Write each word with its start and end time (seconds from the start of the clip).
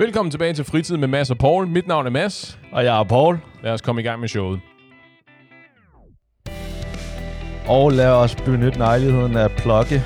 Velkommen 0.00 0.30
tilbage 0.30 0.54
til 0.54 0.64
Fritid 0.64 0.96
med 0.96 1.08
Mads 1.08 1.30
og 1.30 1.38
Paul. 1.38 1.66
Mit 1.66 1.86
navn 1.86 2.06
er 2.06 2.10
Mads. 2.10 2.58
Og 2.72 2.84
jeg 2.84 3.00
er 3.00 3.04
Paul. 3.04 3.38
Lad 3.62 3.72
os 3.72 3.80
komme 3.80 4.00
i 4.00 4.04
gang 4.04 4.20
med 4.20 4.28
showet. 4.28 4.60
Og 7.68 7.92
lad 7.92 8.10
os 8.10 8.34
benytte 8.34 8.78
lejligheden 8.78 9.36
at 9.36 9.50
plukke. 9.56 10.02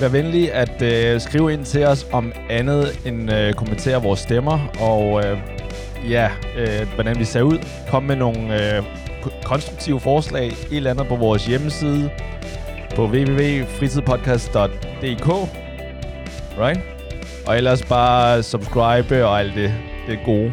Vær 0.00 0.08
venlig 0.08 0.52
at 0.52 0.82
øh, 0.82 1.20
skrive 1.20 1.52
ind 1.52 1.64
til 1.64 1.84
os 1.84 2.06
om 2.12 2.32
andet 2.50 3.06
end 3.06 3.32
øh, 3.32 3.54
kommentere 3.54 4.02
vores 4.02 4.20
stemmer. 4.20 4.68
Og 4.80 5.24
øh, 5.24 5.38
ja, 6.10 6.30
øh, 6.58 6.94
hvordan 6.94 7.18
vi 7.18 7.24
ser 7.24 7.42
ud. 7.42 7.58
Kom 7.90 8.02
med 8.02 8.16
nogle 8.16 8.76
øh, 8.76 8.82
konstruktive 9.44 10.00
forslag. 10.00 10.46
Et 10.46 10.66
eller 10.70 10.90
andet 10.90 11.06
på 11.06 11.16
vores 11.16 11.46
hjemmeside. 11.46 12.10
På 12.96 13.06
www.fritidpodcast.dk 13.06 15.28
Right? 16.58 16.95
Og 17.46 17.56
ellers 17.56 17.82
bare 17.82 18.42
subscribe 18.42 19.24
og 19.24 19.40
alt 19.40 19.54
det, 19.54 19.74
det 20.06 20.18
gode. 20.24 20.52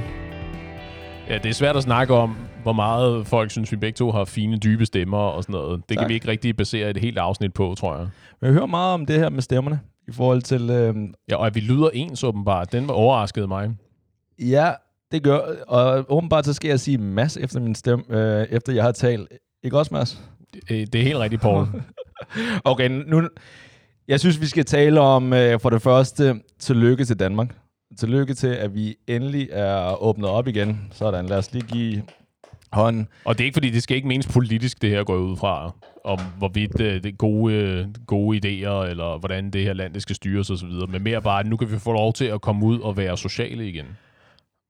Ja, 1.29 1.37
det 1.37 1.45
er 1.45 1.53
svært 1.53 1.75
at 1.75 1.83
snakke 1.83 2.13
om, 2.13 2.37
hvor 2.63 2.73
meget 2.73 3.27
folk 3.27 3.51
synes, 3.51 3.71
vi 3.71 3.77
begge 3.77 3.95
to 3.95 4.11
har 4.11 4.25
fine, 4.25 4.57
dybe 4.57 4.85
stemmer 4.85 5.17
og 5.17 5.43
sådan 5.43 5.53
noget. 5.53 5.81
Det 5.89 5.97
tak. 5.97 6.01
kan 6.01 6.09
vi 6.09 6.13
ikke 6.13 6.27
rigtig 6.27 6.57
basere 6.57 6.89
et 6.89 6.97
helt 6.97 7.17
afsnit 7.17 7.53
på, 7.53 7.75
tror 7.77 7.95
jeg. 7.95 8.07
Men 8.41 8.45
jeg 8.47 8.53
hører 8.53 8.65
meget 8.65 8.93
om 8.93 9.05
det 9.05 9.19
her 9.19 9.29
med 9.29 9.41
stemmerne, 9.41 9.79
i 10.07 10.11
forhold 10.11 10.41
til... 10.41 10.69
Øh... 10.69 10.95
Ja, 11.29 11.35
og 11.35 11.47
at 11.47 11.55
vi 11.55 11.59
lyder 11.59 11.89
ens 11.93 12.23
åbenbart. 12.23 12.71
Den 12.71 12.87
var 12.87 12.93
overrasket 12.93 13.47
mig. 13.47 13.71
Ja, 14.39 14.71
det 15.11 15.23
gør... 15.23 15.39
Og 15.67 16.05
åbenbart 16.09 16.45
så 16.45 16.53
skal 16.53 16.69
jeg 16.69 16.79
sige 16.79 16.97
mass 16.97 17.37
efter 17.37 17.59
min 17.59 17.75
stemme, 17.75 18.05
øh, 18.09 18.47
efter 18.49 18.73
jeg 18.73 18.83
har 18.83 18.91
talt. 18.91 19.29
Ikke 19.63 19.77
også, 19.77 19.93
Mads? 19.93 20.21
Det, 20.53 20.93
det 20.93 21.01
er 21.01 21.05
helt 21.05 21.19
rigtigt, 21.19 21.41
Paul. 21.41 21.67
okay, 22.65 22.89
nu... 22.89 23.29
Jeg 24.07 24.19
synes, 24.19 24.41
vi 24.41 24.45
skal 24.45 24.65
tale 24.65 24.99
om 24.99 25.33
øh, 25.33 25.59
for 25.59 25.69
det 25.69 25.81
første 25.81 26.35
tillykke 26.59 27.05
til 27.05 27.19
Danmark. 27.19 27.55
Tillykke 27.99 28.33
til, 28.33 28.47
at 28.47 28.75
vi 28.75 28.95
endelig 29.07 29.49
er 29.51 30.03
åbnet 30.03 30.29
op 30.29 30.47
igen. 30.47 30.87
Sådan, 30.91 31.25
lad 31.25 31.37
os 31.37 31.53
lige 31.53 31.65
give 31.67 32.03
hånden. 32.71 33.07
Og 33.25 33.37
det 33.37 33.43
er 33.43 33.45
ikke 33.45 33.55
fordi, 33.55 33.69
det 33.69 33.83
skal 33.83 33.95
ikke 33.95 34.07
menes 34.07 34.27
politisk, 34.27 34.81
det 34.81 34.89
her 34.89 35.03
går 35.03 35.15
ud 35.15 35.37
fra, 35.37 35.71
om 36.03 36.19
hvorvidt 36.37 36.81
øh, 36.81 37.03
det 37.03 37.05
er 37.05 37.15
gode, 37.17 37.53
øh, 37.53 37.85
gode 38.07 38.37
idéer, 38.37 38.89
eller 38.89 39.19
hvordan 39.19 39.49
det 39.49 39.63
her 39.63 39.73
land 39.73 39.93
det 39.93 40.01
skal 40.01 40.15
styres 40.15 40.49
osv., 40.49 40.69
men 40.89 41.03
mere 41.03 41.21
bare, 41.21 41.39
at 41.39 41.47
nu 41.47 41.57
kan 41.57 41.71
vi 41.71 41.79
få 41.79 41.91
lov 41.91 42.13
til 42.13 42.25
at 42.25 42.41
komme 42.41 42.65
ud 42.65 42.79
og 42.79 42.97
være 42.97 43.17
sociale 43.17 43.67
igen. 43.67 43.85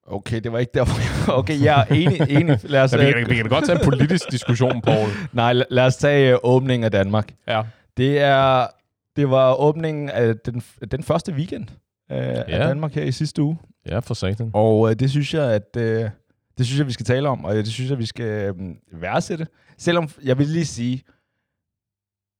Okay, 0.08 0.42
det 0.42 0.52
var 0.52 0.60
ikke 0.60 0.72
derfor. 0.74 1.32
Okay, 1.40 1.64
jeg 1.64 1.86
er 1.90 1.96
enig. 1.96 2.22
enig. 2.30 2.60
Lad 2.64 2.84
os, 2.84 2.94
ja, 2.94 3.06
vi, 3.06 3.12
kan, 3.12 3.30
vi 3.30 3.36
kan 3.36 3.50
godt 3.50 3.66
tage 3.66 3.80
en 3.80 3.86
politisk 3.86 4.32
diskussion, 4.32 4.82
Paul. 4.82 5.10
Nej, 5.34 5.54
lad 5.54 5.86
os 5.86 5.96
tage 5.96 6.34
uh, 6.34 6.40
åbningen 6.44 6.84
af 6.84 6.92
Danmark. 6.92 7.34
Ja. 7.48 7.62
Det 7.98 8.20
er 8.20 8.68
det 9.16 9.30
var 9.30 9.56
åbningen 9.56 10.10
af 10.10 10.38
den, 10.38 10.64
den 10.92 11.04
første 11.04 11.34
weekend 11.34 11.68
uh, 12.10 12.18
ja. 12.18 12.44
af 12.44 12.68
Danmark 12.68 12.94
her 12.94 13.04
i 13.04 13.12
sidste 13.12 13.42
uge. 13.42 13.60
Ja, 13.86 14.00
for 14.00 14.14
satan. 14.14 14.52
Og 14.54 14.80
uh, 14.80 14.94
det 14.94 15.10
synes 15.10 15.34
jeg, 15.34 15.52
at 15.54 15.78
uh, 15.78 16.10
det 16.58 16.66
synes 16.66 16.80
jeg, 16.80 16.88
vi 16.88 16.92
skal 16.92 17.06
tale 17.06 17.30
om, 17.30 17.46
og 17.46 17.56
det 17.56 17.68
synes 17.68 17.90
jeg, 17.90 18.00
vi 18.00 18.06
skal 18.06 18.52
um, 18.52 18.78
værdsætte. 18.92 19.48
Selvom 19.78 20.10
jeg 20.24 20.38
vil 20.38 20.48
lige 20.48 20.66
sige, 20.66 21.04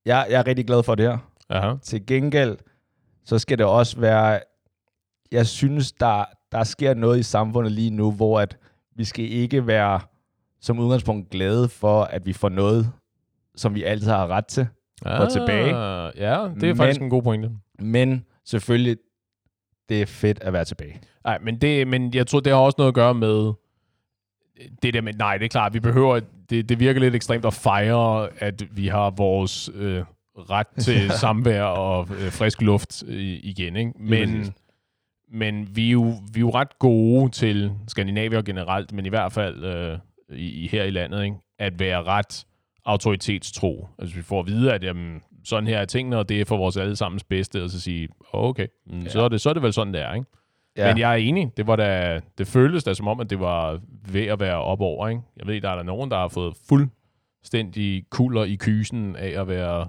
jeg, 0.06 0.28
jeg 0.30 0.40
er 0.40 0.48
rigtig 0.48 0.68
glad 0.68 0.84
for 0.84 0.96
det 0.96 1.06
her. 1.06 1.18
Aha. 1.50 1.76
Til 1.82 2.06
gengæld, 2.06 2.58
så 3.26 3.40
skal 3.40 3.58
det 3.58 3.66
også 3.66 4.00
være, 4.00 4.40
jeg 5.32 5.48
synes, 5.48 5.92
der, 5.92 6.26
der 6.52 6.64
sker 6.64 6.94
noget 6.94 7.20
i 7.20 7.24
samfundet 7.24 7.72
lige 7.72 7.90
nu, 7.90 8.12
hvor 8.12 8.40
at 8.40 8.58
vi 8.96 9.04
skal 9.04 9.26
ikke 9.32 9.68
være 9.68 10.00
som 10.62 10.80
udgangspunkt 10.80 11.30
glade 11.30 11.70
for, 11.70 12.04
at 12.04 12.26
vi 12.26 12.34
får 12.34 12.50
noget, 12.50 12.92
som 13.56 13.76
vi 13.76 13.84
altid 13.84 14.08
har 14.08 14.28
ret 14.28 14.46
til, 14.46 14.68
ah, 15.06 15.22
gå 15.22 15.30
tilbage. 15.30 15.76
Ja, 15.76 16.50
det 16.56 16.64
er 16.64 16.68
men, 16.68 16.76
faktisk 16.76 17.02
en 17.02 17.10
god 17.10 17.24
pointe. 17.24 17.52
Men 17.80 18.26
selvfølgelig, 18.46 18.98
det 19.90 20.02
er 20.02 20.06
fedt 20.06 20.40
at 20.42 20.54
være 20.54 20.66
tilbage. 20.66 21.02
Nej, 21.24 21.38
men, 21.42 21.62
det, 21.62 21.88
men 21.88 22.14
jeg 22.14 22.28
tror, 22.28 22.40
det 22.40 22.54
har 22.54 22.60
også 22.60 22.76
noget 22.78 22.88
at 22.88 22.96
gøre 22.96 23.14
med 23.14 23.54
det 24.82 24.94
der 24.94 25.02
med, 25.02 25.14
nej, 25.14 25.38
det 25.38 25.46
er 25.46 25.50
klart, 25.50 25.74
vi 25.74 25.80
behøver, 25.80 26.20
det, 26.50 26.70
det 26.70 26.80
virker 26.80 27.00
lidt 27.02 27.16
ekstremt 27.16 27.46
at 27.46 27.54
fejre, 27.54 28.30
at 28.38 28.64
vi 28.72 28.88
har 28.88 29.10
vores 29.10 29.70
øh, 29.76 30.04
ret 30.38 30.68
til 30.86 31.12
samvær 31.12 31.64
og 31.64 32.08
øh, 32.20 32.32
frisk 32.32 32.62
luft 32.62 33.04
øh, 33.08 33.40
igen, 33.44 33.76
ikke? 33.76 33.92
Men, 34.00 34.54
men 35.32 35.76
vi, 35.76 35.88
er 35.88 35.92
jo, 35.92 36.14
vi 36.34 36.40
er 36.40 36.42
jo 36.42 36.50
ret 36.50 36.80
gode 36.80 37.32
til 37.32 37.72
Skandinavier 37.88 38.42
generelt, 38.42 38.94
men 38.94 39.06
i 39.06 39.10
hvert 39.10 39.32
fald 39.32 39.64
øh, 39.64 40.00
i, 40.40 40.68
her 40.68 40.84
i 40.84 40.92
landet, 40.92 41.24
ikke? 41.24 41.36
at 41.60 41.80
være 41.80 42.04
ret 42.04 42.46
autoritetstro. 42.86 43.88
Altså 44.00 44.16
vi 44.16 44.22
får 44.22 44.40
at 44.40 44.48
vide, 44.48 44.74
at 44.74 44.84
jamen, 44.84 45.22
sådan 45.44 45.68
her 45.68 45.78
er 45.78 45.86
tingene, 45.86 46.18
og 46.18 46.30
det 46.30 46.42
er 46.42 46.46
for 46.46 46.58
vores 46.58 46.78
allesammens 46.78 47.24
bedste, 47.24 47.64
og 47.64 47.70
så 47.70 47.82
sige, 47.82 48.10
okay, 48.34 48.68
ja. 48.92 49.10
så, 49.10 49.22
er 49.22 49.30
det, 49.30 49.42
så 49.42 49.50
er 49.50 49.54
det 49.54 49.64
vel 49.64 49.74
sådan, 49.74 49.94
det 49.94 50.02
er, 50.02 50.14
ikke? 50.14 50.28
Ja. 50.78 50.88
Men 50.88 51.00
jeg 51.00 51.12
er 51.12 51.16
enig, 51.16 51.52
det, 51.58 51.68
var 51.68 51.76
da, 51.76 52.20
det 52.38 52.48
føltes 52.48 52.84
da 52.84 52.94
som 52.94 53.08
om, 53.08 53.20
at 53.20 53.30
det 53.30 53.40
var 53.40 53.80
ved 54.12 54.26
at 54.26 54.40
være 54.40 54.62
op 54.62 54.82
over, 54.82 55.08
ikke? 55.08 55.22
Jeg 55.38 55.48
ved, 55.48 55.62
der 55.62 55.70
er 55.70 55.76
der 55.76 55.84
nogen, 55.84 56.12
der 56.12 56.18
har 56.18 56.28
fået 56.28 56.56
fuldstændig 56.68 58.06
kulder 58.10 58.44
i 58.44 58.56
kysen 58.56 59.16
af 59.16 59.42
at 59.42 59.48
være, 59.48 59.88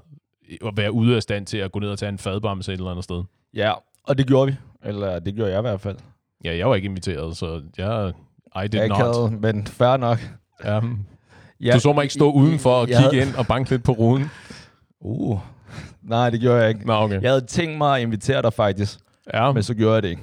at 0.67 0.77
være 0.77 0.93
ude 0.93 1.17
af 1.17 1.23
stand 1.23 1.47
til 1.47 1.59
at 1.59 1.73
gå 1.73 1.79
ned 1.79 1.89
og 1.89 1.99
tage 1.99 2.09
en 2.09 2.19
fadbamse 2.19 2.73
et 2.73 2.79
eller 2.79 2.91
andet 2.91 3.05
sted. 3.05 3.23
Ja, 3.55 3.73
og 4.05 4.19
det 4.19 4.27
gjorde 4.27 4.53
vi. 4.53 4.57
Eller 4.85 5.19
det 5.19 5.35
gjorde 5.35 5.51
jeg 5.51 5.59
i 5.59 5.63
hvert 5.63 5.81
fald. 5.81 5.97
Ja, 6.45 6.57
jeg 6.57 6.69
var 6.69 6.75
ikke 6.75 6.87
inviteret, 6.87 7.37
så 7.37 7.63
jeg, 7.79 8.13
I 8.65 8.69
did 8.69 8.81
jeg 8.81 8.89
not. 8.89 8.99
Kade, 8.99 9.41
men 9.41 9.67
fair 9.67 9.97
nok. 9.97 10.19
Ja, 10.65 10.81
Ja, 11.65 11.73
du 11.73 11.81
så 11.81 11.93
mig 11.93 12.03
ikke 12.03 12.15
stå 12.15 12.31
udenfor 12.33 12.71
og 12.71 12.87
kigge 12.87 13.01
havde... 13.01 13.17
ind 13.17 13.35
og 13.35 13.47
banke 13.47 13.71
lidt 13.71 13.83
på 13.83 13.93
ruden? 13.93 14.31
Uh, 15.01 15.39
nej, 16.03 16.31
det 16.31 16.41
gjorde 16.41 16.61
jeg 16.61 16.69
ikke. 16.69 16.87
Nå, 16.87 16.93
okay. 16.93 17.23
Jeg 17.23 17.31
havde 17.31 17.47
tænkt 17.47 17.79
mig 17.79 17.97
at 17.97 18.03
invitere 18.03 18.43
dig 18.43 18.53
faktisk, 18.53 18.99
ja. 19.35 19.53
men 19.53 19.63
så 19.63 19.75
gjorde 19.75 19.95
jeg 19.95 20.03
det 20.03 20.09
ikke. 20.09 20.23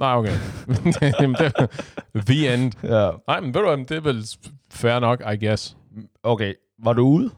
Nej, 0.00 0.14
okay. 0.14 0.32
The 2.26 2.54
end. 2.54 2.72
Ja. 2.82 3.10
Nej, 3.28 3.40
men 3.40 3.54
ved 3.54 3.62
du 3.62 3.84
det 3.88 3.96
er 3.96 4.00
vel 4.00 4.24
fair 4.70 4.98
nok, 4.98 5.22
I 5.32 5.46
guess. 5.46 5.76
Okay, 6.22 6.54
var 6.84 6.92
du 6.92 7.02
ude? 7.02 7.30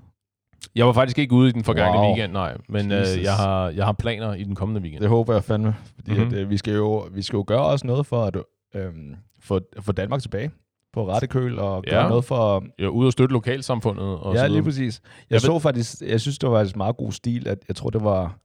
Jeg 0.74 0.86
var 0.86 0.92
faktisk 0.92 1.18
ikke 1.18 1.34
ude 1.34 1.48
i 1.48 1.52
den 1.52 1.64
forgangne 1.64 1.98
wow. 1.98 2.06
weekend, 2.06 2.32
nej. 2.32 2.56
Men 2.68 2.92
øh, 2.92 3.22
jeg, 3.22 3.34
har, 3.34 3.68
jeg 3.68 3.84
har 3.84 3.92
planer 3.92 4.34
i 4.34 4.44
den 4.44 4.54
kommende 4.54 4.80
weekend. 4.80 5.00
Det 5.00 5.08
håber 5.08 5.32
jeg 5.32 5.44
fandme. 5.44 5.76
Fordi 5.94 6.10
mm-hmm. 6.10 6.26
at, 6.26 6.32
øh, 6.32 6.50
vi, 6.50 6.56
skal 6.56 6.74
jo, 6.74 7.08
vi 7.12 7.22
skal 7.22 7.36
jo 7.36 7.44
gøre 7.46 7.64
også 7.64 7.86
noget 7.86 8.06
for 8.06 8.24
at 8.24 8.36
øh, 8.74 8.92
få, 9.40 9.60
få 9.80 9.92
Danmark 9.92 10.22
tilbage 10.22 10.50
på 10.94 11.08
rette 11.08 11.26
køl 11.26 11.58
og 11.58 11.82
gøre 11.82 12.02
ja. 12.02 12.08
noget 12.08 12.24
for... 12.24 12.64
Ja, 12.78 12.86
ud 12.86 13.06
og 13.06 13.12
støtte 13.12 13.32
lokalsamfundet. 13.32 14.18
Og 14.18 14.34
ja, 14.34 14.46
lige 14.46 14.62
præcis. 14.62 15.00
Jeg, 15.04 15.24
jeg 15.30 15.40
så 15.40 15.52
ved... 15.52 15.60
faktisk, 15.60 16.02
jeg 16.02 16.20
synes, 16.20 16.38
det 16.38 16.50
var 16.50 16.58
faktisk 16.58 16.76
meget 16.76 16.96
god 16.96 17.12
stil, 17.12 17.48
at 17.48 17.58
jeg 17.68 17.76
tror, 17.76 17.90
det 17.90 18.04
var 18.04 18.38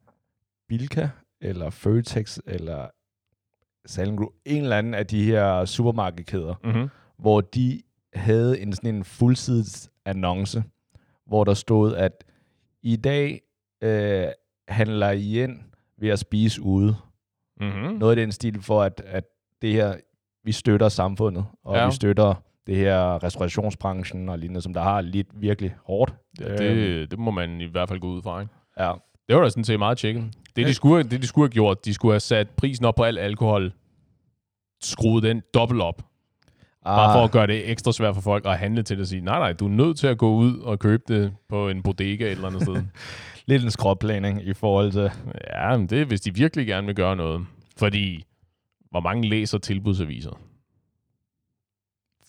Bilka, 0.67 1.07
eller 1.41 1.69
Føtex, 1.69 2.39
eller 2.45 2.87
Group, 4.15 4.31
en 4.45 4.63
eller 4.63 4.77
anden 4.77 4.93
af 4.93 5.07
de 5.07 5.23
her 5.23 5.65
supermarkedkæder, 5.65 6.55
mm-hmm. 6.63 6.89
hvor 7.19 7.41
de 7.41 7.81
havde 8.13 8.59
en 8.59 8.73
sådan 8.73 8.95
en 8.95 9.03
fuldsides 9.03 9.89
annonce, 10.05 10.63
hvor 11.27 11.43
der 11.43 11.53
stod, 11.53 11.95
at 11.95 12.23
i 12.83 12.95
dag 12.95 13.41
øh, 13.81 14.27
handler 14.67 15.11
I 15.11 15.43
ind 15.43 15.59
ved 15.97 16.09
at 16.09 16.19
spise 16.19 16.61
ude. 16.61 16.95
Mm-hmm. 17.61 17.97
Noget 17.97 18.17
i 18.17 18.21
den 18.21 18.31
stil 18.31 18.61
for, 18.61 18.83
at, 18.83 19.01
at 19.05 19.23
det 19.61 19.73
her 19.73 19.95
vi 20.43 20.51
støtter 20.51 20.89
samfundet, 20.89 21.45
og 21.65 21.75
ja. 21.75 21.85
vi 21.85 21.91
støtter 21.91 22.33
det 22.67 22.77
her 22.77 23.23
restaurationsbranchen 23.23 24.29
og 24.29 24.39
lignende, 24.39 24.61
som 24.61 24.73
der 24.73 24.81
har 24.81 25.01
lidt 25.01 25.27
virkelig 25.33 25.75
hårdt. 25.85 26.13
Ja, 26.39 26.57
det, 26.57 26.61
øhm. 26.61 27.09
det 27.09 27.19
må 27.19 27.31
man 27.31 27.61
i 27.61 27.65
hvert 27.65 27.89
fald 27.89 27.99
gå 27.99 28.07
ud 28.07 28.21
fra, 28.21 28.41
ikke? 28.41 28.53
Ja. 28.79 28.93
Det 29.27 29.35
var 29.35 29.43
da 29.43 29.49
sådan 29.49 29.63
set 29.63 29.79
meget 29.79 29.97
tjekket. 29.97 30.23
Det, 30.55 30.67
de 30.67 30.73
skulle, 30.73 31.03
det, 31.03 31.21
de 31.21 31.27
skulle 31.27 31.45
have 31.45 31.53
gjort, 31.53 31.85
de 31.85 31.93
skulle 31.93 32.13
have 32.13 32.19
sat 32.19 32.49
prisen 32.49 32.85
op 32.85 32.95
på 32.95 33.03
al 33.03 33.17
alkohol, 33.17 33.73
skruet 34.81 35.23
den 35.23 35.41
dobbelt 35.53 35.81
op. 35.81 36.01
Ah. 36.85 36.95
Bare 36.95 37.13
for 37.13 37.23
at 37.23 37.31
gøre 37.31 37.47
det 37.47 37.71
ekstra 37.71 37.91
svært 37.91 38.15
for 38.15 38.21
folk 38.21 38.45
at 38.45 38.57
handle 38.57 38.83
til 38.83 39.01
og 39.01 39.07
sige, 39.07 39.21
nej, 39.21 39.39
nej, 39.39 39.53
du 39.53 39.65
er 39.65 39.69
nødt 39.69 39.97
til 39.97 40.07
at 40.07 40.17
gå 40.17 40.33
ud 40.33 40.57
og 40.59 40.79
købe 40.79 41.03
det 41.07 41.33
på 41.49 41.69
en 41.69 41.83
bodega 41.83 42.25
et 42.25 42.31
eller 42.31 42.47
andet 42.47 42.61
sted. 42.61 42.83
Lidt 43.45 43.63
en 43.63 43.71
skråplan, 43.71 44.41
i 44.41 44.53
forhold 44.53 44.91
til... 44.91 45.11
Ja, 45.53 45.77
men 45.77 45.87
det 45.87 46.01
er, 46.01 46.05
hvis 46.05 46.21
de 46.21 46.33
virkelig 46.35 46.67
gerne 46.67 46.87
vil 46.87 46.95
gøre 46.95 47.15
noget. 47.15 47.45
Fordi 47.77 48.23
hvor 48.91 48.99
mange 48.99 49.29
læser 49.29 49.57
tilbudsaviser? 49.57 50.41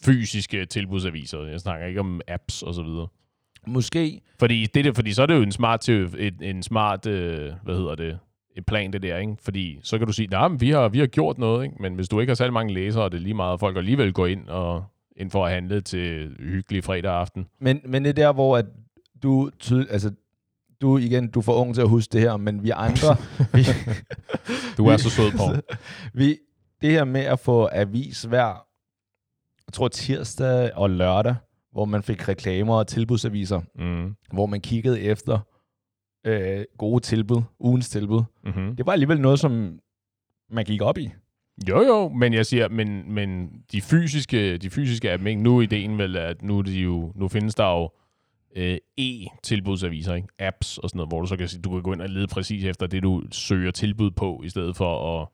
Fysiske 0.04 0.66
tilbudsaviser. 0.66 1.42
Jeg 1.42 1.60
snakker 1.60 1.86
ikke 1.86 2.00
om 2.00 2.20
apps 2.28 2.62
og 2.62 2.74
så 2.74 2.82
videre. 2.82 3.06
Måske. 3.66 4.20
Fordi, 4.38 4.66
det, 4.66 4.96
fordi 4.96 5.12
så 5.12 5.22
er 5.22 5.26
det 5.26 5.34
jo 5.34 5.42
en 5.42 5.52
smart, 5.52 5.88
en, 5.88 6.42
en 6.42 6.62
smart 6.62 7.06
øh, 7.06 7.52
hvad 7.64 7.76
hedder 7.76 7.94
det, 7.94 8.18
en 8.56 8.64
plan 8.64 8.92
det 8.92 9.02
der, 9.02 9.18
ikke? 9.18 9.36
Fordi 9.42 9.80
så 9.82 9.98
kan 9.98 10.06
du 10.06 10.12
sige, 10.12 10.28
nej, 10.28 10.48
nah, 10.48 10.60
vi 10.60 10.70
har, 10.70 10.88
vi 10.88 10.98
har 10.98 11.06
gjort 11.06 11.38
noget, 11.38 11.64
ikke? 11.64 11.76
Men 11.80 11.94
hvis 11.94 12.08
du 12.08 12.20
ikke 12.20 12.30
har 12.30 12.34
særlig 12.34 12.52
mange 12.52 12.74
læsere, 12.74 13.04
og 13.04 13.12
det 13.12 13.18
er 13.18 13.22
lige 13.22 13.34
meget, 13.34 13.60
folk 13.60 13.76
alligevel 13.76 14.12
går 14.12 14.26
ind 14.26 14.48
og 14.48 14.84
ind 15.16 15.30
for 15.30 15.46
at 15.46 15.52
handle 15.52 15.80
til 15.80 16.36
hyggelig 16.38 16.84
fredag 16.84 17.12
aften. 17.12 17.46
Men, 17.60 17.80
men 17.84 18.04
det 18.04 18.08
er 18.08 18.14
der, 18.14 18.32
hvor 18.32 18.56
at 18.56 18.66
du, 19.22 19.50
tyd, 19.58 19.86
altså, 19.90 20.10
du 20.80 20.98
igen, 20.98 21.30
du 21.30 21.40
for 21.40 21.52
ung 21.52 21.74
til 21.74 21.82
at 21.82 21.88
huske 21.88 22.12
det 22.12 22.20
her, 22.20 22.36
men 22.36 22.62
vi 22.62 22.70
andre... 22.70 23.16
vi, 23.54 23.62
du 24.76 24.86
er 24.86 24.96
så 24.96 25.10
sød 25.10 25.30
på. 25.30 25.74
Vi, 26.20 26.38
det 26.82 26.90
her 26.90 27.04
med 27.04 27.20
at 27.20 27.38
få 27.38 27.68
avis 27.72 28.22
hver, 28.22 28.66
jeg 29.66 29.72
tror 29.72 29.88
tirsdag 29.88 30.74
og 30.74 30.90
lørdag, 30.90 31.34
hvor 31.72 31.84
man 31.84 32.02
fik 32.02 32.28
reklamer 32.28 32.74
og 32.74 32.86
tilbudsaviser, 32.86 33.60
mm. 33.74 34.16
hvor 34.32 34.46
man 34.46 34.60
kiggede 34.60 35.00
efter 35.00 35.38
øh, 36.26 36.64
gode 36.78 37.00
tilbud, 37.00 37.42
ugens 37.58 37.88
tilbud. 37.88 38.22
Mm-hmm. 38.44 38.76
Det 38.76 38.86
var 38.86 38.92
alligevel 38.92 39.20
noget, 39.20 39.40
som 39.40 39.78
man 40.50 40.64
gik 40.64 40.82
op 40.82 40.98
i. 40.98 41.10
Jo, 41.68 41.82
jo, 41.82 42.08
men 42.08 42.32
jeg 42.32 42.46
siger, 42.46 42.68
men, 42.68 43.12
men 43.12 43.50
de 43.72 43.80
fysiske, 43.80 44.58
de 44.58 44.70
fysiske 44.70 45.08
er 45.08 45.26
ikke? 45.26 45.42
Nu 45.42 45.58
er 45.58 45.62
ideen 45.62 45.98
vel, 45.98 46.16
at 46.16 46.42
nu, 46.42 46.58
er 46.58 46.62
de 46.62 46.80
jo, 46.80 47.12
nu 47.16 47.28
findes 47.28 47.54
der 47.54 47.70
jo 47.70 47.90
øh, 48.56 48.78
e-tilbudsaviser, 48.98 50.14
ikke? 50.14 50.28
apps 50.38 50.78
og 50.78 50.90
sådan 50.90 50.98
noget, 50.98 51.10
hvor 51.10 51.20
du 51.20 51.26
så 51.26 51.36
kan, 51.36 51.48
du 51.64 51.70
kan 51.70 51.82
gå 51.82 51.92
ind 51.92 52.02
og 52.02 52.08
lede 52.08 52.26
præcis 52.26 52.64
efter 52.64 52.86
det, 52.86 53.02
du 53.02 53.22
søger 53.30 53.70
tilbud 53.70 54.10
på, 54.10 54.40
i 54.44 54.48
stedet 54.48 54.76
for 54.76 55.20
at 55.20 55.28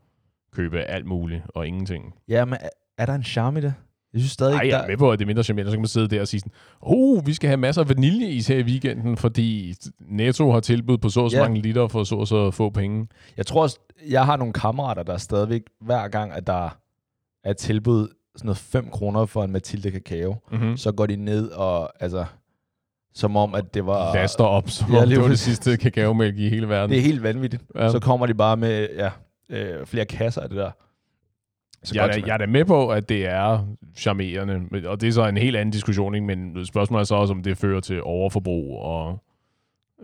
købe 0.57 0.81
alt 0.83 1.07
muligt 1.07 1.43
og 1.49 1.67
ingenting. 1.67 2.15
Ja, 2.29 2.45
men 2.45 2.55
er, 2.61 2.69
er 2.99 3.07
der 3.07 3.15
en 3.15 3.25
charme 3.25 3.59
i 3.59 3.63
det? 3.63 3.75
Jeg 4.13 4.21
synes 4.21 4.33
stadig 4.33 4.55
ikke, 4.65 4.77
jeg 4.77 4.83
er 4.85 4.89
med 4.89 4.97
på, 4.97 5.11
at 5.13 5.19
det 5.19 5.25
er 5.25 5.27
mindre 5.27 5.43
charmerende. 5.45 5.71
Så 5.71 5.77
kan 5.77 5.81
man 5.83 5.89
sidde 5.89 6.09
der 6.09 6.21
og 6.21 6.29
sige 6.29 6.41
sådan, 6.41 6.53
oh, 6.81 7.27
vi 7.27 7.35
skal 7.35 7.49
have 7.49 7.57
masser 7.57 7.83
af 7.83 7.89
vaniljeis 7.89 8.47
her 8.49 8.59
i 8.59 8.63
weekenden, 8.63 9.17
fordi 9.17 9.75
Netto 10.01 10.53
har 10.53 10.61
tilbud 10.61 10.99
på 10.99 11.09
så 11.09 11.21
og 11.21 11.31
så 11.31 11.37
Ja. 11.37 11.43
mange 11.43 11.61
liter 11.63 11.89
for 11.89 12.05
så 12.05 12.15
og 12.15 12.29
så 12.29 12.51
få 12.51 12.71
penge. 12.71 13.09
Jeg 13.37 13.47
tror 13.47 13.63
også, 13.63 13.79
jeg 14.09 14.25
har 14.25 14.37
nogle 14.37 14.53
kammerater, 14.53 15.03
der 15.03 15.17
stadigvæk, 15.17 15.63
hver 15.81 16.09
gang, 16.09 16.33
at 16.33 16.47
der 16.47 16.79
er 17.45 17.53
tilbud, 17.53 18.09
sådan 18.37 18.47
noget 18.47 18.59
5 18.59 18.89
kroner 18.91 19.27
for 19.27 19.45
en 19.45 19.53
Mathilde 19.53 19.91
Kakao, 19.91 20.37
Mm-hmm. 20.53 20.77
så 20.77 20.93
går 20.93 21.07
de 21.07 21.17
ned 21.17 21.49
og, 21.51 22.03
altså, 22.03 22.25
som 23.15 23.37
om, 23.37 23.55
at 23.55 23.75
det 23.75 23.87
var... 23.87 24.15
Laster 24.15 24.45
op, 24.45 24.71
som 24.71 24.93
Ja, 24.93 25.05
lige 25.05 25.15
det 25.15 25.23
var 25.23 25.29
det 25.29 25.39
sidste 25.39 25.77
kakaomælk 25.77 26.39
i 26.39 26.49
hele 26.49 26.69
verden. 26.69 26.91
Det 26.91 26.99
er 26.99 27.03
helt 27.03 27.23
vanvittigt. 27.23 27.63
Ja. 27.75 27.91
Så 27.91 27.99
kommer 28.01 28.27
de 28.27 28.35
bare 28.35 28.57
med, 28.57 28.89
ja, 28.97 29.11
øh, 29.49 29.87
flere 29.87 30.05
kasser 30.05 30.41
af 30.41 30.49
det 30.49 30.59
der. 30.59 30.71
Så 31.85 31.95
jeg, 31.95 32.03
er 32.03 32.07
godt 32.07 32.15
som- 32.15 32.27
jeg 32.29 32.35
er 32.35 32.39
da 32.39 32.47
med 32.47 32.65
på, 32.65 32.89
at 32.91 33.09
det 33.09 33.27
er 33.27 33.67
charmerende, 33.97 34.89
og 34.89 35.01
det 35.01 35.09
er 35.09 35.13
så 35.13 35.27
en 35.27 35.37
helt 35.37 35.57
anden 35.57 35.73
diskussion, 35.73 36.15
ikke? 36.15 36.27
men 36.27 36.67
spørgsmålet 36.67 37.01
er 37.01 37.05
så 37.07 37.15
også, 37.15 37.35
om 37.35 37.43
det 37.43 37.59
fører 37.59 37.81
til 37.81 38.03
overforbrug 38.03 38.79
og, 38.79 39.19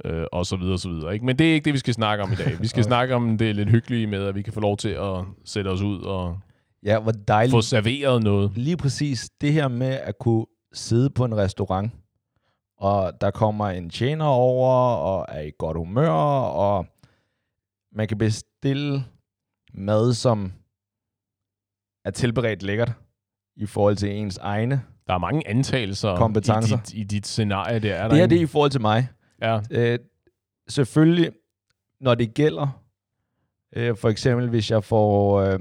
øh, 0.04 0.24
og 0.32 0.46
så 0.46 0.56
videre, 0.56 0.72
og 0.74 0.78
så 0.78 0.88
videre. 0.88 1.12
Ikke? 1.14 1.26
Men 1.26 1.38
det 1.38 1.50
er 1.50 1.54
ikke 1.54 1.64
det, 1.64 1.72
vi 1.72 1.78
skal 1.78 1.94
snakke 1.94 2.24
om 2.24 2.32
i 2.32 2.34
dag. 2.34 2.60
Vi 2.60 2.66
skal 2.66 2.80
Okay. 2.82 2.88
snakke 2.88 3.14
om 3.14 3.38
det 3.38 3.56
lidt 3.56 3.68
hyggelige 3.70 4.06
med, 4.06 4.24
at 4.26 4.34
vi 4.34 4.42
kan 4.42 4.52
få 4.52 4.60
lov 4.60 4.76
til 4.76 4.88
at 4.88 5.24
sætte 5.44 5.68
os 5.68 5.82
ud 5.82 6.00
og 6.02 6.38
Ja, 6.84 7.00
hvor 7.00 7.12
dejligt. 7.12 7.52
få 7.52 7.60
serveret 7.60 8.22
noget. 8.22 8.52
Lige 8.54 8.76
præcis 8.76 9.30
det 9.40 9.52
her 9.52 9.68
med 9.68 9.98
at 10.02 10.18
kunne 10.18 10.46
sidde 10.72 11.10
på 11.10 11.24
en 11.24 11.36
restaurant, 11.36 11.92
og 12.78 13.12
der 13.20 13.30
kommer 13.30 13.66
en 13.68 13.90
tjener 13.90 14.24
over, 14.24 14.94
og 14.94 15.26
er 15.28 15.40
i 15.40 15.50
godt 15.58 15.76
humør, 15.76 16.10
og 16.40 16.86
man 17.92 18.08
kan 18.08 18.18
bestille 18.18 19.04
mad, 19.74 20.14
som 20.14 20.52
er 22.04 22.10
tilberedt 22.10 22.62
lækkert 22.62 22.92
i 23.56 23.66
forhold 23.66 23.96
til 23.96 24.10
ens 24.16 24.38
egne. 24.38 24.82
Der 25.06 25.14
er 25.14 25.18
mange 25.18 25.48
antagelser 25.48 26.16
Kompetencer. 26.16 26.76
I, 26.76 26.80
dit, 26.80 26.94
i 26.94 27.02
dit 27.02 27.26
scenarie. 27.26 27.78
Der 27.78 27.94
er 27.94 28.02
der 28.02 28.08
Det 28.08 28.18
her 28.18 28.26
det 28.26 28.36
er 28.36 28.40
ikke? 28.40 28.44
i 28.44 28.46
forhold 28.46 28.70
til 28.70 28.80
mig. 28.80 29.08
Ja. 29.42 29.60
Øh, 29.70 29.98
selvfølgelig, 30.68 31.30
når 32.00 32.14
det 32.14 32.34
gælder, 32.34 32.82
øh, 33.76 33.96
for 33.96 34.08
eksempel 34.08 34.48
hvis 34.48 34.70
jeg 34.70 34.84
får, 34.84 35.40
øh, 35.40 35.58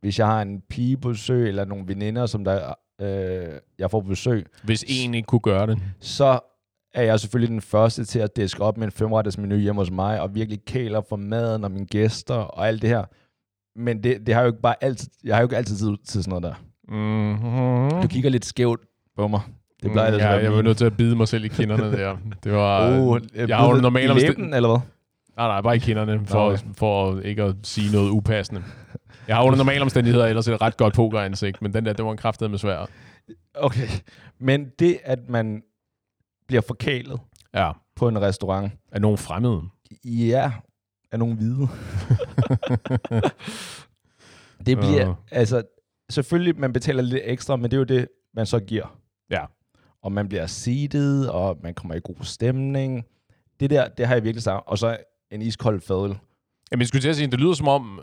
hvis 0.00 0.18
jeg 0.18 0.26
har 0.26 0.42
en 0.42 0.60
pige 0.60 0.96
på 0.96 1.08
besøg, 1.08 1.48
eller 1.48 1.64
nogle 1.64 1.88
veninder, 1.88 2.26
som 2.26 2.44
der, 2.44 2.74
øh, 3.00 3.60
jeg 3.78 3.90
får 3.90 4.00
på 4.00 4.08
besøg, 4.08 4.46
Hvis 4.64 4.84
en 4.88 5.14
ikke 5.14 5.26
kunne 5.26 5.40
gøre 5.40 5.66
det. 5.66 5.78
så 6.00 6.40
er 6.94 7.02
jeg 7.02 7.20
selvfølgelig 7.20 7.50
den 7.50 7.60
første 7.60 8.04
til 8.04 8.18
at 8.18 8.36
diske 8.36 8.62
op 8.62 8.76
med 8.76 8.86
en 8.86 8.92
femretters 8.92 9.38
menu 9.38 9.56
hjemme 9.56 9.80
hos 9.80 9.90
mig, 9.90 10.20
og 10.20 10.34
virkelig 10.34 10.64
kæler 10.64 11.00
for 11.08 11.16
maden 11.16 11.64
og 11.64 11.70
mine 11.70 11.86
gæster 11.86 12.34
og 12.34 12.68
alt 12.68 12.82
det 12.82 12.90
her. 12.90 13.04
Men 13.76 14.02
det, 14.02 14.26
det 14.26 14.34
har 14.34 14.40
jo 14.42 14.46
ikke 14.46 14.60
bare 14.60 14.74
altid, 14.80 15.08
jeg 15.24 15.34
har 15.36 15.40
jo 15.42 15.46
ikke 15.46 15.56
altid 15.56 15.76
tid 15.76 15.96
til 16.06 16.22
sådan 16.24 16.40
noget 16.40 16.42
der. 16.42 16.54
Mm-hmm. 16.88 18.02
Du 18.02 18.08
kigger 18.08 18.30
lidt 18.30 18.44
skævt 18.44 18.80
på 19.16 19.28
mig. 19.28 19.40
Det 19.82 19.92
plejer 19.92 20.10
mm, 20.10 20.16
ja, 20.18 20.28
jeg 20.30 20.52
var 20.52 20.62
nødt 20.62 20.78
til 20.78 20.84
at 20.84 20.96
bide 20.96 21.16
mig 21.16 21.28
selv 21.28 21.44
i 21.44 21.48
kinderne 21.48 21.92
der. 21.92 22.16
Det 22.44 22.52
var... 22.52 22.88
Oh, 23.00 23.20
jeg 23.34 23.56
har 23.56 23.74
jo 23.74 23.80
normalt 23.80 24.10
i 24.16 24.20
læben, 24.26 24.54
eller 24.54 24.68
hvad? 24.68 24.78
Nej, 25.36 25.46
nej, 25.46 25.60
bare 25.60 25.76
i 25.76 25.78
kinderne, 25.78 26.26
for, 26.26 26.38
Okay. 26.38 26.58
for 26.74 27.20
ikke 27.20 27.42
at 27.42 27.54
sige 27.62 27.92
noget 27.92 28.10
upassende. 28.10 28.62
Jeg 29.28 29.36
har 29.36 29.42
under 29.44 29.56
normale 29.56 29.82
omstændigheder 29.82 30.26
ellers 30.26 30.48
et 30.48 30.60
ret 30.62 30.76
godt 30.76 30.94
pokeransigt, 30.94 31.62
men 31.62 31.74
den 31.74 31.86
der, 31.86 31.92
det 31.92 32.04
var 32.04 32.10
en 32.10 32.16
krafted 32.16 32.48
med 32.48 32.58
svær. 32.58 32.86
Okay. 33.54 33.88
Men 34.40 34.66
det, 34.78 34.98
at 35.04 35.18
man 35.28 35.62
bliver 36.48 36.60
forkælet 36.66 37.20
Ja, 37.54 37.70
på 37.96 38.08
en 38.08 38.22
restaurant, 38.22 38.72
af 38.92 39.00
nogen 39.00 39.18
fremmede. 39.18 39.62
ja, 40.04 40.52
er 41.14 41.18
nogle 41.18 41.34
hvide. 41.36 41.68
det 44.66 44.78
bliver, 44.78 45.06
Ja. 45.06 45.12
altså, 45.30 45.62
selvfølgelig, 46.10 46.60
man 46.60 46.72
betaler 46.72 47.02
lidt 47.02 47.22
ekstra, 47.24 47.56
men 47.56 47.64
det 47.64 47.72
er 47.72 47.78
jo 47.78 47.84
det, 47.84 48.08
man 48.34 48.46
så 48.46 48.60
giver. 48.60 48.98
Ja. 49.30 49.40
Og 50.02 50.12
man 50.12 50.28
bliver 50.28 50.46
seated, 50.46 51.26
og 51.26 51.58
man 51.62 51.74
kommer 51.74 51.94
i 51.94 52.00
god 52.04 52.16
stemning. 52.22 53.04
Det 53.60 53.70
der, 53.70 53.88
det 53.88 54.06
har 54.06 54.14
jeg 54.14 54.24
virkelig 54.24 54.42
sagt. 54.42 54.62
Og 54.66 54.78
så 54.78 54.96
en 55.30 55.42
iskold 55.42 55.80
fadøl. 55.80 56.16
Jamen, 56.72 56.80
jeg 56.80 56.88
skulle 56.88 57.02
til 57.02 57.08
at 57.08 57.16
sige, 57.16 57.30
det 57.30 57.40
lyder 57.40 57.52
som 57.52 57.68
om, 57.68 58.00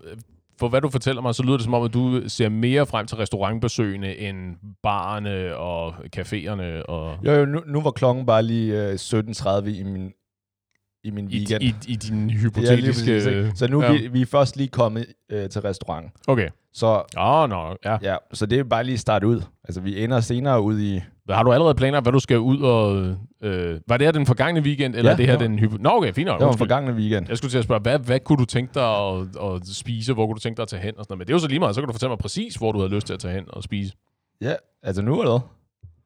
for 0.59 0.69
hvad 0.69 0.81
du 0.81 0.89
fortæller 0.89 1.21
mig, 1.21 1.35
så 1.35 1.43
lyder 1.43 1.57
det 1.57 1.63
som 1.63 1.73
om, 1.73 1.83
at 1.83 1.93
du 1.93 2.21
ser 2.29 2.49
mere 2.49 2.85
frem 2.85 3.07
til 3.07 3.17
restaurantbesøgene 3.17 4.17
end 4.17 4.55
barerne 4.83 5.55
og 5.55 5.95
caféerne 6.17 6.85
og 6.85 7.17
Jo, 7.25 7.31
jo, 7.33 7.45
nu, 7.45 7.61
nu 7.67 7.81
var 7.81 7.91
klokken 7.91 8.25
bare 8.25 8.43
lige 8.43 8.87
øh, 8.89 8.93
17.30 8.93 9.65
i 9.67 9.83
min, 9.83 10.13
i 11.03 11.11
min 11.11 11.29
i, 11.31 11.37
weekend. 11.37 11.63
i, 11.63 11.73
i 11.87 11.95
din 11.95 12.19
Ja, 12.19 12.25
lige 12.33 12.39
hypotetiske... 12.39 13.15
ikke? 13.15 13.51
så 13.55 13.67
nu 13.67 13.83
ja. 13.83 13.91
vi, 13.91 14.07
vi 14.07 14.21
er 14.21 14.25
først 14.25 14.57
lige 14.57 14.67
kommet 14.67 15.05
øh, 15.31 15.49
til 15.49 15.61
restaurant. 15.61 16.11
Okay. 16.27 16.49
Så, 16.73 17.03
oh, 17.17 17.49
nå, 17.49 17.75
ja. 17.85 17.97
ja, 18.01 18.15
så 18.33 18.45
det 18.45 18.59
er 18.59 18.63
bare 18.63 18.83
lige 18.83 18.97
starte 18.97 19.27
ud. 19.27 19.41
Altså, 19.63 19.81
vi 19.81 20.03
ender 20.03 20.19
senere 20.19 20.61
ud 20.61 20.79
i... 20.79 21.01
Har 21.29 21.43
du 21.43 21.51
allerede 21.53 21.75
planer, 21.75 22.01
hvad 22.01 22.11
du 22.11 22.19
skal 22.19 22.39
ud 22.39 22.59
og... 22.61 23.15
Øh, 23.43 23.79
var 23.87 23.97
det 23.97 24.07
her 24.07 24.11
den 24.11 24.25
forgangne 24.25 24.61
weekend, 24.61 24.95
eller 24.95 25.11
Ja, 25.11 25.17
det 25.17 25.25
her 25.25 25.33
var- 25.33 25.39
den... 25.39 25.59
Hypo- 25.59 25.77
Nå, 25.79 25.89
okay, 25.89 26.13
fint 26.13 26.25
nok. 26.27 26.33
Det 26.39 26.43
var 26.43 26.47
en 26.47 26.47
undskyld. 26.47 26.67
forgangne 26.67 26.93
weekend. 26.93 27.25
Jeg 27.29 27.37
skulle 27.37 27.51
til 27.51 27.57
at 27.57 27.63
spørge, 27.63 27.81
hvad, 27.81 27.99
hvad 27.99 28.19
kunne 28.19 28.37
du 28.37 28.45
tænke 28.45 28.73
dig 28.73 28.83
at, 28.83 29.21
at 29.21 29.67
spise? 29.67 30.13
Hvor 30.13 30.25
kunne 30.25 30.35
du 30.35 30.39
tænke 30.39 30.57
dig 30.57 30.63
at 30.63 30.67
tage 30.69 30.81
hen? 30.81 30.93
Og 30.97 31.03
sådan 31.03 31.11
noget. 31.13 31.17
Men 31.19 31.27
det 31.27 31.33
er 31.33 31.35
jo 31.35 31.39
så 31.39 31.47
lige 31.47 31.59
meget. 31.59 31.75
Så 31.75 31.81
kan 31.81 31.87
du 31.87 31.93
fortælle 31.93 32.09
mig 32.09 32.17
præcis, 32.17 32.55
hvor 32.55 32.71
du 32.71 32.79
havde 32.79 32.91
lyst 32.93 33.07
til 33.07 33.13
at 33.13 33.19
tage 33.19 33.33
hen 33.33 33.43
og 33.47 33.63
spise. 33.63 33.93
Ja, 34.41 34.53
altså 34.83 35.01
nu 35.01 35.21
eller? 35.21 35.39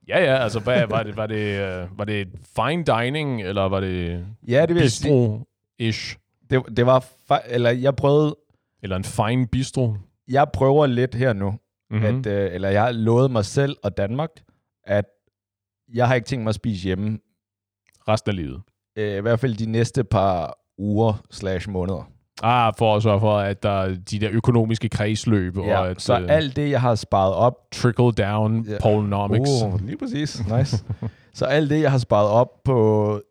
Ja, 0.07 0.24
ja. 0.24 0.38
Altså, 0.44 0.60
hvad, 0.60 0.88
var, 0.88 1.04
det, 1.04 1.18
var, 1.18 1.28
det, 1.28 1.60
øh, 1.60 1.98
var 1.98 2.06
det 2.06 2.28
fine 2.56 2.84
dining, 2.84 3.42
eller 3.42 3.62
var 3.62 3.80
det 3.80 4.25
Ja, 4.48 4.66
det 4.66 4.75
vil 4.75 4.81
bistro-ish? 4.81 6.18
Det, 6.50 6.63
det 6.78 6.86
var... 6.86 7.06
Eller 7.46 7.69
jeg 7.69 7.96
prøvede... 7.96 8.36
Eller 8.84 8.96
en 8.96 9.04
fine 9.04 9.48
bistro? 9.48 9.96
Jeg 10.28 10.48
prøver 10.54 10.86
lidt 10.86 11.16
her 11.16 11.34
nu, 11.34 11.54
mm-hmm. 11.90 12.06
at, 12.06 12.25
øh, 12.25 12.54
eller 12.54 12.69
jeg 12.69 12.84
har 12.84 12.92
lovet 12.92 13.31
mig 13.31 13.46
selv 13.46 13.78
og 13.84 13.98
Danmark, 13.98 14.30
at 14.84 15.06
jeg 15.94 16.08
har 16.08 16.16
ikke 16.16 16.25
tænkt 16.25 16.44
mig 16.44 16.50
at 16.50 16.56
spise 16.56 16.84
hjemme, 16.84 17.19
Resten 18.08 18.30
af 18.30 18.36
livet. 18.36 18.62
øh, 18.98 19.18
i 19.18 19.22
hvert 19.22 19.40
fald 19.40 19.56
de 19.56 19.72
næste 19.72 20.04
par 20.04 20.58
uger 20.78 21.25
slash 21.31 21.69
måneder. 21.69 22.12
Ah, 22.44 22.74
for 22.78 22.96
at 22.96 23.04
sørge 23.04 23.20
for, 23.20 23.38
at 23.38 23.64
der 23.64 23.70
er 23.70 23.96
de 23.96 24.20
der 24.20 24.30
økonomiske 24.32 24.90
kredsløb, 24.90 25.58
og 25.58 25.66
Ja, 25.66 25.88
at 25.90 26.02
så 26.02 26.20
øh, 26.20 26.26
alt 26.30 26.56
det, 26.56 26.70
jeg 26.70 26.82
har 26.82 26.96
sparet 26.96 27.34
op... 27.34 27.54
trickle 27.72 28.12
down 28.12 28.62
Ja. 28.68 28.77
Polnomics. 28.82 29.50
Oh, 29.63 29.86
lige 29.86 29.98
præcis. 29.98 30.48
Nice. 30.58 30.84
så 31.34 31.46
alt 31.46 31.70
det, 31.70 31.82
jeg 31.82 31.92
har 31.92 31.98
sparet 31.98 32.30
op 32.30 32.63
på 32.63 33.22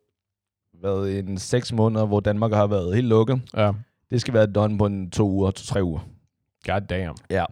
hvad, 0.81 1.09
en 1.09 1.39
seks 1.39 1.73
måneder, 1.73 2.07
hvor 2.07 2.21
Danmark 2.21 2.53
har 2.53 2.67
været 2.67 2.95
helt 2.95 3.07
lukket, 3.09 3.41
Ja. 3.57 3.73
det 4.11 4.21
skal 4.21 4.35
være 4.35 4.47
done 4.47 4.79
på 4.79 4.87
en 4.87 5.11
to 5.11 5.29
uger, 5.29 5.51
to-tre 5.51 5.85
uger. 5.85 6.01
God 6.67 6.81
damn. 6.81 7.17
Ja. 7.31 7.45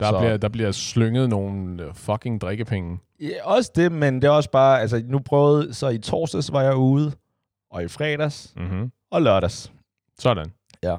Der, 0.00 0.10
Så- 0.10 0.18
bliver, 0.18 0.36
der 0.36 0.48
bliver 0.48 0.72
slynget 0.72 1.28
nogle 1.28 1.82
øh, 1.82 1.94
fucking 1.94 2.40
drikkepenge. 2.40 2.98
Ja, 3.20 3.44
også 3.44 3.70
det, 3.74 3.92
men 3.92 4.14
det 4.14 4.24
er 4.24 4.30
også 4.30 4.50
bare, 4.50 4.80
altså 4.80 5.02
nu 5.06 5.18
prøvede, 5.18 5.74
så 5.74 5.88
i 5.88 5.98
torsdags 5.98 6.52
var 6.52 6.62
jeg 6.62 6.76
ude, 6.76 7.12
og 7.70 7.84
i 7.84 7.88
fredags, 7.88 8.54
Mm-hmm. 8.56 8.92
og 9.10 9.22
lørdags. 9.22 9.72
Sådan. 10.18 10.46
Ja. 10.82 10.96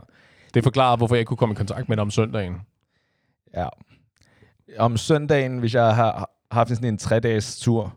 Det 0.53 0.63
forklarer, 0.63 0.97
hvorfor 0.97 1.15
jeg 1.15 1.19
ikke 1.19 1.27
kunne 1.27 1.37
komme 1.37 1.53
i 1.53 1.55
kontakt 1.55 1.89
med 1.89 1.97
dig 1.97 2.01
om 2.01 2.11
søndagen. 2.11 2.55
Ja. 3.53 3.67
Om 4.77 4.97
søndagen, 4.97 5.59
hvis 5.59 5.75
jeg 5.75 5.95
har 5.95 6.31
haft 6.51 6.69
en 6.69 6.75
sådan 6.75 6.93
en 6.93 6.97
tre-dages 6.97 7.59
tur, 7.59 7.95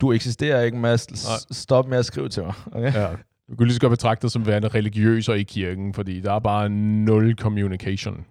du 0.00 0.12
eksisterer 0.12 0.62
ikke, 0.62 0.78
Mads. 0.78 1.06
Stop 1.56 1.88
med 1.88 1.98
at 1.98 2.04
skrive 2.04 2.28
til 2.28 2.42
mig. 2.42 2.54
Okay? 2.72 2.92
Ja. 2.92 3.16
Du 3.50 3.56
kan 3.56 3.66
lige 3.66 3.74
så 3.74 3.80
godt 3.80 3.90
betragte 3.90 4.22
dig 4.22 4.30
som 4.30 4.46
værende 4.46 4.68
religiøs 4.68 5.28
og 5.28 5.38
i 5.38 5.42
kirken, 5.42 5.94
fordi 5.94 6.20
der 6.20 6.32
er 6.32 6.38
bare 6.38 6.68
nul 6.68 7.34
communication. 7.34 8.26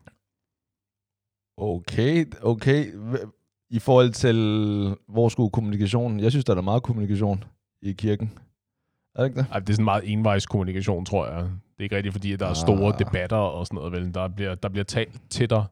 Okay, 1.58 2.26
okay. 2.42 2.94
I 3.70 3.80
forhold 3.80 4.12
til, 4.12 4.36
hvor 5.08 5.30
skulle 5.30 5.50
kommunikationen? 5.50 6.20
Jeg 6.20 6.32
synes, 6.32 6.46
der 6.46 6.56
er 6.56 6.62
meget 6.62 6.84
kommunikation 6.84 7.44
i 7.82 7.92
kirken. 7.92 8.32
Er 9.16 9.22
det 9.22 9.30
ikke 9.30 9.40
det? 9.40 9.48
Ej, 9.52 9.60
det 9.60 9.70
er 9.70 9.74
sådan 9.74 9.86
meget 9.86 10.12
envejskommunikation, 10.12 11.06
tror 11.06 11.28
jeg. 11.28 11.50
Det 11.78 11.82
er 11.82 11.84
ikke 11.84 11.96
rigtigt, 11.96 12.14
fordi 12.14 12.34
at 12.34 12.40
der 12.40 12.48
er 12.48 12.54
store 12.54 12.94
Ah. 12.94 13.00
debatter 13.00 13.38
og 13.38 13.68
sådan 13.68 13.76
noget. 13.76 13.92
Vel? 13.92 14.14
Der, 14.14 14.28
bliver, 14.28 14.56
der 14.56 14.70
bliver 14.70 14.84
talt 14.84 15.22
tættere. 15.30 15.66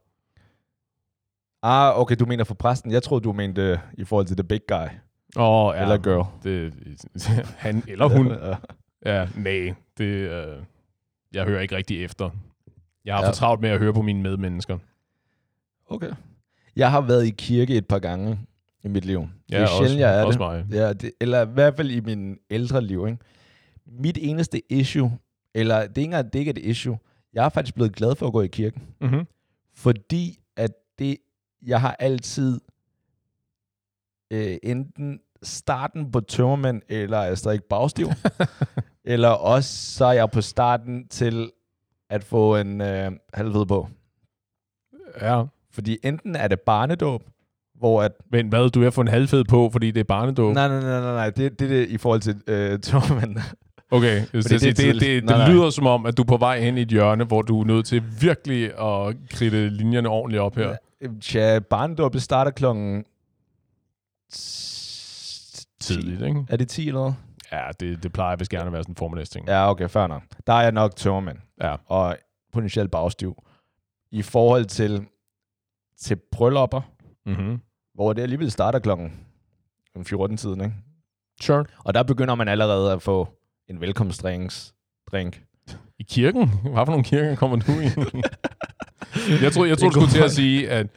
Ah, 1.63 1.99
okay, 1.99 2.15
du 2.19 2.25
mener 2.25 2.43
for 2.43 2.53
præsten. 2.53 2.91
Jeg 2.91 3.03
troede, 3.03 3.23
du 3.23 3.33
mente 3.33 3.61
øh, 3.61 3.77
i 3.93 4.03
forhold 4.03 4.25
til 4.27 4.37
the 4.37 4.43
big 4.43 4.61
guy. 4.67 4.75
Åh, 5.37 5.73
Ja. 5.75 5.77
ja. 5.77 5.81
Eller 5.81 5.97
girl. 5.97 6.25
Det, 6.43 6.73
han 7.57 7.83
eller 7.87 8.07
hun. 8.07 8.27
Ja. 8.41 8.55
Ja, 9.05 9.27
nej. 9.35 9.73
Det, 9.97 10.03
øh, 10.05 10.57
jeg 11.33 11.45
hører 11.45 11.61
ikke 11.61 11.75
rigtig 11.75 12.03
efter. 12.03 12.29
Jeg 13.05 13.15
har 13.15 13.21
Ja. 13.21 13.27
for 13.29 13.33
travlt 13.33 13.61
med 13.61 13.69
at 13.69 13.79
høre 13.79 13.93
på 13.93 14.01
mine 14.01 14.21
medmennesker. 14.23 14.77
Okay. 15.89 16.11
Jeg 16.75 16.91
har 16.91 17.01
været 17.01 17.25
i 17.25 17.29
kirke 17.29 17.75
et 17.77 17.87
par 17.87 17.99
gange 17.99 18.39
i 18.83 18.87
mit 18.87 19.05
liv. 19.05 19.27
det 19.49 19.57
er 19.57 19.61
også, 19.61 19.77
sjældent, 19.77 19.99
jeg 19.99 20.19
er 20.19 20.23
også 20.23 20.39
det. 20.39 20.67
mig. 20.69 20.77
Ja, 20.79 20.93
det. 20.93 21.11
Eller 21.21 21.41
i 21.45 21.49
hvert 21.53 21.75
fald 21.75 21.89
i 21.91 21.99
min 21.99 22.37
ældre 22.49 22.81
liv. 22.81 23.05
Ikke? 23.07 23.17
Mit 23.85 24.17
eneste 24.21 24.61
issue, 24.73 25.17
eller 25.55 25.87
det 25.87 25.97
er 25.97 26.01
ikke 26.01 26.17
det 26.17 26.39
ikke 26.39 26.49
er 26.49 26.53
et 26.53 26.69
issue, 26.69 26.97
jeg 27.33 27.45
er 27.45 27.49
faktisk 27.49 27.75
blevet 27.75 27.95
glad 27.95 28.15
for 28.15 28.27
at 28.27 28.33
gå 28.33 28.41
i 28.41 28.47
kirken. 28.47 28.81
Mm-hmm. 29.01 29.27
fordi 29.75 30.39
at 30.55 30.71
det, 30.99 31.17
jeg 31.65 31.81
har 31.81 31.95
altid 31.99 32.61
øh, 34.31 34.57
enten 34.63 35.19
starten 35.43 36.11
på 36.11 36.19
tømmermænd, 36.19 36.81
eller 36.89 37.17
er 37.17 37.25
jeg 37.25 37.37
stadig 37.37 37.63
bagstiv, 37.63 38.07
eller 39.05 39.29
også 39.29 39.91
så 39.95 40.05
er 40.05 40.13
jeg 40.13 40.31
på 40.31 40.41
starten 40.41 41.07
til 41.07 41.51
at 42.09 42.23
få 42.23 42.55
en 42.55 42.81
øh, 42.81 43.11
halvved 43.33 43.65
på. 43.65 43.89
Ja. 45.21 45.43
Fordi 45.71 45.97
enten 46.03 46.35
er 46.35 46.47
det 46.47 46.59
barnedåb, 46.59 47.23
hvor 47.75 48.01
at... 48.03 48.11
Men 48.31 48.47
hvad, 48.47 48.69
du 48.69 48.83
er 48.83 48.89
få 48.89 49.01
en 49.01 49.07
halvfed 49.07 49.43
på, 49.43 49.69
fordi 49.69 49.91
det 49.91 49.99
er 49.99 50.03
barnedåb? 50.03 50.53
Nej, 50.53 50.67
nej, 50.67 50.79
nej, 50.79 50.99
nej, 50.99 51.13
nej. 51.13 51.29
Det, 51.29 51.59
det 51.59 51.65
er 51.65 51.69
det 51.69 51.89
i 51.89 51.97
forhold 51.97 52.21
til 52.21 52.41
øh, 52.47 52.79
tømmermænd. 52.79 53.37
Okay, 53.91 54.21
det, 54.31 54.49
det, 54.49 54.61
det, 54.61 54.77
det, 54.77 54.77
det, 54.77 55.01
Nej, 55.01 55.37
det 55.37 55.45
nej. 55.47 55.51
lyder 55.51 55.69
som 55.69 55.87
om, 55.87 56.05
at 56.05 56.17
du 56.17 56.21
er 56.21 56.25
på 56.25 56.37
vej 56.37 56.59
hen 56.61 56.77
i 56.77 56.81
et 56.81 56.87
hjørne, 56.87 57.23
hvor 57.23 57.41
du 57.41 57.61
er 57.61 57.65
nødt 57.65 57.85
til 57.85 58.03
virkelig 58.21 58.63
at 58.79 59.15
kridte 59.29 59.69
linjerne 59.69 60.09
ordentligt 60.09 60.41
op 60.41 60.55
her. 60.55 60.75
Tja, 61.21 61.59
barnedåb, 61.59 62.13
det 62.13 62.21
starter 62.21 62.51
klokken... 62.51 63.05
Tidligt, 65.79 66.21
ikke? 66.21 66.45
Er 66.49 66.57
det 66.57 66.67
10 66.67 66.87
eller 66.87 66.99
noget? 66.99 67.15
Ja, 67.51 67.61
det, 67.79 68.03
det 68.03 68.13
plejer 68.13 68.35
vist 68.35 68.51
gerne 68.51 68.65
at 68.65 68.73
være 68.73 68.83
sådan 68.83 68.91
en 68.91 68.95
formiddagsting. 68.95 69.47
Ja, 69.47 69.69
okay, 69.69 69.89
fair 69.89 70.07
nok. 70.07 70.23
Der 70.47 70.53
er 70.53 70.61
jeg 70.61 70.71
nok 70.71 70.95
tømmermænd. 70.95 71.37
Ja. 71.61 71.75
Og 71.85 72.17
potentielt 72.53 72.91
bagstiv. 72.91 73.43
I 74.11 74.21
forhold 74.21 74.65
til, 74.65 75.05
til 75.99 76.15
bryllupper, 76.31 76.81
Mm-hmm. 77.27 77.59
hvor 77.93 78.13
det 78.13 78.21
alligevel 78.21 78.51
starter 78.51 78.79
klokken 78.79 79.13
14-tiden, 79.97 80.61
ikke? 80.61 80.73
Sure. 81.41 81.65
Og 81.85 81.93
der 81.93 82.03
begynder 82.03 82.35
man 82.35 82.47
allerede 82.47 82.91
at 82.91 83.01
få 83.01 83.27
en 83.69 83.81
velkomstdrink. 83.81 85.41
I 85.99 86.03
kirken? 86.09 86.49
Hvad 86.61 86.71
for 86.73 86.85
nogle 86.85 87.03
kirker 87.03 87.35
kommer 87.35 87.57
du 87.57 87.71
i? 87.71 87.83
jeg 89.43 89.51
tror, 89.51 89.65
jeg 89.65 89.77
tror 89.77 89.89
du 89.89 89.93
skulle 89.93 90.11
til 90.11 90.23
at 90.23 90.31
sige, 90.31 90.69
at 90.69 90.87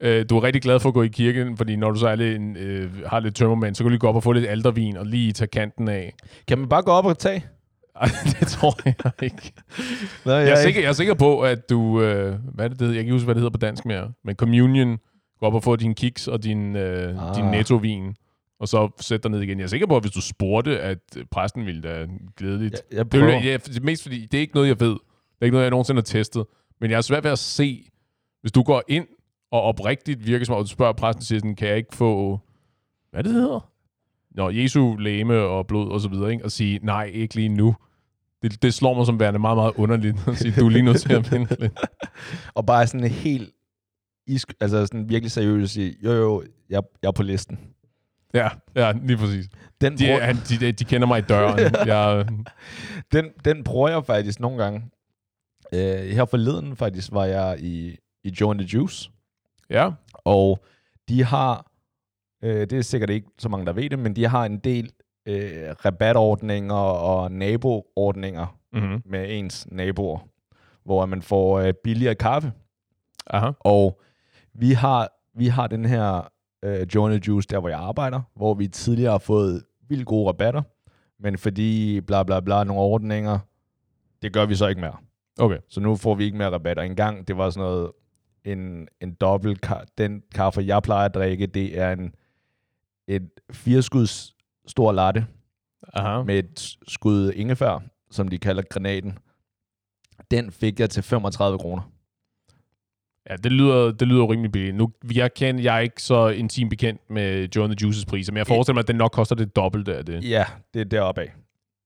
øh, 0.00 0.24
du 0.30 0.36
er 0.36 0.42
rigtig 0.42 0.62
glad 0.62 0.80
for 0.80 0.88
at 0.88 0.94
gå 0.94 1.02
i 1.02 1.08
kirken, 1.08 1.56
fordi 1.56 1.76
når 1.76 1.90
du 1.90 1.98
så 1.98 2.08
er 2.08 2.14
lidt 2.14 2.36
en, 2.36 2.56
øh, 2.56 2.90
har 3.06 3.20
lidt 3.20 3.34
tømmermand, 3.36 3.74
så 3.74 3.78
kan 3.78 3.84
du 3.84 3.90
lige 3.90 3.98
gå 3.98 4.08
op 4.08 4.16
og 4.16 4.22
få 4.22 4.32
lidt 4.32 4.46
aldervin 4.46 4.96
og 4.96 5.06
lige 5.06 5.32
tage 5.32 5.48
kanten 5.48 5.88
af. 5.88 6.14
Kan 6.48 6.58
man 6.58 6.68
bare 6.68 6.82
gå 6.82 6.90
op 6.90 7.06
og 7.06 7.18
tage? 7.18 7.44
Ej, 8.00 8.08
det 8.40 8.48
tror 8.48 8.74
jeg 8.84 8.94
ikke. 9.22 9.52
Nå, 10.24 10.32
Jeg 10.32 10.50
er, 10.50 10.62
sikker, 10.62 10.80
jeg 10.80 10.88
er 10.88 10.92
sikker 10.92 11.14
på, 11.14 11.40
at 11.40 11.70
du... 11.70 12.02
Øh, 12.02 12.34
hvad 12.54 12.64
er 12.64 12.68
det, 12.68 12.78
det 12.78 12.86
hedder? 12.86 12.94
Jeg 12.94 12.94
kan 12.94 12.98
ikke 12.98 13.12
huske, 13.12 13.24
hvad 13.24 13.34
det 13.34 13.40
hedder 13.40 13.50
på 13.50 13.58
dansk 13.58 13.84
mere. 13.84 14.12
Men 14.24 14.36
communion, 14.36 14.98
gå 15.40 15.46
op 15.46 15.54
og 15.54 15.62
få 15.62 15.76
din 15.76 15.94
kiks 15.94 16.28
og 16.28 16.44
din, 16.44 16.76
øh, 16.76 17.28
ah. 17.28 17.36
din 17.36 17.44
nettovin, 17.44 18.14
og 18.64 18.68
så 18.68 18.90
sætte 19.00 19.22
dig 19.22 19.30
ned 19.30 19.40
igen. 19.40 19.58
Jeg 19.58 19.64
er 19.64 19.68
sikker 19.68 19.86
på, 19.86 19.96
at 19.96 20.02
hvis 20.02 20.12
du 20.12 20.20
spurgte, 20.20 20.80
at 20.80 20.98
præsten 21.30 21.66
ville 21.66 21.82
da 21.82 22.06
glædeligt... 22.36 22.74
Jeg, 22.74 22.96
jeg 22.96 23.04
Det 23.04 23.10
prøver. 23.20 23.32
er, 23.32 23.42
jo- 23.44 23.50
ja, 23.50 23.56
det 23.56 23.82
mest 23.84 24.02
fordi, 24.02 24.26
det 24.26 24.38
er 24.38 24.40
ikke 24.40 24.54
noget, 24.54 24.68
jeg 24.68 24.80
ved. 24.80 24.90
Det 24.90 25.40
er 25.40 25.44
ikke 25.44 25.52
noget, 25.54 25.64
jeg 25.64 25.70
nogensinde 25.70 25.98
har 25.98 26.02
testet. 26.02 26.44
Men 26.80 26.90
jeg 26.90 26.96
er 26.96 27.00
svært 27.00 27.24
ved 27.24 27.30
at 27.30 27.38
se, 27.38 27.88
hvis 28.40 28.52
du 28.52 28.62
går 28.62 28.82
ind 28.88 29.06
og 29.50 29.62
oprigtigt 29.62 30.26
virker 30.26 30.44
som 30.46 30.54
om, 30.56 30.62
du 30.64 30.68
spørger 30.68 30.92
præsten, 30.92 31.24
siger 31.24 31.38
sådan, 31.38 31.54
kan 31.56 31.68
jeg 31.68 31.76
ikke 31.76 31.96
få, 31.96 32.40
hvad 33.10 33.22
det 33.24 33.32
det 33.34 33.40
hedder? 33.40 33.70
Nå, 34.30 34.50
Jesu 34.50 34.96
læme 34.96 35.34
og 35.40 35.66
blod 35.66 35.90
og 35.90 36.00
så 36.00 36.08
videre, 36.08 36.32
ikke? 36.32 36.44
Og 36.44 36.50
sige, 36.52 36.80
nej, 36.82 37.04
ikke 37.14 37.34
lige 37.34 37.48
nu. 37.48 37.76
Det, 38.42 38.62
det 38.62 38.74
slår 38.74 38.94
mig 38.94 39.06
som 39.06 39.20
værende 39.20 39.38
meget, 39.40 39.56
meget 39.56 39.72
underligt 39.76 40.16
at 40.28 40.36
sige, 40.36 40.54
du 40.60 40.66
er 40.66 40.70
lige 40.70 40.82
nødt 40.82 41.00
til 41.00 41.12
at 41.12 41.30
vente 41.32 41.56
lidt. 41.60 41.72
Og 42.54 42.66
bare 42.66 42.86
sådan 42.86 43.06
helt 43.10 43.50
isk, 44.26 44.54
altså 44.60 44.86
sådan 44.86 45.08
virkelig 45.08 45.30
seriøst 45.32 45.72
sige, 45.72 45.96
jo 46.04 46.12
jo, 46.12 46.42
jeg, 46.70 46.82
jeg 47.02 47.08
er 47.08 47.12
på 47.12 47.22
listen. 47.22 47.58
Ja, 48.34 48.48
ja, 48.74 48.92
lige 48.92 49.16
præcis. 49.16 49.48
Den, 49.80 49.98
De, 49.98 50.04
bruger, 50.06 50.20
han, 50.20 50.36
de, 50.36 50.72
de 50.72 50.84
kender 50.84 51.06
mig 51.06 51.18
i 51.18 51.22
døren. 51.22 51.58
Jeg, 51.86 52.26
den, 53.12 53.30
den 53.44 53.64
bruger 53.64 53.88
jeg 53.88 54.04
faktisk 54.04 54.40
nogle 54.40 54.62
gange. 54.62 54.82
Øh, 55.74 56.10
her 56.10 56.24
forleden 56.24 56.76
faktisk 56.76 57.12
var 57.12 57.24
jeg 57.24 57.56
i, 57.60 57.96
i 58.24 58.36
Joe 58.40 58.50
and 58.50 58.58
the 58.58 58.68
Juice, 58.78 59.10
ja, 59.70 59.90
og 60.14 60.64
de 61.08 61.24
har, 61.24 61.66
øh, 62.42 62.60
det 62.60 62.72
er 62.72 62.82
sikkert 62.82 63.10
ikke 63.10 63.28
så 63.38 63.48
mange, 63.48 63.66
der 63.66 63.72
ved 63.72 63.90
det, 63.90 63.98
men 63.98 64.16
de 64.16 64.28
har 64.28 64.44
en 64.44 64.58
del 64.58 64.90
øh, 65.26 65.74
rabatordninger 65.84 66.74
og 66.74 67.32
naboordninger 67.32 68.58
mm-hmm. 68.72 69.02
med 69.04 69.38
ens 69.38 69.66
naboer, 69.70 70.18
hvor 70.84 71.06
man 71.06 71.22
får 71.22 71.60
øh, 71.60 71.74
billigere 71.84 72.14
kaffe. 72.14 72.52
aha, 73.26 73.50
Og 73.60 74.00
vi 74.54 74.72
har, 74.72 75.08
vi 75.38 75.48
har 75.48 75.66
den 75.66 75.84
her 75.84 76.28
øh, 76.64 76.86
Joe 76.94 77.20
Juice, 77.28 77.48
der 77.50 77.60
hvor 77.60 77.68
jeg 77.68 77.78
arbejder, 77.78 78.20
hvor 78.36 78.54
vi 78.54 78.68
tidligere 78.68 79.10
har 79.10 79.18
fået 79.18 79.64
vildt 79.88 80.06
gode 80.06 80.28
rabatter, 80.28 80.62
men 81.18 81.38
fordi 81.38 82.00
bla 82.00 82.22
bla 82.22 82.40
bla, 82.40 82.64
nogle 82.64 82.82
ordninger, 82.82 83.38
det 84.22 84.32
gør 84.32 84.46
vi 84.46 84.54
så 84.54 84.66
ikke 84.66 84.80
mere. 84.80 84.96
okay. 85.38 85.58
Så 85.68 85.80
nu 85.80 85.96
får 85.96 86.14
vi 86.14 86.24
ikke 86.24 86.36
mere 86.38 86.50
rabatter. 86.50 86.82
En 86.82 86.96
gang, 86.96 87.28
det 87.28 87.36
var 87.36 87.50
sådan 87.50 87.68
noget, 87.68 87.90
en, 88.44 88.88
en 89.00 89.14
dobbelt, 89.14 89.66
ka- 89.66 89.84
den 89.98 90.22
kaffe, 90.34 90.62
jeg 90.66 90.82
plejer 90.82 91.04
at 91.08 91.14
drikke, 91.14 91.46
det 91.46 91.78
er 91.78 91.92
en, 91.92 92.14
et 93.08 93.28
fireskuds 93.52 94.34
stor 94.66 94.92
latte 94.92 95.26
Aha. 95.94 96.22
med 96.22 96.38
et 96.38 96.76
skud 96.88 97.32
ingefær, 97.32 97.82
som 98.10 98.28
de 98.28 98.38
kalder 98.38 98.62
granaten. 98.70 99.18
Den 100.30 100.50
fik 100.50 100.80
jeg 100.80 100.90
til 100.90 101.02
35 101.02 101.58
kroner. 101.58 101.82
Ja, 103.30 103.36
det 103.36 103.52
lyder, 103.52 103.92
det 103.92 104.08
lyder 104.08 104.30
rimelig 104.30 104.52
billigt. 104.52 104.76
Nu, 104.76 104.92
jeg, 105.14 105.34
kender, 105.34 105.62
jeg 105.62 105.76
er 105.76 105.80
ikke 105.80 106.02
så 106.02 106.28
intim 106.28 106.68
bekendt 106.68 107.00
med 107.10 107.48
Joe 107.56 107.66
the 107.66 107.76
Juices 107.82 108.04
priser, 108.04 108.32
men 108.32 108.38
jeg 108.38 108.46
forestiller 108.46 108.74
mig, 108.74 108.80
at 108.80 108.88
den 108.88 108.96
nok 108.96 109.10
koster 109.12 109.34
det 109.36 109.56
dobbelte 109.56 109.96
af 109.96 110.04
det. 110.06 110.24
Ja, 110.30 110.44
det 110.74 110.80
er 110.80 110.84
deroppe 110.84 111.20
af. 111.20 111.32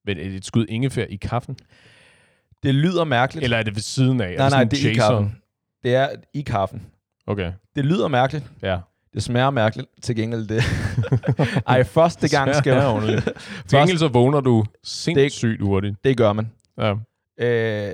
Men 0.07 0.17
det 0.17 0.27
et 0.27 0.45
skud 0.45 0.67
ingefær 0.69 1.05
i 1.05 1.17
kaffen? 1.17 1.57
Det 2.63 2.75
lyder 2.75 3.05
mærkeligt. 3.05 3.45
Eller 3.45 3.57
er 3.57 3.63
det 3.63 3.75
ved 3.75 3.83
siden 3.83 4.21
af? 4.21 4.35
nej, 4.37 4.47
er 4.47 4.51
nej, 4.51 4.65
det, 4.65 4.71
det 4.71 4.79
sådan 4.79 4.87
er 4.87 4.91
en 4.91 4.95
i 4.95 4.95
chaser? 4.95 5.11
kaffen. 5.11 5.37
Det 5.83 5.95
er 5.95 6.09
i 6.35 6.41
kaffen. 6.41 6.83
Okay, 7.27 7.53
Det 7.77 7.85
lyder 7.85 8.09
mærkeligt. 8.09 8.45
ja. 8.63 8.79
Det 9.15 9.23
smager 9.23 9.51
mærkeligt. 9.51 9.89
Til 10.03 10.17
gengæld 10.17 10.47
det. 10.47 10.63
Ej, 11.67 11.85
første 11.85 12.29
gang 12.29 12.55
skal 12.55 12.75
man... 12.75 13.03
Til 13.69 13.79
gengæld 13.79 13.99
så 13.99 14.09
vågner 14.09 14.41
du 14.41 14.65
sindssygt 14.85 15.63
hurtigt. 15.63 15.97
det 16.05 16.17
gør 16.17 16.33
man. 16.33 16.51
Ja. 16.79 16.95
Øh, 17.41 17.93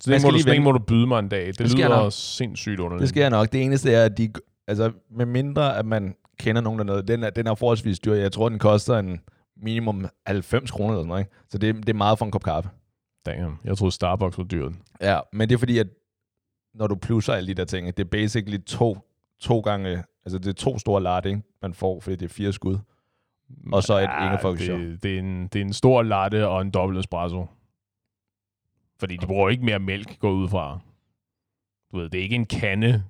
Så 0.00 0.10
det 0.10 0.22
må, 0.22 0.30
du, 0.30 0.36
vente. 0.44 0.60
må 0.60 0.72
du 0.72 0.78
byde 0.78 1.06
mig 1.06 1.18
en 1.18 1.28
dag. 1.28 1.46
Det, 1.46 1.58
Det 1.58 1.74
lyder 1.74 1.88
nok. 1.88 2.12
sindssygt 2.12 2.80
underligt. 2.80 3.14
det 3.14 3.20
jeg 3.20 3.30
nok. 3.30 3.52
Det 3.52 3.62
eneste 3.62 3.92
er, 3.92 4.04
at 4.04 4.18
de... 4.18 4.32
Altså, 4.68 4.92
med 5.10 5.26
mindre 5.26 5.76
at 5.78 5.86
man 5.86 6.14
kender 6.38 6.62
nogen 6.62 6.78
dernede, 6.78 7.02
den 7.02 7.22
er, 7.24 7.30
den 7.30 7.46
er 7.46 7.54
forholdsvis 7.54 7.98
dyr. 7.98 8.14
Jeg 8.14 8.32
tror, 8.32 8.48
den 8.48 8.58
koster 8.58 8.98
en 8.98 9.20
minimum 9.56 10.06
90 10.26 10.70
kroner 10.70 10.90
eller 10.90 11.00
sådan 11.02 11.08
noget. 11.08 11.20
Ikke? 11.20 11.30
Så 11.50 11.58
det, 11.58 11.74
det 11.74 11.88
er 11.88 11.94
meget 11.94 12.18
for 12.18 12.24
en 12.24 12.30
kop 12.30 12.42
kaffe. 12.42 12.70
Damn, 13.26 13.54
jeg 13.64 13.78
troede 13.78 13.92
Starbucks 13.94 14.38
var 14.38 14.44
dyrt. 14.44 14.72
Ja, 15.00 15.18
men 15.32 15.48
det 15.48 15.54
er 15.54 15.58
fordi, 15.58 15.78
at 15.78 15.86
når 16.74 16.86
du 16.86 16.94
plusser 16.94 17.32
alle 17.32 17.48
de 17.48 17.54
der 17.54 17.64
ting, 17.64 17.86
det 17.96 18.04
er 18.04 18.08
basically 18.08 18.58
to, 18.58 18.98
to 19.40 19.60
gange... 19.60 20.02
Altså, 20.24 20.38
det 20.38 20.46
er 20.46 20.52
to 20.52 20.78
store 20.78 21.02
latte, 21.02 21.28
ikke? 21.28 21.42
man 21.62 21.74
får, 21.74 22.00
fordi 22.00 22.16
det 22.16 22.24
er 22.24 22.34
fire 22.34 22.52
skud. 22.52 22.78
Og 23.72 23.82
så 23.82 23.98
et 23.98 24.10
ingefær 24.22 24.48
det, 24.48 25.02
det, 25.02 25.14
er 25.14 25.18
en, 25.18 25.42
det 25.46 25.60
er 25.60 25.64
en 25.64 25.72
stor 25.72 26.02
latte 26.02 26.48
og 26.48 26.62
en 26.62 26.70
dobbelt 26.70 26.98
espresso. 26.98 27.46
Fordi 29.00 29.16
de 29.16 29.26
bruger 29.26 29.48
ikke 29.48 29.64
mere 29.64 29.78
mælk, 29.78 30.18
går 30.18 30.30
ud 30.30 30.48
fra. 30.48 30.78
Du 31.92 31.98
ved, 31.98 32.10
det 32.10 32.18
er 32.18 32.22
ikke 32.22 32.34
en 32.36 32.46
kande 32.46 33.02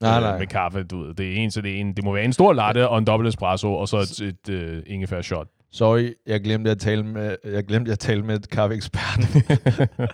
Nej, 0.00 0.16
øh, 0.16 0.22
nej. 0.22 0.38
med 0.38 0.46
kaffe. 0.46 0.82
Du 0.82 1.02
ved. 1.02 1.14
Det, 1.14 1.28
er 1.32 1.34
en, 1.36 1.50
så 1.50 1.60
det, 1.60 1.70
er 1.76 1.80
en, 1.80 1.92
det 1.92 2.04
må 2.04 2.12
være 2.12 2.24
en 2.24 2.32
stor 2.32 2.52
latte 2.52 2.88
og 2.88 2.98
en 2.98 3.04
dobbelt 3.06 3.28
espresso, 3.28 3.74
og 3.74 3.88
så 3.88 3.96
et, 3.98 4.20
et 4.20 4.48
øh, 4.48 4.82
ingefær 4.86 5.20
shot. 5.22 5.48
Sorry, 5.72 6.12
jeg 6.26 6.40
glemte 6.40 6.70
at 6.70 6.78
tale 6.78 7.02
med, 7.02 7.36
jeg 7.44 7.64
glemte 7.64 7.92
at 7.92 7.98
tale 7.98 8.22
med 8.22 8.40
kaffeeksperten. 8.40 9.24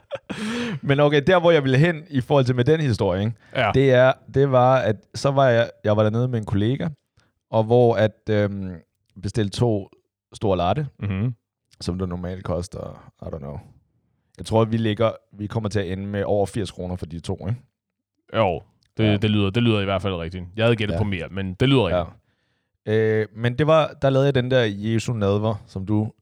Men 0.88 1.00
okay, 1.00 1.23
der 1.26 1.40
hvor 1.40 1.50
jeg 1.50 1.62
ville 1.62 1.78
hen 1.78 2.04
i 2.11 2.21
forhold 2.21 2.45
til 2.45 2.54
med 2.57 2.64
den 2.64 2.81
historie, 2.81 3.21
ikke? 3.25 3.33
ja. 3.57 3.71
Det, 3.75 3.90
er, 3.93 4.12
det 4.35 4.52
var, 4.52 4.76
at 4.76 4.97
så 5.14 5.31
var 5.31 5.49
jeg, 5.49 5.71
jeg 5.85 5.97
var 5.97 6.02
dernede 6.02 6.28
med 6.28 6.38
en 6.38 6.45
kollega, 6.45 6.88
og 7.50 7.64
hvor 7.64 7.95
at 7.95 8.21
øhm, 8.31 8.73
bestilte 9.23 9.59
to 9.59 9.88
store 10.35 10.57
latte, 10.57 10.87
Mm-hmm. 10.99 11.35
som 11.81 11.99
der 11.99 12.07
normalt 12.07 12.45
koster, 12.45 13.12
I 13.23 13.25
don't 13.25 13.38
know. 13.38 13.59
Jeg 14.38 14.46
tror, 14.46 14.64
vi 14.64 14.76
ligger, 14.76 15.12
vi 15.32 15.46
kommer 15.46 15.68
til 15.68 15.80
at 15.80 15.92
ende 15.92 16.06
med 16.06 16.24
over 16.24 16.46
80 16.46 16.70
kroner 16.70 16.96
for 16.96 17.06
de 17.06 17.20
to, 17.20 17.48
ikke? 17.48 17.60
Jo, 18.36 18.62
det, 18.96 19.04
Ja. 19.04 19.10
ja. 19.10 19.16
det, 19.16 19.30
lyder, 19.30 19.50
det 19.50 19.62
lyder 19.62 19.80
i 19.80 19.84
hvert 19.84 20.02
fald 20.02 20.14
rigtigt. 20.14 20.44
Jeg 20.56 20.64
havde 20.64 20.76
gættet 20.76 20.92
Ja. 20.94 20.98
ja. 20.98 21.02
på 21.04 21.08
mere, 21.08 21.28
men 21.28 21.54
det 21.54 21.68
lyder 21.68 21.86
rigtigt. 21.86 22.16
Øh, 22.86 23.26
men 23.36 23.58
det 23.58 23.66
var, 23.66 23.92
der 24.02 24.10
lavede 24.10 24.26
jeg 24.26 24.34
den 24.34 24.50
der 24.50 24.62
Jesu 24.64 25.12
nadver, 25.12 25.54
som 25.66 25.86
du 25.86 26.12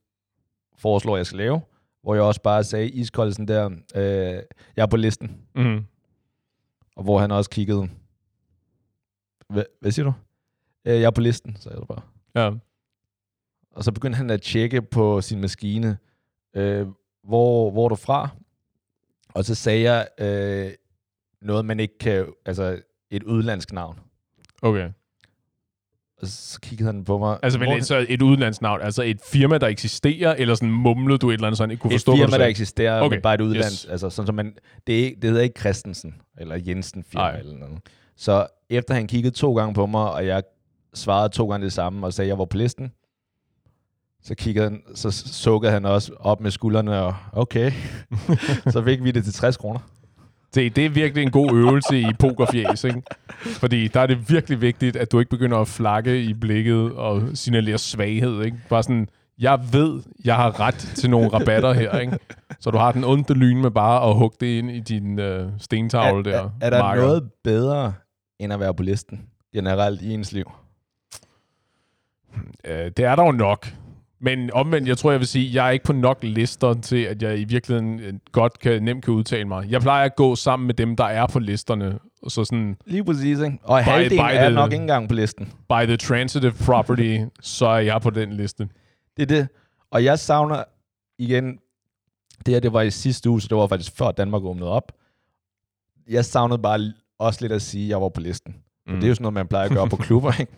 foreslår, 0.79 1.17
jeg 1.17 1.27
skal 1.27 1.39
lave, 1.39 1.61
hvor 2.03 2.15
jeg 2.15 2.23
også 2.25 2.43
bare 2.43 2.65
sagde 2.65 2.89
iskold 2.91 3.33
sådan 3.33 3.49
der, 3.49 3.71
øh, 3.95 4.43
jeg 4.77 4.83
er 4.83 4.87
på 4.87 4.97
listen. 4.97 5.43
Ja. 5.57 5.63
Mm-hmm. 5.63 5.85
Og 6.97 7.05
hvor 7.05 7.19
han 7.19 7.31
også 7.31 7.51
kiggede. 7.51 7.89
Hvad, 9.49 9.65
hvad 9.81 9.91
siger 9.91 10.05
du? 10.07 10.13
Øh, 10.85 10.95
jeg 10.95 11.03
er 11.07 11.11
på 11.11 11.21
listen, 11.21 11.57
sagde 11.61 11.79
jeg 11.79 11.87
bare. 11.89 12.03
Ja. 12.35 12.51
Og 13.71 13.85
så 13.85 13.93
begyndte 13.93 14.17
han 14.17 14.31
at 14.31 14.43
tjekke 14.43 14.83
på 14.83 15.21
sin 15.21 15.41
maskine, 15.41 15.99
øh, 16.55 16.87
hvor, 17.25 17.71
hvor 17.71 17.85
er 17.85 17.89
du 17.89 17.95
fra? 17.95 18.29
Og 19.35 19.45
så 19.45 19.55
sagde 19.55 19.93
jeg 19.93 20.07
øh, 20.21 20.73
noget, 21.43 21.65
man 21.65 21.81
ikke 21.81 21.99
kan, 21.99 22.27
altså 22.47 22.79
et 23.11 23.23
udlandsk 23.23 23.73
navn. 23.73 23.99
Okay. 24.63 24.89
Og 26.21 26.29
så 26.29 26.61
kiggede 26.61 26.87
han 26.87 27.05
på 27.05 27.19
mig. 27.19 27.39
Altså, 27.43 27.59
Hvor- 27.59 27.73
vel, 27.75 27.85
så 27.85 28.07
et 28.09 28.23
udenlandsnavn, 28.23 28.81
altså 28.81 29.03
et 29.03 29.21
firma, 29.25 29.59
der 29.59 29.67
eksisterer, 29.67 30.35
eller 30.35 30.55
sådan 30.55 30.71
mumlede 30.73 31.19
du 31.19 31.31
et 31.31 31.35
eller 31.35 31.47
andet, 31.47 31.57
så 31.57 31.63
han 31.63 31.71
ikke 31.71 31.81
kunne 31.81 31.91
et 31.95 31.99
forstå, 31.99 32.17
hvad 32.17 32.27
firma, 32.27 32.39
der 32.39 32.47
eksisterer, 32.51 33.01
Okay, 33.01 33.17
men 33.17 33.23
bare 33.23 33.35
et 33.35 33.41
udlands. 33.41 33.83
yes. 33.83 33.85
Altså, 33.91 34.11
sådan, 34.11 34.27
som 34.27 34.35
man, 34.35 34.57
det, 34.87 35.01
er, 35.01 35.05
ikke- 35.05 35.17
det 35.23 35.31
hedder 35.31 35.43
ikke 35.43 35.61
Christensen 35.61 36.15
eller 36.39 36.59
Jensen 36.67 37.05
firma 37.05 37.23
Nej. 37.31 37.39
eller 37.39 37.57
noget. 37.59 37.79
Så 38.17 38.47
efter 38.71 38.95
han 38.95 39.07
kiggede 39.07 39.35
to 39.35 39.55
gange 39.57 39.75
på 39.75 39.87
mig, 39.87 40.11
og 40.13 40.27
jeg 40.27 40.43
svarede 40.95 41.29
to 41.35 41.51
gange 41.51 41.65
det 41.65 41.73
samme, 41.73 42.07
og 42.07 42.13
sagde, 42.13 42.27
at 42.27 42.29
jeg 42.29 42.39
var 42.39 42.45
på 42.45 42.57
listen, 42.57 42.93
så 44.23 44.35
kiggede 44.35 44.65
han, 44.65 44.83
så 44.95 45.11
sukkede 45.11 45.73
han 45.73 45.85
også 45.85 46.13
op 46.21 46.41
med 46.41 46.51
skuldrene, 46.51 47.03
og 47.03 47.15
okay, 47.33 47.73
så 48.73 48.83
fik 48.85 49.05
vi 49.05 49.11
det 49.11 49.25
til 49.25 49.33
60 49.33 49.57
kroner. 49.57 49.81
Det, 50.55 50.77
det 50.77 50.87
er 50.87 50.91
virkelig 50.91 51.23
en 51.23 51.31
god 51.31 51.53
øvelse 51.53 52.01
i 52.01 52.07
pokerfjæs, 52.19 52.85
ikke? 52.85 53.03
Fordi 53.41 53.89
der 53.89 54.01
er 54.01 54.07
det 54.07 54.31
virkelig 54.31 54.61
vigtigt, 54.61 54.97
at 54.97 55.13
du 55.13 55.19
ikke 55.19 55.31
begynder 55.31 55.59
at 55.59 55.69
flakke 55.69 56.23
i 56.23 56.35
blikket 56.35 56.93
og 56.93 57.23
signalere 57.35 57.79
svaghed, 57.79 58.43
ikke? 58.45 58.57
Bare 58.69 58.83
sådan, 58.83 59.09
jeg 59.39 59.61
ved, 59.73 60.03
jeg 60.25 60.37
har 60.37 60.61
ret 60.61 60.75
til 60.75 61.11
nogle 61.11 61.29
rabatter 61.29 61.73
her, 61.73 61.99
ikke? 61.99 62.19
Så 62.61 62.71
du 62.71 62.79
har 62.79 62.93
den 62.93 63.05
onde 63.05 63.35
lyn 63.35 63.63
med 63.63 63.71
bare 63.71 64.09
at 64.11 64.17
hugge 64.17 64.37
det 64.41 64.47
ind 64.47 64.71
i 64.71 64.81
din 64.81 65.19
øh, 65.19 65.49
stentavle 65.59 66.25
der. 66.25 66.39
er, 66.39 66.51
er 66.61 66.71
der 66.71 66.79
marker. 66.79 67.03
noget 67.03 67.31
bedre, 67.45 67.95
end 68.39 68.53
at 68.53 68.61
være 68.61 68.75
på 68.75 68.83
listen, 68.83 69.21
generelt 69.55 70.03
i 70.03 70.15
ens 70.15 70.33
liv? 70.33 70.53
Øh, 72.65 72.91
det 72.97 72.99
er 72.99 73.17
der 73.17 73.25
jo 73.25 73.33
nok. 73.33 73.67
Men 74.25 74.51
omvendt, 74.53 74.89
jeg 74.89 74.99
tror, 74.99 75.11
jeg 75.11 75.21
vil 75.21 75.29
sige, 75.29 75.55
jeg 75.55 75.67
er 75.67 75.71
ikke 75.71 75.85
på 75.85 75.93
nok 75.93 76.19
lister 76.23 76.75
til, 76.75 77.03
at 77.03 77.23
jeg 77.23 77.39
i 77.41 77.45
virkeligheden 77.45 78.01
øh, 78.01 78.15
godt 78.33 78.59
kan, 78.59 78.83
nemt 78.83 79.05
kan 79.05 79.15
udtale 79.15 79.45
mig. 79.45 79.71
Jeg 79.71 79.81
plejer 79.81 80.05
at 80.05 80.17
gå 80.17 80.37
sammen 80.37 80.67
med 80.67 80.75
dem, 80.75 80.97
der 80.97 81.05
er 81.05 81.27
på 81.27 81.39
listerne. 81.39 81.99
Og 82.23 82.31
så 82.31 82.45
sådan, 82.45 82.77
Lige 82.87 83.05
præcis, 83.05 83.39
ikke? 83.41 83.59
Og 83.63 83.85
halvdelen 83.85 84.25
by 84.25 84.29
er 84.35 84.47
the- 84.49 84.53
nok 84.55 84.73
ikke 84.73 84.83
engang 84.83 85.09
på 85.09 85.15
listen. 85.15 85.47
by 85.69 85.87
the 85.87 85.97
transitive 85.97 86.53
property, 86.67 87.19
så 87.41 87.67
er 87.67 87.79
jeg 87.79 88.01
på 88.01 88.11
den 88.11 88.33
liste. 88.33 88.69
Det 89.17 89.23
er 89.23 89.27
det. 89.27 89.49
Og 89.91 90.05
jeg 90.05 90.19
savner 90.19 90.65
igen, 91.19 91.59
det 92.47 92.55
her 92.55 92.61
det 92.61 92.73
var 92.73 92.83
i 92.83 92.91
sidste 92.91 93.31
uge, 93.31 93.41
så 93.41 93.49
det 93.49 93.57
var 93.57 93.67
faktisk 93.67 93.97
før 93.97 94.11
Danmark 94.11 94.43
åbnede 94.43 94.71
op. 94.71 94.93
Jeg 96.09 96.25
savnede 96.25 96.63
bare 96.63 96.93
også 97.19 97.39
lidt 97.41 97.53
at 97.53 97.63
sige, 97.63 97.85
at 97.85 97.89
jeg 97.91 98.01
var 98.03 98.09
på 98.09 98.21
listen. 98.21 98.55
Mm. 98.87 98.95
Det 98.95 99.05
er 99.05 99.09
jo 99.09 99.15
sådan 99.15 99.23
noget, 99.23 99.35
man 99.35 99.47
plejer 99.49 99.65
at 99.69 99.71
gøre 99.75 99.89
på 99.89 99.97
klubber, 100.07 100.41
ikke? 100.41 100.53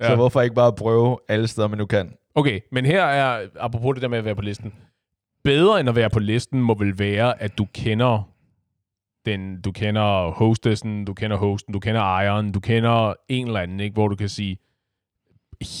ja. 0.00 0.08
Så 0.08 0.14
hvorfor 0.14 0.40
ikke 0.40 0.54
bare 0.54 0.72
prøve 0.72 1.18
alle 1.28 1.48
steder, 1.48 1.68
man 1.68 1.78
nu 1.78 1.86
kan? 1.86 2.12
Okay, 2.34 2.60
men 2.70 2.86
her 2.86 3.04
er, 3.04 3.48
apropos 3.60 3.94
det 3.94 4.02
der 4.02 4.08
med 4.08 4.18
at 4.18 4.24
være 4.24 4.34
på 4.34 4.42
listen, 4.42 4.74
bedre 5.44 5.80
end 5.80 5.88
at 5.88 5.96
være 5.96 6.10
på 6.10 6.18
listen 6.18 6.62
må 6.62 6.74
vel 6.74 6.98
være, 6.98 7.42
at 7.42 7.58
du 7.58 7.66
kender 7.74 8.28
den, 9.26 9.60
du 9.60 9.72
kender 9.72 10.30
hostessen, 10.30 11.04
du 11.04 11.14
kender 11.14 11.36
hosten, 11.36 11.72
du 11.72 11.80
kender 11.80 12.00
ejeren, 12.00 12.52
du 12.52 12.60
kender 12.60 13.14
en 13.28 13.46
eller 13.46 13.60
anden, 13.60 13.80
ikke, 13.80 13.94
hvor 13.94 14.08
du 14.08 14.16
kan 14.16 14.28
sige, 14.28 14.58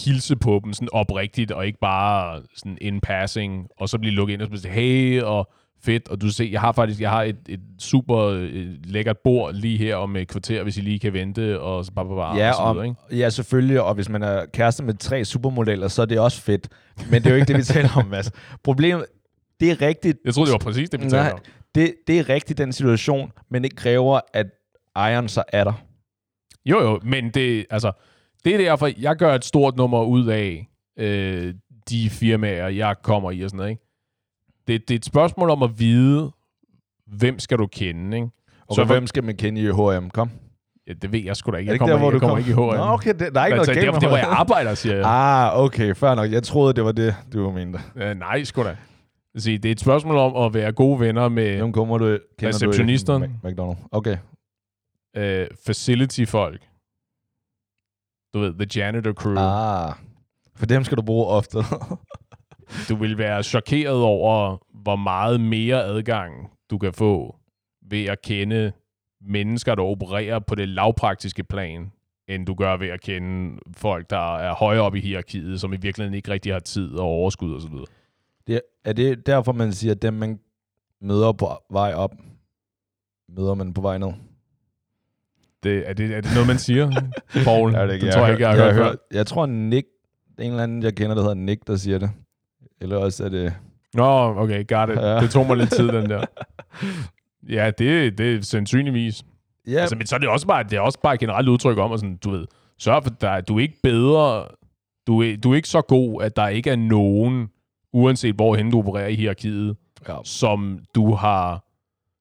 hilse 0.04 0.36
på 0.36 0.60
dem 0.64 0.72
sådan 0.72 0.88
oprigtigt, 0.92 1.50
og 1.50 1.66
ikke 1.66 1.78
bare 1.78 2.42
sådan 2.56 2.78
in 2.80 3.00
passing, 3.00 3.68
og 3.76 3.88
så 3.88 3.98
blive 3.98 4.14
lukket 4.14 4.34
ind 4.34 4.42
og 4.42 4.58
sige, 4.58 4.72
hey, 4.72 5.22
og 5.22 5.52
fedt, 5.84 6.08
og 6.08 6.20
du 6.20 6.28
ser, 6.30 6.44
jeg 6.44 6.60
har 6.60 6.72
faktisk, 6.72 7.00
jeg 7.00 7.10
har 7.10 7.22
et, 7.22 7.36
et 7.48 7.60
super 7.78 8.18
øh, 8.18 8.66
lækkert 8.84 9.16
bord 9.24 9.54
lige 9.54 9.78
her 9.78 9.96
om 9.96 10.16
et 10.16 10.28
kvarter, 10.28 10.62
hvis 10.62 10.76
I 10.76 10.80
lige 10.80 10.98
kan 10.98 11.12
vente, 11.12 11.60
og 11.60 11.84
så 11.84 11.92
bare, 11.92 12.04
bare, 12.06 12.16
bare 12.16 12.36
Ja, 12.36 12.52
og 12.60 12.64
og, 12.68 12.74
videre, 12.74 12.86
ikke? 12.86 13.16
ja, 13.22 13.30
selvfølgelig. 13.30 13.82
Og 13.82 13.94
hvis 13.94 14.08
man 14.08 14.22
er 14.22 14.46
kæreste 14.52 14.84
med 14.84 14.94
tre 14.94 15.24
supermodeller, 15.24 15.88
så 15.88 16.02
er 16.02 16.06
det 16.06 16.18
også 16.20 16.40
fedt. 16.42 16.68
Men 17.10 17.22
det 17.22 17.26
er 17.26 17.30
jo 17.30 17.36
ikke 17.36 17.48
det, 17.48 17.56
vi 17.56 17.62
taler 17.74 17.88
om, 17.96 18.06
Mads. 18.06 18.30
Problemet, 18.64 19.04
det 19.60 19.70
er 19.70 19.80
rigtigt. 19.86 20.18
Jeg 20.24 20.34
troede, 20.34 20.46
det 20.46 20.52
var 20.52 20.58
præcis 20.70 20.90
det, 20.90 21.00
vi 21.00 21.04
talte 21.04 21.16
Nej, 21.16 21.32
om. 21.32 21.38
det, 21.74 21.94
det 22.06 22.18
er 22.18 22.28
rigtigt 22.28 22.58
den 22.58 22.72
situation, 22.72 23.32
men 23.50 23.62
det 23.62 23.76
kræver, 23.76 24.20
at 24.34 24.46
ejeren 24.96 25.28
så 25.28 25.42
er 25.48 25.64
der. 25.64 25.72
Jo, 26.66 26.82
jo, 26.82 27.00
men 27.02 27.30
det, 27.30 27.66
altså, 27.70 27.92
det 28.44 28.54
er 28.54 28.58
derfor, 28.58 28.90
jeg 28.98 29.16
gør 29.16 29.34
et 29.34 29.44
stort 29.44 29.76
nummer 29.76 30.04
ud 30.04 30.26
af 30.26 30.68
øh, 30.98 31.54
de 31.90 32.10
firmaer, 32.10 32.68
jeg 32.68 32.96
kommer 33.02 33.30
i 33.30 33.42
og 33.42 33.50
sådan 33.50 33.56
noget, 33.56 33.70
ikke? 33.70 33.81
Det, 34.72 34.88
det 34.88 34.94
er 34.94 34.98
et 34.98 35.04
spørgsmål 35.04 35.50
om 35.50 35.62
at 35.62 35.78
vide, 35.78 36.30
hvem 37.06 37.38
skal 37.38 37.58
du 37.58 37.66
kende, 37.66 38.16
ikke? 38.16 38.28
Og 38.68 38.74
Så 38.74 38.84
hvem 38.84 39.06
skal 39.06 39.24
man 39.24 39.36
kende 39.36 39.60
i 39.60 39.64
H&M? 39.66 40.10
Kom. 40.10 40.30
Ja, 40.86 40.92
det 40.92 41.12
ved 41.12 41.20
jeg 41.20 41.36
sgu 41.36 41.50
da 41.52 41.56
ikke. 41.56 41.68
Er 41.70 41.72
Jeg 41.74 41.80
det 41.80 41.86
ikke 41.86 41.92
kommer, 41.92 41.94
der, 41.94 41.98
hvor 41.98 42.10
jeg 42.10 42.14
du 42.14 42.18
kommer 42.18 42.34
kom? 42.34 42.38
ikke 42.38 42.50
i 42.50 42.54
H&M. 42.54 42.86
Nå, 42.86 42.92
okay, 42.92 43.14
det, 43.18 43.34
der 43.34 43.40
er 43.40 43.46
ikke 43.46 43.58
altså, 43.58 43.72
noget 43.72 43.82
det, 43.82 43.88
er, 43.94 43.98
det, 43.98 44.08
hvor 44.08 44.16
jeg 44.16 44.26
arbejder, 44.28 44.74
siger 44.74 44.96
jeg. 44.96 45.04
Ah, 45.06 45.58
okay, 45.60 45.94
fair 45.94 46.14
nok. 46.14 46.32
Jeg 46.32 46.42
troede, 46.42 46.72
det 46.74 46.84
var 46.84 46.92
det, 46.92 47.14
du 47.32 47.50
mente. 47.50 47.78
Øh, 47.96 48.14
nej, 48.18 48.44
sgu 48.44 48.62
da. 48.62 48.76
Altså, 49.34 49.50
det 49.50 49.64
er 49.64 49.72
et 49.72 49.80
spørgsmål 49.80 50.16
om 50.16 50.36
at 50.36 50.54
være 50.54 50.72
gode 50.72 51.00
venner 51.00 51.28
med 51.28 51.56
Hvem 51.56 51.72
kommer 51.72 51.98
du, 51.98 52.18
kender 52.38 52.54
Receptionisterne. 52.54 53.30
du 53.42 53.48
McDonald's? 53.48 53.86
Okay. 53.92 54.16
øh, 55.16 55.46
facility-folk. 55.66 56.60
Du 58.34 58.38
ved, 58.40 58.54
the 58.66 58.80
janitor 58.80 59.12
crew. 59.12 59.36
Ah, 59.38 59.92
for 60.56 60.66
dem 60.66 60.84
skal 60.84 60.96
du 60.96 61.02
bruge 61.02 61.26
ofte. 61.26 61.58
Du 62.88 62.96
vil 62.96 63.18
være 63.18 63.42
chokeret 63.42 64.02
over, 64.02 64.56
hvor 64.82 64.96
meget 64.96 65.40
mere 65.40 65.84
adgang 65.84 66.50
du 66.70 66.78
kan 66.78 66.92
få 66.92 67.36
ved 67.90 68.04
at 68.04 68.22
kende 68.22 68.72
mennesker, 69.20 69.74
der 69.74 69.82
opererer 69.82 70.38
på 70.38 70.54
det 70.54 70.68
lavpraktiske 70.68 71.44
plan, 71.44 71.92
end 72.28 72.46
du 72.46 72.54
gør 72.54 72.76
ved 72.76 72.88
at 72.88 73.00
kende 73.00 73.58
folk, 73.76 74.10
der 74.10 74.36
er 74.36 74.54
højere 74.54 74.82
op 74.82 74.94
i 74.94 75.00
hierarkiet, 75.00 75.60
som 75.60 75.72
i 75.72 75.76
virkeligheden 75.76 76.14
ikke 76.14 76.30
rigtig 76.30 76.52
har 76.52 76.60
tid 76.60 76.94
og 76.94 77.06
overskud 77.06 77.54
osv. 77.54 77.72
det, 78.46 78.60
er 78.84 78.92
det 78.92 79.26
derfor, 79.26 79.52
man 79.52 79.72
siger, 79.72 79.94
at 79.94 80.02
dem, 80.02 80.14
man 80.14 80.40
møder 81.00 81.32
på 81.32 81.48
vej 81.70 81.94
op, 81.94 82.14
møder 83.28 83.54
man 83.54 83.74
på 83.74 83.80
vej 83.80 83.98
ned? 83.98 84.12
Det, 85.62 85.88
er, 85.88 85.92
det, 85.92 86.16
er 86.16 86.20
det 86.20 86.30
noget, 86.34 86.46
man 86.46 86.58
siger, 86.58 86.90
Paul? 87.44 87.72
Jeg, 87.74 87.88
ved 87.88 87.94
det, 87.94 88.02
det 88.02 88.12
tror 88.12 88.22
jeg 88.22 88.32
ikke, 88.32 88.48
jeg 88.48 88.50
har 88.50 88.64
hørt 88.64 88.74
før. 88.74 88.94
Jeg 89.12 89.26
tror, 89.26 89.46
Nick, 89.46 89.86
en 90.38 90.50
eller 90.50 90.62
anden, 90.62 90.82
jeg 90.82 90.94
kender, 90.94 91.14
der 91.14 91.22
hedder 91.22 91.34
Nick, 91.34 91.66
der 91.66 91.76
siger 91.76 91.98
det. 91.98 92.10
Eller 92.82 92.96
også 92.96 93.24
er 93.24 93.28
det... 93.28 93.54
Nå, 93.94 94.04
okay, 94.40 94.64
got 94.68 94.88
it. 94.90 94.96
Ja. 94.96 95.20
Det 95.20 95.30
tog 95.30 95.46
mig 95.46 95.56
lidt 95.56 95.70
tid, 95.70 95.88
den 95.88 96.10
der. 96.10 96.24
Ja, 97.48 97.70
det, 97.78 98.18
det 98.18 98.34
er 98.36 98.42
sandsynligvis. 98.42 99.24
Ja, 99.66 99.80
Altså, 99.80 99.96
men 99.96 100.06
så 100.06 100.14
er 100.14 100.18
det 100.18 100.28
også 100.28 100.46
bare, 100.46 100.62
det 100.62 100.72
er 100.72 100.80
også 100.80 100.98
bare 101.02 101.14
et 101.14 101.20
generelt 101.20 101.48
udtryk 101.48 101.78
om, 101.78 101.92
at 101.92 102.00
sådan, 102.00 102.16
du 102.16 102.30
ved, 102.30 102.46
sørg 102.78 103.04
for, 103.04 103.26
at 103.26 103.48
du 103.48 103.56
er 103.56 103.60
ikke 103.62 103.78
bedre, 103.82 104.46
du 105.06 105.22
er, 105.22 105.36
du 105.36 105.52
er 105.52 105.56
ikke 105.56 105.68
så 105.68 105.80
god, 105.82 106.22
at 106.22 106.36
der 106.36 106.48
ikke 106.48 106.70
er 106.70 106.76
nogen, 106.76 107.48
uanset 107.92 108.34
hvorhen 108.34 108.70
du 108.70 108.78
opererer 108.78 109.06
i 109.06 109.14
hierarkiet, 109.14 109.76
ja. 110.08 110.16
som 110.24 110.78
du 110.94 111.14
har, 111.14 111.64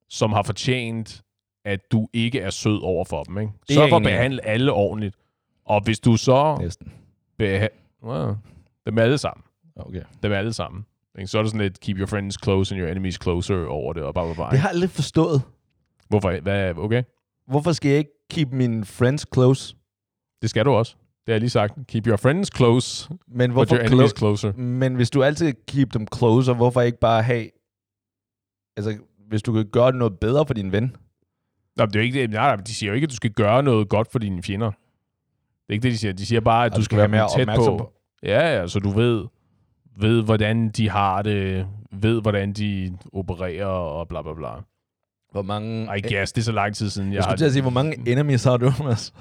som 0.09 0.33
har 0.33 0.43
fortjent, 0.43 1.21
at 1.65 1.91
du 1.91 2.07
ikke 2.13 2.39
er 2.39 2.49
sød 2.49 2.79
over 2.83 3.05
for 3.05 3.23
dem. 3.23 3.37
Ikke? 3.37 3.53
Sørg 3.69 3.89
for 3.89 3.95
at 3.97 4.03
behandle 4.03 4.45
alle 4.45 4.71
ordentligt. 4.71 5.15
Og 5.65 5.81
hvis 5.83 5.99
du 5.99 6.17
så 6.17 6.57
næsten. 6.61 6.91
beha- 7.43 7.99
well, 8.03 8.33
dem 8.85 8.97
alle 8.97 9.17
sammen, 9.17 9.43
Okay. 9.75 10.01
dem 10.23 10.31
alle 10.31 10.53
sammen, 10.53 10.85
ikke? 11.19 11.27
så 11.27 11.37
er 11.37 11.41
det 11.41 11.51
sådan 11.51 11.61
lidt, 11.61 11.79
keep 11.79 11.97
your 11.97 12.05
friends 12.07 12.37
close 12.43 12.75
and 12.75 12.81
your 12.81 12.91
enemies 12.91 13.19
closer 13.23 13.65
over 13.65 13.93
det, 13.93 14.03
og 14.03 14.13
bare, 14.13 14.25
bare, 14.25 14.35
bare. 14.35 14.51
Det 14.51 14.59
har 14.59 14.67
jeg 14.69 14.73
aldrig 14.73 14.89
forstået. 14.89 15.41
Hvorfor? 16.09 16.41
Hvad, 16.41 16.73
okay? 16.77 17.03
Hvorfor 17.47 17.71
skal 17.71 17.89
jeg 17.89 17.97
ikke 17.97 18.11
keep 18.29 18.51
mine 18.51 18.85
friends 18.85 19.25
close? 19.33 19.75
Det 20.41 20.49
skal 20.49 20.65
du 20.65 20.71
også. 20.71 20.95
Det 20.95 21.27
har 21.27 21.33
jeg 21.33 21.39
lige 21.39 21.49
sagt. 21.49 21.73
Keep 21.87 22.07
your 22.07 22.17
friends 22.17 22.49
close, 22.55 23.09
Men 23.27 23.49
but 23.49 23.53
hvorfor 23.55 23.75
your 23.75 23.85
enemies 23.85 24.11
clo- 24.11 24.17
closer. 24.17 24.53
Men 24.53 24.95
hvis 24.95 25.09
du 25.09 25.23
altid 25.23 25.53
keep 25.67 25.93
dem 25.93 26.07
closer, 26.17 26.53
hvorfor 26.53 26.81
ikke 26.81 26.99
bare 26.99 27.23
have... 27.23 27.49
Altså, 28.77 28.97
hvis 29.29 29.41
du 29.43 29.53
kan 29.53 29.65
gøre 29.65 29.93
noget 29.93 30.19
bedre 30.19 30.45
for 30.45 30.53
din 30.53 30.71
ven. 30.71 30.95
Nå, 31.75 31.85
det 31.85 31.95
er 31.95 31.99
jo 31.99 32.03
ikke 32.05 32.21
det. 32.21 32.29
Nej, 32.29 32.55
de 32.55 32.73
siger 32.75 32.89
jo 32.89 32.95
ikke, 32.95 33.05
at 33.05 33.09
du 33.11 33.15
skal 33.15 33.31
gøre 33.31 33.63
noget 33.63 33.89
godt 33.89 34.11
for 34.11 34.19
dine 34.19 34.43
fjender. 34.43 34.67
Det 34.67 34.75
er 35.69 35.73
ikke 35.73 35.83
det, 35.83 35.91
de 35.91 35.97
siger. 35.97 36.13
De 36.13 36.25
siger 36.25 36.39
bare, 36.41 36.65
at 36.65 36.71
Og 36.71 36.77
du 36.77 36.83
skal 36.83 36.97
være 36.97 37.07
mere 37.07 37.27
tæt 37.35 37.41
opmærksom 37.41 37.77
på. 37.77 37.93
Ja, 38.23 38.59
ja, 38.59 38.67
så 38.67 38.79
du 38.79 38.89
ved, 38.89 39.25
ved, 40.01 40.23
hvordan 40.23 40.69
de 40.69 40.89
har 40.89 41.21
det, 41.21 41.67
ved, 41.91 42.21
hvordan 42.21 42.53
de 42.53 42.97
opererer 43.13 43.65
og 43.65 44.07
bla 44.07 44.21
bla 44.21 44.33
bla. 44.33 44.49
Hvor 45.31 45.41
mange... 45.41 45.97
I 45.97 46.13
guess, 46.13 46.31
det 46.31 46.41
er 46.41 46.45
så 46.45 46.51
lang 46.51 46.75
tid 46.75 46.89
siden, 46.89 47.07
jeg 47.09 47.15
jeg 47.15 47.23
skulle 47.23 47.31
har... 47.31 47.37
til 47.37 47.45
at 47.45 47.51
sige, 47.51 47.61
hvor 47.61 47.71
mange 47.71 48.11
enemies 48.11 48.43
har 48.43 48.57
du, 48.57 48.71
Mads? 48.83 49.13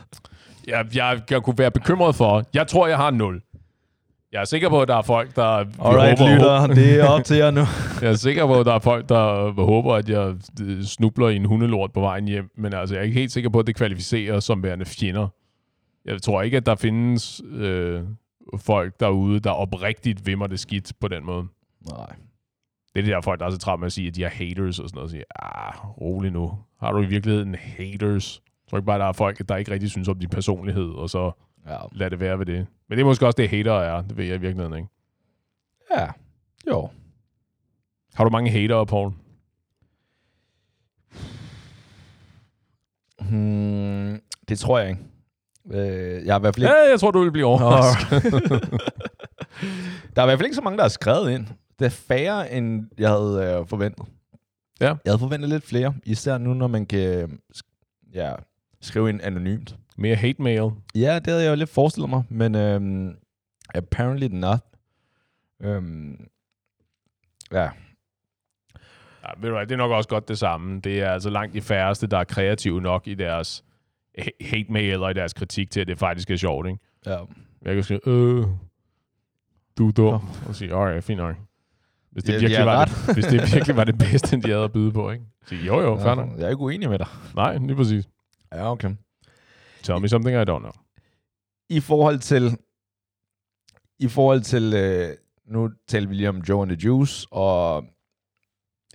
Jeg, 0.67 0.87
jeg, 0.95 1.21
jeg 1.31 1.43
kunne 1.43 1.59
være 1.59 1.71
bekymret 1.71 2.15
for, 2.15 2.45
jeg 2.55 2.67
tror, 2.67 2.87
jeg 2.87 2.97
har 2.97 3.11
nul. 3.11 3.43
Jeg 4.33 4.41
er 4.41 4.45
sikker 4.45 4.69
på, 4.69 4.83
at 4.83 4.89
der 4.89 4.97
er 4.97 5.03
folk, 5.03 5.37
der 5.37 5.43
Alright, 5.43 6.19
håber, 6.19 6.35
lytter, 6.35 6.67
det 6.67 7.01
er 7.01 7.07
op 7.09 7.25
til 7.25 7.37
jer 7.37 7.51
nu. 7.51 7.61
Jeg 8.03 8.11
er 8.11 8.15
sikker 8.15 8.47
på, 8.47 8.61
at 8.61 8.67
der 8.67 8.75
er 8.75 8.79
folk, 8.79 9.09
der 9.09 9.53
håber, 9.65 9.95
at 9.95 10.09
jeg 10.09 10.35
øh, 10.63 10.83
snubler 10.83 11.29
i 11.29 11.37
en 11.37 11.45
hundelort 11.45 11.93
på 11.93 12.01
vejen 12.01 12.29
hjem, 12.29 12.51
men 12.57 12.75
altså, 12.75 12.95
jeg 12.95 13.01
er 13.01 13.05
ikke 13.05 13.21
helt 13.21 13.33
sikker 13.33 13.51
på, 13.51 13.59
at 13.59 13.67
det 13.67 13.77
kvalificerer 13.77 14.41
som 14.41 14.63
værende 14.63 14.85
fjender. 14.85 15.29
Jeg 16.05 16.23
tror 16.23 16.43
ikke, 16.43 16.57
at 16.57 16.67
der 16.67 16.75
findes 16.75 17.43
øh, 17.53 18.01
folk 18.59 19.01
derude, 19.01 19.41
der 19.41 19.51
oprigtigt 19.51 20.27
vimmer 20.27 20.47
det 20.47 20.61
skidt 20.61 20.93
på 21.01 21.09
den 21.09 21.25
måde. 21.25 21.47
Nej. 21.91 22.17
Det 22.95 23.01
er 23.01 23.05
de 23.05 23.11
der 23.11 23.21
folk, 23.21 23.41
der 23.41 23.47
er 23.47 23.51
så 23.51 23.59
travlt 23.59 23.81
med 23.81 23.87
at 23.87 23.93
sige, 23.93 24.09
at 24.09 24.15
de 24.17 24.25
er 24.25 24.29
haters 24.29 24.79
og 24.79 24.89
sådan 24.89 24.97
noget. 24.97 25.05
Og 25.05 25.11
sige, 25.11 25.25
ah, 25.37 25.89
rolig 26.01 26.31
nu. 26.31 26.59
Har 26.81 26.93
du 26.93 27.03
i 27.03 27.07
virkeligheden 27.07 27.55
haters? 27.55 28.43
Jeg 28.47 28.71
tror 28.71 28.79
ikke 28.79 28.87
bare, 28.87 28.99
der 28.99 29.05
er 29.05 29.13
folk, 29.13 29.49
der 29.49 29.57
ikke 29.57 29.71
rigtig 29.71 29.91
synes 29.91 30.09
om 30.09 30.19
din 30.19 30.29
personlighed, 30.29 30.89
og 30.91 31.11
så 31.11 31.33
Ja. 31.67 31.77
lad 31.93 32.11
det 32.11 32.21
være 32.21 32.39
ved 32.39 32.47
det. 32.47 32.67
Men 32.89 32.99
det 32.99 33.03
er 33.03 33.07
måske 33.07 33.27
også 33.27 33.37
det, 33.37 33.49
hater 33.49 33.73
er. 33.73 34.03
Det 34.03 34.17
ved 34.17 34.25
jeg 34.25 34.37
i 34.37 34.41
virkeligheden 34.41 34.77
ikke. 34.79 34.89
Ja. 35.97 36.09
Jo. 36.69 36.89
Har 38.15 38.25
du 38.25 38.31
mange 38.31 38.51
hater, 38.51 38.85
Paul? 38.85 39.13
Hmm, 43.21 44.21
det 44.49 44.59
tror 44.59 44.79
jeg 44.79 44.91
ikke. 44.91 45.01
Øh, 45.73 46.27
jeg 46.27 46.35
har 46.35 46.39
i 46.39 46.41
hvert 46.41 46.55
fald 46.55 46.65
ikke... 46.67 46.77
Ja, 46.85 46.91
jeg 46.91 47.01
tror, 47.01 47.11
du 47.11 47.21
vil 47.23 47.33
blive 47.33 47.47
overrasket. 47.47 48.23
Der 50.17 50.23
er 50.23 50.27
i 50.27 50.29
hvert 50.29 50.39
fald 50.39 50.47
ikke 50.47 50.55
så 50.55 50.63
mange, 50.63 50.77
der 50.77 50.85
har 50.85 50.89
skrevet 50.89 51.31
ind. 51.31 51.47
Det 51.79 51.85
er 51.85 51.91
færre, 51.91 52.53
end 52.53 52.87
jeg 52.99 53.09
havde 53.11 53.57
øh, 53.61 53.67
forventet. 53.67 54.07
Ja. 54.81 54.87
Jeg 54.87 54.99
havde 55.07 55.19
forventet 55.19 55.49
lidt 55.51 55.65
flere, 55.65 55.95
især 56.05 56.39
nu, 56.39 56.55
når 56.55 56.67
man 56.67 56.87
kan 56.87 57.01
øh, 57.01 57.29
ja, 58.15 58.33
skrive 58.81 59.09
ind 59.09 59.21
anonymt. 59.23 59.77
Mere 59.97 60.15
hate 60.15 60.43
mail. 60.43 60.71
Ja, 60.95 61.15
det 61.19 61.27
havde 61.27 61.43
jeg 61.43 61.51
jo 61.51 61.55
lidt 61.57 61.71
forestillet 61.71 62.11
mig, 62.11 62.23
men 62.29 62.55
øhm, 62.55 63.17
apparently 63.75 64.27
not. 64.27 64.59
Øhm, 65.63 66.29
ja, 67.53 67.71
Ja, 69.23 69.29
ved 69.41 69.49
du 69.49 69.55
hvad, 69.57 69.67
det 69.67 69.73
er 69.73 69.77
nok 69.77 69.91
også 69.91 70.09
godt 70.09 70.29
det 70.29 70.39
samme. 70.39 70.81
Det 70.81 71.01
er 71.01 71.11
altså 71.11 71.31
langt 71.31 71.55
de 71.55 71.61
færreste, 71.61 72.07
der 72.07 72.19
er 72.19 72.25
kreative 72.25 72.81
nok 72.81 73.07
i 73.09 73.15
deres 73.15 73.65
hate 74.41 74.73
mail 74.73 75.03
og 75.03 75.15
deres 75.15 75.33
kritik 75.33 75.71
til, 75.71 75.81
at 75.81 75.87
det 75.87 75.99
faktisk 75.99 76.31
er 76.31 76.37
sjovt, 76.37 76.67
ikke? 76.67 76.79
ja. 77.07 77.19
Jeg 77.65 77.75
kan 77.75 77.85
skrive, 77.85 78.01
øh, 78.07 78.47
du 79.79 79.89
er 79.89 79.93
dum. 79.93 80.29
Og 80.49 80.55
sige, 80.55 80.75
alright, 80.75 81.05
fint 81.05 81.19
nok. 81.19 81.37
Hvis 82.11 82.25
det, 82.25 82.33
Ja, 82.33 82.39
virkelig 82.39 82.59
de 82.59 82.65
var 82.67 82.85
det, 82.85 83.15
hvis 83.15 83.25
det 83.25 83.55
virkelig 83.55 83.77
var 83.77 83.85
det 83.85 83.99
bedste, 84.11 84.37
de 84.37 84.49
havde 84.49 84.65
at 84.65 84.73
byde 84.73 84.93
på, 84.93 85.11
ikke? 85.11 85.25
Sige, 85.47 85.67
jo 85.67 85.81
jo, 85.81 85.97
fair 85.97 86.15
nok. 86.15 86.29
Jeg 86.39 86.45
er 86.45 86.49
ikke 86.49 86.61
uenig 86.61 86.89
med 86.89 86.99
dig. 86.99 87.07
Nej, 87.35 87.57
lige 87.59 87.77
præcis. 87.77 88.09
Ja, 88.53 88.71
okay. 88.73 88.91
Tell 89.83 90.01
me 90.01 90.09
something 90.09 90.37
I 90.37 90.41
don't 90.51 90.59
know. 90.59 90.73
I 91.69 91.81
forhold 91.81 92.19
til, 92.19 92.57
i 93.99 94.09
forhold 94.09 94.41
til, 94.41 94.75
øh, 94.75 95.17
nu 95.47 95.71
taler 95.89 96.09
vi 96.09 96.15
lige 96.15 96.29
om 96.29 96.39
Joe 96.49 96.63
and 96.63 96.71
the 96.71 96.87
Juice, 96.87 97.27
og 97.31 97.85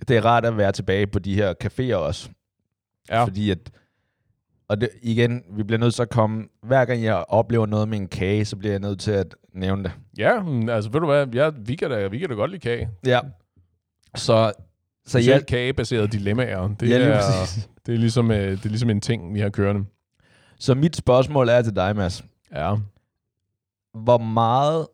det 0.08 0.16
er 0.16 0.24
rart 0.24 0.44
at 0.44 0.56
være 0.56 0.72
tilbage 0.72 1.06
på 1.06 1.18
de 1.18 1.34
her 1.34 1.54
caféer 1.64 1.94
også. 1.94 2.30
Ja. 3.08 3.24
Fordi 3.24 3.50
at, 3.50 3.70
og 4.68 4.80
det, 4.80 4.88
igen, 5.02 5.42
vi 5.50 5.62
bliver 5.62 5.78
nødt 5.78 5.94
til 5.94 6.02
at 6.02 6.10
komme, 6.10 6.44
hver 6.62 6.84
gang 6.84 7.02
jeg 7.02 7.24
oplever 7.28 7.66
noget 7.66 7.88
med 7.88 7.98
en 7.98 8.08
kage, 8.08 8.44
så 8.44 8.56
bliver 8.56 8.72
jeg 8.72 8.80
nødt 8.80 9.00
til 9.00 9.10
at 9.10 9.34
nævne 9.54 9.82
det. 9.84 9.92
Ja, 10.18 10.32
altså 10.72 10.90
ved 10.90 11.00
du 11.00 11.06
hvad, 11.06 11.26
ja, 11.26 11.50
vi, 11.58 11.74
kan 11.76 11.90
da, 11.90 12.06
vi 12.06 12.18
kan 12.18 12.28
da 12.28 12.34
godt 12.34 12.50
lide 12.50 12.60
kage. 12.60 12.88
Ja. 13.06 13.20
Så, 14.14 14.52
så 15.04 15.10
Specielt 15.10 15.34
jeg, 15.40 15.46
kagebaserede 15.46 16.08
dilemmaer. 16.08 16.68
Det, 16.68 16.90
Ja, 16.90 16.98
lige 16.98 17.08
er, 17.10 17.20
præcis. 17.20 17.68
det, 17.86 17.94
er 17.94 17.98
ligesom, 17.98 18.30
øh, 18.30 18.50
det 18.50 18.64
er 18.64 18.68
ligesom 18.68 18.90
en 18.90 19.00
ting, 19.00 19.34
vi 19.34 19.40
har 19.40 19.48
kørende. 19.50 19.84
så 20.58 20.74
mit 20.74 20.96
spørgsmål 20.96 21.48
er 21.48 21.62
til 21.62 21.76
dig, 21.76 21.96
Mads. 21.96 22.24
Ja. 22.52 22.74
Hvor 23.94 24.18
meget 24.18 24.86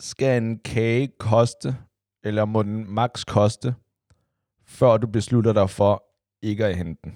skal 0.00 0.42
en 0.42 0.58
kage 0.58 1.08
koste, 1.18 1.76
eller 2.24 2.44
må 2.44 2.62
den 2.62 2.94
max 2.94 3.24
koste, 3.26 3.74
før 4.66 4.96
du 4.96 5.06
beslutter 5.06 5.52
dig 5.52 5.70
for 5.70 6.02
ikke 6.42 6.66
at 6.66 6.76
hente 6.76 7.00
den? 7.04 7.12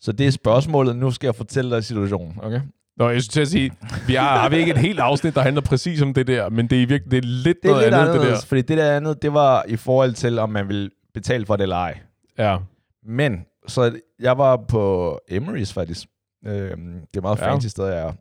Så 0.00 0.12
det 0.12 0.26
er 0.26 0.30
spørgsmålet. 0.30 0.96
Nu 0.96 1.10
skal 1.10 1.26
jeg 1.26 1.34
fortælle 1.34 1.70
dig 1.76 1.84
situationen, 1.84 2.34
okay? 2.42 2.60
Nå, 2.96 3.08
jeg 3.08 3.22
skulle 3.22 3.32
til 3.32 3.40
at 3.40 3.48
sige, 3.48 3.72
vi 4.06 4.14
har, 4.14 4.38
har 4.38 4.48
vi 4.48 4.56
ikke 4.56 4.70
et 4.72 4.78
helt 4.78 5.00
afsnit, 5.00 5.34
der 5.34 5.40
handler 5.40 5.60
præcis 5.62 6.02
om 6.02 6.14
det 6.14 6.26
der, 6.26 6.48
men 6.48 6.66
det 6.66 6.82
er 6.82 6.86
virkelig 6.86 7.10
det 7.10 7.16
er 7.18 7.22
lidt 7.28 7.58
Det 7.62 7.68
er 7.68 7.72
noget 7.72 7.84
lidt 7.86 7.94
andet, 7.94 8.08
anderledes, 8.08 8.40
det 8.40 8.48
fordi 8.48 8.62
det 8.62 8.78
der 8.78 8.96
andet, 8.96 9.22
det 9.22 9.32
var 9.32 9.64
i 9.68 9.76
forhold 9.76 10.12
til, 10.14 10.38
om 10.38 10.50
man 10.50 10.68
vil 10.68 10.90
betale 11.14 11.46
for 11.46 11.56
det 11.56 11.62
eller 11.62 11.76
ej. 11.76 11.98
der. 12.36 12.50
Ja. 12.50 12.58
Men, 13.06 13.44
så 13.68 13.98
jeg 14.20 14.38
var 14.38 14.56
på 14.68 15.14
Emery's 15.32 15.72
faktisk. 15.74 16.06
Øhm, 16.46 16.92
det 17.14 17.16
er 17.16 17.20
meget 17.20 17.38
Ja. 17.38 17.52
fancy 17.52 17.66
sted, 17.66 17.86
jeg 17.86 17.98
er. 17.98 18.12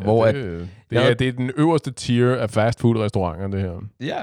Ja, 0.00 0.04
Hvor 0.04 0.26
det, 0.26 0.34
at, 0.34 0.44
det, 0.44 0.68
jeg- 0.90 1.10
er, 1.10 1.14
det 1.14 1.28
er 1.28 1.32
den 1.32 1.50
øverste 1.56 1.90
tier 1.90 2.36
af 2.36 2.50
fast 2.50 2.80
food 2.80 2.96
restauranter, 2.96 3.48
det 3.48 3.60
her. 3.60 3.80
ja, 4.00 4.22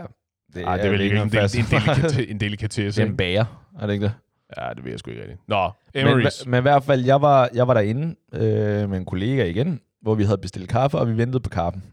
det 0.54 0.64
Ej, 0.64 0.78
det 0.78 0.86
er 0.86 0.90
vel 0.90 1.02
ikke 1.02 1.18
en, 1.18 1.30
del, 1.32 1.38
en, 1.58 1.66
delikate, 1.72 2.28
en 2.32 2.40
delikatesse, 2.40 3.02
Det 3.02 3.08
er 3.08 3.12
en 3.12 3.18
bager, 3.18 3.46
er 3.80 3.86
det 3.88 3.94
ikke 3.94 4.06
det? 4.06 4.14
Ja, 4.58 4.74
det 4.74 4.84
ved 4.84 4.92
jeg 4.92 5.00
sgu 5.00 5.12
ikke 5.12 5.22
rigtigt. 5.22 5.40
Nå, 5.48 5.72
Men, 5.94 6.08
Emery's. 6.08 6.50
men 6.50 6.58
i 6.58 6.62
hvert 6.62 6.84
fald, 6.84 7.06
jeg 7.06 7.22
var, 7.22 7.50
jeg 7.54 7.68
var 7.68 7.74
derinde 7.74 8.16
øh, 8.34 8.90
med 8.90 8.98
en 8.98 9.06
kollega 9.06 9.46
igen, 9.46 9.82
hvor 10.02 10.16
vi 10.16 10.24
havde 10.24 10.38
bestilt 10.38 10.70
kaffe, 10.70 10.98
og 10.98 11.08
vi 11.08 11.18
ventede 11.18 11.44
på 11.44 11.50
kaffen. 11.50 11.84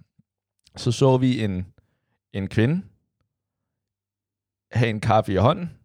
Så 0.76 0.92
så 0.92 1.16
vi 1.16 1.44
en, 1.44 1.66
en 2.32 2.48
kvinde 2.48 2.82
have 4.72 4.90
en 4.90 5.00
kaffe 5.00 5.32
i 5.32 5.36
hånden 5.36 5.78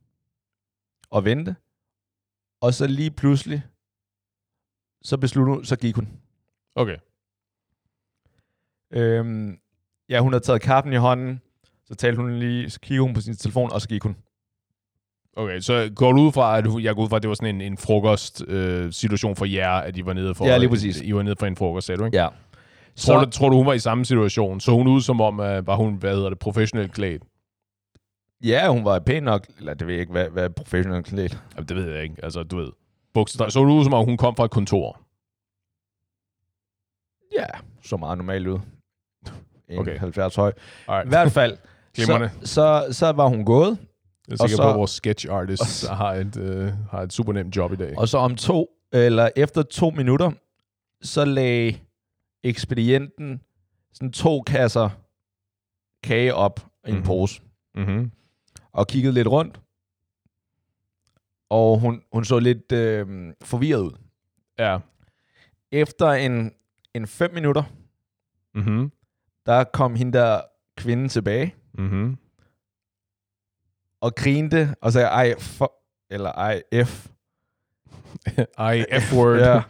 og 1.09 1.25
vente. 1.25 1.55
Og 2.61 2.73
så 2.73 2.87
lige 2.87 3.11
pludselig, 3.11 3.63
så 5.01 5.17
besluttede 5.17 5.55
hun, 5.55 5.65
så 5.65 5.75
gik 5.75 5.95
hun. 5.95 6.07
Okay. 6.75 6.97
Øhm, 8.91 9.59
ja, 10.09 10.19
hun 10.19 10.33
havde 10.33 10.43
taget 10.43 10.61
kaffen 10.61 10.93
i 10.93 10.95
hånden, 10.95 11.41
så 11.85 11.95
talte 11.95 12.21
hun 12.21 12.39
lige, 12.39 12.69
så 12.69 12.79
kiggede 12.79 13.03
hun 13.03 13.13
på 13.13 13.21
sin 13.21 13.35
telefon, 13.35 13.71
og 13.71 13.81
så 13.81 13.87
gik 13.89 14.03
hun. 14.03 14.17
Okay, 15.35 15.59
så 15.59 15.91
går 15.95 16.11
du 16.11 16.21
ud 16.21 16.31
fra, 16.31 16.57
at 16.57 16.65
jeg 16.83 16.95
går 16.95 17.03
ud 17.03 17.09
fra, 17.09 17.15
at 17.15 17.21
det 17.21 17.29
var 17.29 17.35
sådan 17.35 17.55
en, 17.55 17.61
en 17.61 17.77
frokost 17.77 18.43
øh, 18.47 18.91
situation 18.91 19.35
for 19.35 19.45
jer, 19.45 19.71
at 19.71 19.97
I 19.97 20.05
var 20.05 20.13
nede 20.13 20.35
for, 20.35 20.45
Ja, 20.45 20.57
lige 20.57 20.69
præcis. 20.69 21.01
I 21.01 21.15
var 21.15 21.21
nede 21.21 21.35
for 21.39 21.45
en 21.45 21.55
frokost, 21.55 21.87
sagde 21.87 21.99
du, 21.99 22.05
ikke? 22.05 22.17
Ja. 22.17 22.27
Tror, 22.95 23.25
du, 23.25 23.29
tror 23.29 23.49
du, 23.49 23.57
hun 23.57 23.65
var 23.65 23.73
i 23.73 23.79
samme 23.79 24.05
situation? 24.05 24.59
Så 24.59 24.71
hun 24.71 24.87
ud 24.87 25.01
som 25.01 25.21
om, 25.21 25.39
uh, 25.39 25.67
var 25.67 25.75
hun, 25.75 25.93
hvad 25.93 26.15
hedder 26.15 26.29
det, 26.29 26.39
professionelt 26.39 26.91
klædt? 26.91 27.23
Ja, 28.43 28.67
hun 28.69 28.85
var 28.85 28.99
pæn 28.99 29.23
nok, 29.23 29.47
eller 29.59 29.73
det 29.73 29.87
ved 29.87 29.93
jeg 29.93 30.01
ikke, 30.01 30.11
hvad, 30.11 30.29
hvad 30.29 30.49
professionelt 30.49 31.05
klædt. 31.05 31.43
Jamen, 31.55 31.67
det 31.67 31.77
ved 31.77 31.93
jeg 31.93 32.03
ikke. 32.03 32.15
Altså, 32.23 32.43
du 32.43 32.57
ved. 32.57 32.71
Bukser, 33.13 33.49
så 33.49 33.59
hun 33.59 33.69
ud 33.69 33.83
som 33.83 33.93
om, 33.93 34.05
hun 34.05 34.17
kom 34.17 34.35
fra 34.35 34.45
et 34.45 34.51
kontor. 34.51 35.01
Ja, 37.39 37.45
så 37.83 37.97
meget 37.97 38.17
normalt 38.17 38.47
ud. 38.47 38.59
Okay. 39.69 39.79
Okay. 39.79 39.99
70 39.99 40.35
høj. 40.35 40.51
Alright. 40.87 41.07
I 41.07 41.09
hvert 41.09 41.31
fald, 41.31 41.57
så, 41.97 42.29
så, 42.43 42.87
så 42.91 43.11
var 43.11 43.27
hun 43.27 43.45
gået, 43.45 43.77
Jeg 44.27 44.33
er 44.33 44.43
og 44.43 44.49
sikker 44.49 44.57
så- 44.57 44.63
på, 44.63 44.69
at 44.69 44.75
vores 44.75 44.91
sketch 44.91 45.27
artist 45.31 45.87
har 45.87 46.13
et, 46.13 46.37
øh, 46.37 46.73
har 46.91 47.01
et 47.01 47.13
super 47.13 47.33
nemt 47.33 47.55
job 47.55 47.73
i 47.73 47.75
dag. 47.75 47.97
og 47.97 48.07
så 48.07 48.17
om 48.17 48.35
to, 48.35 48.69
eller 48.93 49.29
efter 49.35 49.61
to 49.63 49.89
minutter, 49.89 50.31
så 51.01 51.25
lagde 51.25 51.79
ekspedienten 52.43 53.41
sådan 53.93 54.11
to 54.11 54.41
kasser 54.41 54.89
kage 56.03 56.33
op 56.35 56.59
i 56.87 56.89
en 56.89 56.95
Mhm. 56.95 57.05
pose, 57.05 57.41
Mm-hmm. 57.75 58.11
og 58.71 58.87
kiggede 58.87 59.13
lidt 59.13 59.27
rundt, 59.27 59.59
og 61.49 61.79
hun, 61.79 62.01
hun 62.13 62.25
så 62.25 62.39
lidt 62.39 62.71
øh, 62.71 63.33
forvirret 63.43 63.81
ud. 63.81 63.91
Ja. 64.59 64.79
Efter 65.71 66.09
en, 66.11 66.51
en 66.93 67.07
fem 67.07 67.33
minutter, 67.33 67.63
Mm-hmm. 68.55 68.91
der 69.45 69.63
kom 69.63 69.95
hende 69.95 70.17
der 70.17 70.41
kvinde 70.77 71.07
tilbage, 71.07 71.55
Mm-hmm. 71.73 72.17
Og 74.03 74.15
grinte, 74.15 74.75
og 74.81 74.93
sagde, 74.93 75.07
ej, 75.07 75.39
for, 75.39 75.73
eller 76.09 76.31
ej, 76.31 76.61
F. 76.85 77.07
Ej, 78.57 78.85
F-word. 78.99 79.37
Ja. 79.37 79.61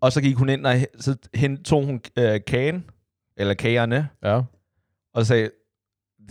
Og 0.00 0.12
så 0.12 0.20
gik 0.20 0.36
hun 0.36 0.48
ind, 0.48 0.66
og 0.66 0.74
så 1.00 1.16
hen, 1.34 1.62
tog 1.62 1.84
hun 1.84 2.00
øh, 2.18 2.40
kagen, 2.46 2.90
eller 3.36 3.54
kagerne, 3.54 4.08
ja. 4.22 4.42
og 5.14 5.26
sagde, 5.26 5.50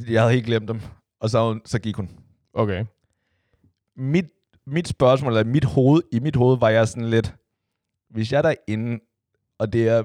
jeg 0.08 0.22
havde 0.22 0.34
helt 0.34 0.46
glemt 0.46 0.68
dem. 0.68 0.82
Og 1.20 1.30
så, 1.30 1.60
så 1.66 1.80
gik 1.80 1.96
hun. 1.96 2.10
Okay. 2.54 2.86
Mit, 3.96 4.26
mit 4.68 4.88
spørgsmål, 4.88 5.32
eller 5.32 5.52
mit 5.52 5.66
hoved, 5.66 6.02
i 6.12 6.20
mit 6.20 6.36
hoved 6.36 6.60
var 6.60 6.70
jeg 6.70 6.88
sådan 6.88 7.10
lidt, 7.10 7.36
hvis 8.10 8.32
jeg 8.32 8.38
er 8.38 8.42
derinde, 8.42 9.00
og 9.60 9.74
det 9.74 9.88
er, 9.88 10.04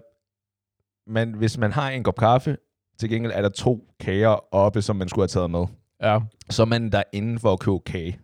man, 1.10 1.34
hvis 1.34 1.58
man 1.58 1.72
har 1.72 1.90
en 1.90 2.04
kop 2.04 2.16
kaffe, 2.16 2.56
til 2.98 3.10
gengæld 3.10 3.32
er 3.32 3.42
der 3.42 3.48
to 3.48 3.88
kager 4.00 4.54
oppe, 4.54 4.82
som 4.82 4.96
man 4.96 5.08
skulle 5.08 5.22
have 5.22 5.28
taget 5.28 5.50
med. 5.50 5.66
Ja. 6.02 6.18
Så 6.50 6.62
er 6.62 6.66
man 6.66 6.90
derinde 6.92 7.38
for 7.38 7.52
at 7.52 7.60
købe 7.60 7.78
kage. 7.86 8.18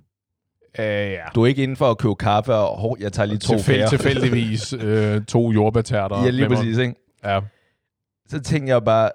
Uh, 0.79 0.85
ja. 0.85 1.25
Du 1.35 1.43
er 1.43 1.47
ikke 1.47 1.62
inde 1.62 1.77
for 1.77 1.91
at 1.91 1.99
købe 1.99 2.15
kaffe, 2.17 2.55
og 2.55 2.79
hov, 2.81 2.97
jeg 3.01 3.12
tager 3.12 3.27
lige 3.27 3.39
to 3.39 3.55
Tilfæld, 3.55 3.77
kager. 3.77 3.89
tilfældigvis 3.89 4.73
øh, 4.73 5.25
to 5.25 5.53
jordbærterter. 5.53 6.25
Ja, 6.25 6.31
lige 6.31 6.49
præcis, 6.49 6.79
ikke? 6.79 6.95
Ja. 7.25 7.41
Så 8.29 8.41
tænkte 8.41 8.71
jeg 8.73 8.85
bare, 8.85 9.11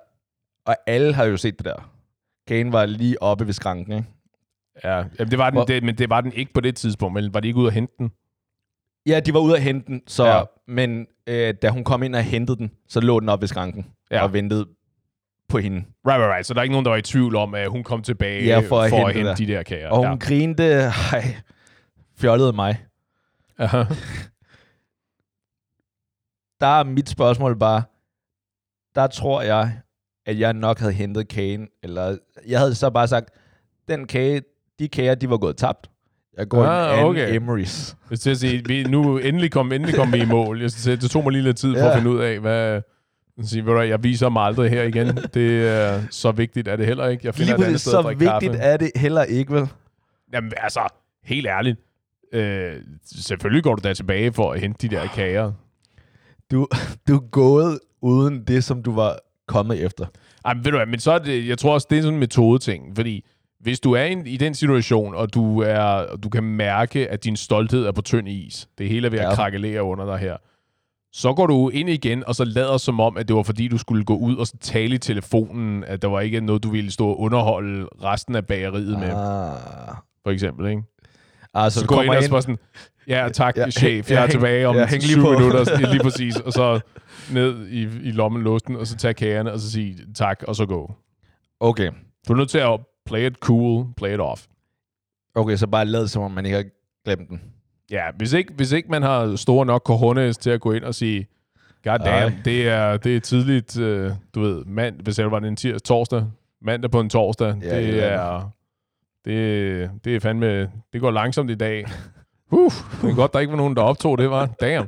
og 0.65 0.75
alle 0.87 1.13
har 1.13 1.25
jo 1.25 1.37
set 1.37 1.57
det 1.57 1.65
der. 1.65 1.91
Kagen 2.47 2.71
var 2.71 2.85
lige 2.85 3.21
oppe 3.23 3.45
ved 3.45 3.53
skranken, 3.53 3.93
ikke? 3.93 4.07
Ja, 4.83 4.95
Jamen, 4.95 5.31
det 5.31 5.37
var 5.37 5.49
den, 5.49 5.57
Hvor- 5.57 5.65
det, 5.65 5.83
men 5.83 5.97
det 5.97 6.09
var 6.09 6.21
den 6.21 6.33
ikke 6.33 6.53
på 6.53 6.61
det 6.61 6.75
tidspunkt, 6.75 7.13
men 7.13 7.33
var 7.33 7.39
de 7.39 7.47
ikke 7.47 7.59
ude 7.59 7.67
at 7.67 7.73
hente 7.73 7.93
den? 7.97 8.11
Ja, 9.07 9.19
de 9.19 9.33
var 9.33 9.39
ude 9.39 9.55
at 9.55 9.61
hente 9.61 9.87
den, 9.87 10.01
så, 10.07 10.25
ja. 10.27 10.43
men 10.67 11.07
øh, 11.27 11.53
da 11.61 11.69
hun 11.69 11.83
kom 11.83 12.03
ind 12.03 12.15
og 12.15 12.23
hentede 12.23 12.57
den, 12.57 12.71
så 12.89 12.99
lå 12.99 13.19
den 13.19 13.29
oppe 13.29 13.41
ved 13.41 13.47
skranken 13.47 13.85
Ja. 14.11 14.23
og 14.23 14.33
ventede 14.33 14.65
på 15.51 15.57
hende. 15.57 15.77
Right, 15.77 16.19
right, 16.21 16.33
right. 16.33 16.45
Så 16.45 16.53
der 16.53 16.59
er 16.59 16.63
ikke 16.63 16.73
nogen, 16.73 16.85
der 16.85 16.91
var 16.91 16.97
i 16.97 17.01
tvivl 17.01 17.35
om, 17.35 17.55
at 17.55 17.69
hun 17.69 17.83
kom 17.83 18.01
tilbage 18.01 18.43
Ja, 18.45 18.59
for 18.59 18.81
at 18.81 18.89
for 18.89 19.07
at 19.07 19.13
hente 19.13 19.29
hente 19.29 19.29
det. 19.29 19.37
de 19.37 19.53
der 19.53 19.63
kager. 19.63 19.89
Og 19.89 20.07
hun 20.09 20.19
grinte, 20.19 20.63
hej, 21.11 21.35
fjollede 22.17 22.53
mig. 22.53 22.85
ja. 23.59 23.85
Der 26.59 26.67
er 26.79 26.83
mit 26.83 27.09
spørgsmål 27.09 27.59
bare, 27.59 27.83
der 28.95 29.07
tror 29.07 29.41
jeg, 29.41 29.71
at 30.25 30.39
jeg 30.39 30.53
nok 30.53 30.79
havde 30.79 30.93
hentet 30.93 31.27
kagen, 31.27 31.67
eller 31.83 32.17
jeg 32.47 32.59
havde 32.59 32.75
så 32.75 32.89
bare 32.89 33.07
sagt, 33.07 33.29
den 33.87 34.07
kage, 34.07 34.41
de 34.79 34.87
kager, 34.87 35.15
de 35.15 35.29
var 35.29 35.37
gået 35.37 35.57
tabt. 35.57 35.87
Jeg 36.37 36.47
går 36.47 36.63
Ah, 36.65 36.93
en 36.93 36.99
anden 36.99 37.05
okay. 37.09 37.39
Emery's. 37.39 37.95
Jeg 38.09 38.17
skal 38.17 38.37
sige, 38.37 38.63
vi, 38.65 38.83
nu 38.83 39.17
endelig 39.17 39.51
kom, 39.51 39.71
endelig 39.71 39.95
kom 39.95 40.13
vi 40.13 40.17
i 40.17 40.25
mål. 40.25 40.61
Jeg 40.61 40.71
skal 40.71 40.81
sige, 40.81 40.95
det 40.95 41.11
tog 41.11 41.23
mig 41.23 41.31
lige 41.31 41.43
lidt 41.43 41.57
tid 41.57 41.73
for 41.75 41.79
Ja. 41.85 41.89
at 41.91 41.97
finde 41.97 42.09
ud 42.11 42.19
af, 42.19 42.39
hvad... 42.39 42.81
Jeg, 43.37 43.45
siger, 43.45 43.63
ved 43.63 43.73
du, 43.73 43.79
jeg 43.81 44.03
viser 44.03 44.29
mig 44.29 44.43
aldrig 44.43 44.69
her 44.69 44.83
igen. 44.83 45.07
Det 45.33 45.67
er 45.67 46.01
så 46.09 46.31
vigtigt 46.31 46.67
er 46.67 46.75
det 46.75 46.85
heller 46.85 47.07
ikke. 47.07 47.25
Jeg 47.25 47.35
finder 47.35 47.53
Lige 47.57 47.61
et 47.63 47.67
andet 47.67 47.81
sted 47.81 47.91
at 47.93 47.97
så 47.97 48.01
drikke 48.01 48.19
vigtigt 48.19 48.51
kaffe. 48.51 48.63
er 48.63 48.77
det 48.77 48.91
heller 48.95 49.23
ikke, 49.23 49.53
vel? 49.53 49.67
Jamen 50.33 50.51
altså, 50.57 50.79
helt 51.23 51.47
ærligt. 51.47 51.79
Øh, 52.33 52.73
selvfølgelig 53.15 53.63
går 53.63 53.75
du 53.75 53.81
da 53.87 53.93
tilbage 53.93 54.33
for 54.33 54.51
at 54.51 54.59
hente 54.59 54.87
de 54.87 54.95
der 54.95 55.07
kager. 55.07 55.51
Du, 56.51 56.67
du 57.07 57.15
er 57.15 57.29
gået 57.31 57.79
uden 58.01 58.43
det, 58.43 58.63
som 58.63 58.83
du 58.83 58.95
var 58.95 59.19
kommet 59.47 59.83
efter. 59.85 60.05
Ej, 60.45 60.53
men 60.53 60.65
ved 60.65 60.71
du 60.71 60.77
hvad, 60.77 60.87
men 60.87 60.99
så 60.99 61.11
er 61.11 61.19
det, 61.19 61.47
jeg 61.47 61.57
tror 61.57 61.73
også, 61.73 61.87
det 61.89 61.97
er 61.97 62.01
sådan 62.01 62.13
en 62.13 62.19
metodeting, 62.19 62.95
fordi 62.95 63.25
hvis 63.59 63.79
du 63.79 63.91
er 63.93 64.03
i, 64.03 64.21
i 64.25 64.37
den 64.37 64.55
situation, 64.55 65.15
og 65.15 65.33
du, 65.33 65.59
er, 65.61 65.79
og 65.81 66.23
du 66.23 66.29
kan 66.29 66.43
mærke, 66.43 67.07
at 67.09 67.23
din 67.23 67.35
stolthed 67.35 67.85
er 67.85 67.91
på 67.91 68.01
tynd 68.01 68.29
is, 68.29 68.67
det 68.77 68.89
hele 68.89 69.05
er 69.07 69.11
ved 69.11 69.19
at 69.19 69.25
Ja. 69.25 69.35
krakelere 69.35 69.83
under 69.83 70.05
dig 70.05 70.17
her, 70.17 70.37
så 71.13 71.33
går 71.33 71.47
du 71.47 71.69
ind 71.69 71.89
igen, 71.89 72.23
og 72.27 72.35
så 72.35 72.43
lader 72.45 72.77
som 72.77 72.99
om, 72.99 73.17
at 73.17 73.27
det 73.27 73.35
var 73.35 73.43
fordi, 73.43 73.67
du 73.67 73.77
skulle 73.77 74.03
gå 74.05 74.15
ud 74.17 74.35
og 74.35 74.47
så 74.47 74.57
tale 74.61 74.95
i 74.95 74.97
telefonen, 74.97 75.83
at 75.83 76.01
der 76.01 76.07
var 76.07 76.19
ikke 76.19 76.41
noget, 76.41 76.63
du 76.63 76.69
ville 76.69 76.91
stå 76.91 77.07
og 77.07 77.19
underholde 77.19 77.87
resten 78.03 78.35
af 78.35 78.45
bageriet 78.45 78.99
med, 78.99 79.09
Ah. 79.09 79.95
for 80.23 80.31
eksempel, 80.31 80.69
ikke? 80.69 80.83
Altså, 81.53 81.79
Så 81.79 81.85
du 81.85 81.93
går 81.95 82.01
ind 82.03 82.11
og 82.11 82.23
så 82.23 82.29
bare 82.31 82.41
sådan, 82.41 82.57
ja 83.07 83.29
tak, 83.33 83.57
Ja, 83.57 83.69
chef, 83.69 84.11
ja, 84.11 84.15
jeg 84.15 84.23
er 84.23 84.27
hæng- 84.27 84.31
tilbage 84.31 84.67
om 84.67 84.75
ja, 84.75 84.85
hæng 84.87 85.03
på. 85.21 85.31
minutter, 85.31 85.65
ja, 85.79 85.91
lige 85.91 86.03
præcis, 86.09 86.39
og 86.39 86.53
så 86.53 86.79
ned 87.31 87.67
i, 87.67 87.81
i 87.81 88.11
lommen 88.11 88.41
låsten, 88.43 88.75
og 88.75 88.87
så 88.87 88.97
tage 88.97 89.13
kagerne, 89.13 89.51
og 89.51 89.59
så 89.59 89.71
sige 89.71 89.97
tak, 90.15 90.43
og 90.47 90.55
så 90.55 90.65
gå. 90.65 90.93
Okay. 91.59 91.91
Du 92.27 92.33
er 92.33 92.37
nødt 92.37 92.49
til 92.49 92.57
at 92.57 92.79
play 93.05 93.29
it 93.31 93.35
cool, 93.37 93.85
play 93.97 94.13
it 94.13 94.19
off. 94.19 94.45
Okay, 95.35 95.55
så 95.55 95.67
bare 95.67 95.85
lad 95.85 96.07
som 96.07 96.23
om, 96.23 96.31
man 96.31 96.45
ikke 96.45 96.55
har 96.57 96.65
glemt 97.05 97.29
den. 97.29 97.41
Ja, 97.91 98.03
hvis 98.17 98.33
ikke, 98.33 98.53
hvis 98.53 98.71
ikke 98.71 98.91
man 98.91 99.01
har 99.01 99.35
store 99.35 99.65
nok 99.65 99.81
cojones 99.85 100.37
til 100.37 100.49
at 100.49 100.61
gå 100.61 100.71
ind 100.71 100.83
og 100.83 100.95
sige, 100.95 101.27
god 101.83 101.99
damn, 101.99 102.33
Ej. 102.33 102.41
det 102.45 102.67
er, 102.67 102.97
det 102.97 103.15
er 103.15 103.19
tidligt, 103.19 103.79
øh, 103.79 104.11
du 104.35 104.41
ved, 104.41 104.65
mand, 104.65 105.01
hvis 105.01 105.15
det 105.15 105.31
var 105.31 105.39
en 105.39 105.55
tirs, 105.55 105.81
torsdag, 105.81 106.25
mandag 106.61 106.91
på 106.91 106.99
en 106.99 107.09
torsdag, 107.09 107.55
Ja, 107.61 107.81
det 107.81 107.93
det 107.93 108.03
er 108.03 108.51
det, 109.25 109.91
det 110.05 110.15
er 110.15 110.19
fandme, 110.19 110.71
det 110.93 111.01
går 111.01 111.11
langsomt 111.11 111.49
i 111.51 111.55
dag. 111.55 111.85
Uh, 112.51 112.71
det 113.01 113.09
er 113.09 113.15
godt, 113.15 113.33
der 113.33 113.39
ikke 113.39 113.51
var 113.51 113.57
nogen, 113.57 113.75
der 113.75 113.81
optog 113.81 114.17
det, 114.17 114.29
var. 114.29 114.45
Damn. 114.45 114.87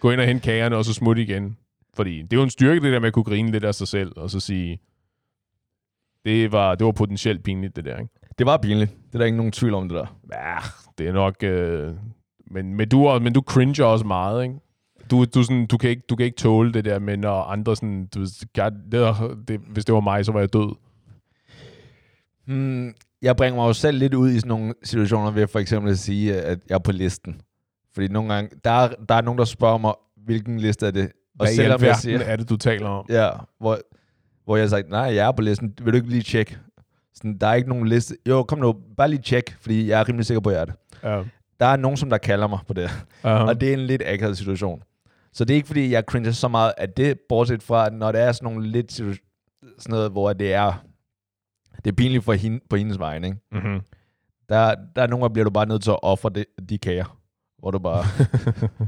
Gå 0.00 0.10
ind 0.10 0.20
og 0.20 0.26
hente 0.26 0.42
kagerne, 0.44 0.76
og 0.76 0.84
så 0.84 0.94
smutte 0.94 1.22
igen. 1.22 1.56
Fordi 1.94 2.22
det 2.22 2.32
er 2.32 2.36
jo 2.36 2.42
en 2.42 2.50
styrke, 2.50 2.80
det 2.80 2.92
der 2.92 2.98
med 3.00 3.06
at 3.06 3.12
kunne 3.12 3.24
grine 3.24 3.50
lidt 3.50 3.64
af 3.64 3.74
sig 3.74 3.88
selv, 3.88 4.12
og 4.16 4.30
så 4.30 4.40
sige, 4.40 4.80
det 6.24 6.52
var, 6.52 6.74
det 6.74 6.86
var 6.86 6.92
potentielt 6.92 7.42
pinligt, 7.42 7.76
det 7.76 7.84
der, 7.84 7.98
ikke? 7.98 8.14
Det 8.38 8.46
var 8.46 8.56
pinligt. 8.56 8.90
Det 8.90 9.14
er 9.14 9.18
der 9.18 9.24
ikke 9.24 9.36
nogen 9.36 9.52
tvivl 9.52 9.74
om, 9.74 9.88
det 9.88 9.96
der. 9.98 10.16
Ja, 10.32 10.56
det 11.00 11.08
er 11.08 11.12
nok... 11.12 11.42
Øh, 11.42 11.92
men, 12.50 12.74
men, 12.74 12.88
du, 12.88 13.18
men 13.18 13.32
du 13.32 13.40
cringer 13.40 13.84
også 13.84 14.06
meget, 14.06 14.42
ikke? 14.42 14.54
Du, 15.10 15.24
du, 15.24 15.42
sådan, 15.42 15.66
du, 15.66 15.76
kan 15.76 15.90
ikke, 15.90 16.02
du 16.08 16.16
kan 16.16 16.26
ikke 16.26 16.36
tåle 16.36 16.72
det 16.72 16.84
der 16.84 16.98
med, 16.98 17.16
når 17.16 17.42
andre 17.42 17.76
sådan... 17.76 18.06
Du, 18.14 18.26
God, 18.56 18.70
det, 18.92 19.48
det, 19.48 19.60
hvis 19.60 19.84
det 19.84 19.94
var 19.94 20.00
mig, 20.00 20.24
så 20.24 20.32
var 20.32 20.40
jeg 20.40 20.52
død. 20.52 20.74
Hmm, 22.46 22.94
jeg 23.22 23.36
bringer 23.36 23.56
mig 23.56 23.68
jo 23.68 23.72
selv 23.72 23.98
lidt 23.98 24.14
ud 24.14 24.30
i 24.30 24.38
sådan 24.38 24.48
nogle 24.48 24.74
situationer 24.82 25.30
ved 25.30 25.46
for 25.46 25.58
eksempel 25.58 25.90
at 25.90 25.98
sige, 25.98 26.34
at 26.34 26.58
jeg 26.68 26.74
er 26.74 26.78
på 26.78 26.92
listen. 26.92 27.40
Fordi 27.94 28.08
nogle 28.08 28.34
gange, 28.34 28.50
der 28.64 28.70
er, 28.70 28.88
der 29.08 29.14
er 29.14 29.20
nogen, 29.20 29.38
der 29.38 29.44
spørger 29.44 29.78
mig, 29.78 29.94
hvilken 30.16 30.60
liste 30.60 30.86
er 30.86 30.90
det? 30.90 31.04
Og 31.04 31.46
Hvad 31.46 31.54
selvom 31.54 31.82
jeg 31.82 31.96
siger, 31.96 32.18
er 32.18 32.36
det, 32.36 32.48
du 32.48 32.56
taler 32.56 32.88
om? 32.88 33.06
ja, 33.08 33.30
hvor, 33.58 33.78
hvor 34.44 34.56
jeg 34.56 34.62
har 34.62 34.68
sagt, 34.68 34.90
nej, 34.90 35.00
jeg 35.00 35.26
er 35.28 35.32
på 35.32 35.42
listen. 35.42 35.74
Vil 35.82 35.92
du 35.92 35.96
ikke 35.96 36.08
lige 36.08 36.22
tjekke? 36.22 36.58
Sådan, 37.14 37.38
der 37.38 37.46
er 37.46 37.54
ikke 37.54 37.68
nogen 37.68 37.88
liste. 37.88 38.16
Jo, 38.28 38.42
kom 38.42 38.58
nu, 38.58 38.76
bare 38.96 39.08
lige 39.08 39.22
tjek, 39.22 39.56
fordi 39.60 39.88
jeg 39.88 40.00
er 40.00 40.08
rimelig 40.08 40.26
sikker 40.26 40.40
på, 40.40 40.48
at 40.48 40.54
jeg 40.54 40.60
er 40.60 40.64
det. 40.64 40.74
Ja. 41.02 41.22
Der 41.60 41.66
er 41.66 41.76
nogen, 41.76 41.96
som 41.96 42.10
der 42.10 42.18
kalder 42.18 42.46
mig 42.46 42.58
på 42.66 42.72
det. 42.72 42.86
Uh-huh. 42.86 43.28
Og 43.28 43.60
det 43.60 43.68
er 43.68 43.72
en 43.72 43.80
lidt 43.80 44.02
akavet 44.06 44.38
situation. 44.38 44.82
Så 45.32 45.44
det 45.44 45.54
er 45.54 45.56
ikke, 45.56 45.66
fordi 45.66 45.90
jeg 45.90 46.04
cringer 46.06 46.30
så 46.30 46.48
meget 46.48 46.72
af 46.78 46.90
det, 46.90 47.20
bortset 47.28 47.62
fra, 47.62 47.86
at 47.86 47.92
når 47.92 48.12
det 48.12 48.20
er 48.20 48.32
sådan 48.32 48.52
nogle 48.52 48.68
lidt 48.68 48.92
sådan 48.92 49.20
noget, 49.88 50.10
hvor 50.10 50.32
det 50.32 50.52
er, 50.52 50.84
det 51.84 51.90
er 51.90 51.94
pinligt 51.94 52.24
for 52.24 52.32
hende, 52.32 52.60
på 52.70 52.76
hendes 52.76 52.98
vegne, 52.98 53.26
ikke? 53.26 53.38
Mm-hmm. 53.52 53.80
Der, 54.48 54.74
der 54.96 55.02
er 55.02 55.06
nogle 55.06 55.22
gange, 55.24 55.32
bliver 55.32 55.44
du 55.44 55.50
bare 55.50 55.66
nødt 55.66 55.82
til 55.82 55.90
at 55.90 55.98
ofre 56.02 56.30
de, 56.30 56.44
de 56.68 56.78
kager, 56.78 57.18
hvor 57.58 57.70
du 57.70 57.78
bare... 57.78 58.04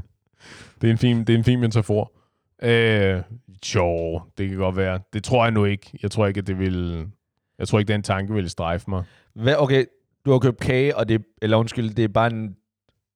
det, 0.81 0.87
er 0.87 0.91
en 0.91 0.97
fin, 0.97 1.19
det 1.19 1.33
er 1.33 1.37
en 1.37 1.43
fin 1.43 1.59
metafor. 1.59 2.11
Øh, 2.61 3.23
jo, 3.75 4.21
det 4.37 4.49
kan 4.49 4.57
godt 4.57 4.77
være. 4.77 4.99
Det 5.13 5.23
tror 5.23 5.43
jeg 5.43 5.51
nu 5.51 5.65
ikke. 5.65 5.99
Jeg 6.03 6.11
tror 6.11 6.27
ikke, 6.27 6.39
at 6.39 6.47
det 6.47 6.59
vil... 6.59 7.07
Jeg 7.59 7.67
tror 7.67 7.79
ikke, 7.79 7.93
den 7.93 8.03
tanke 8.03 8.33
vil 8.33 8.49
strejfe 8.49 8.89
mig. 8.89 9.03
Hvad, 9.33 9.55
okay, 9.57 9.85
du 10.25 10.31
har 10.31 10.39
købt 10.39 10.59
kage, 10.59 10.97
og 10.97 11.09
det, 11.09 11.25
eller 11.41 11.57
undskyld, 11.57 11.89
det 11.93 12.03
er 12.03 12.07
bare 12.07 12.31
en, 12.31 12.57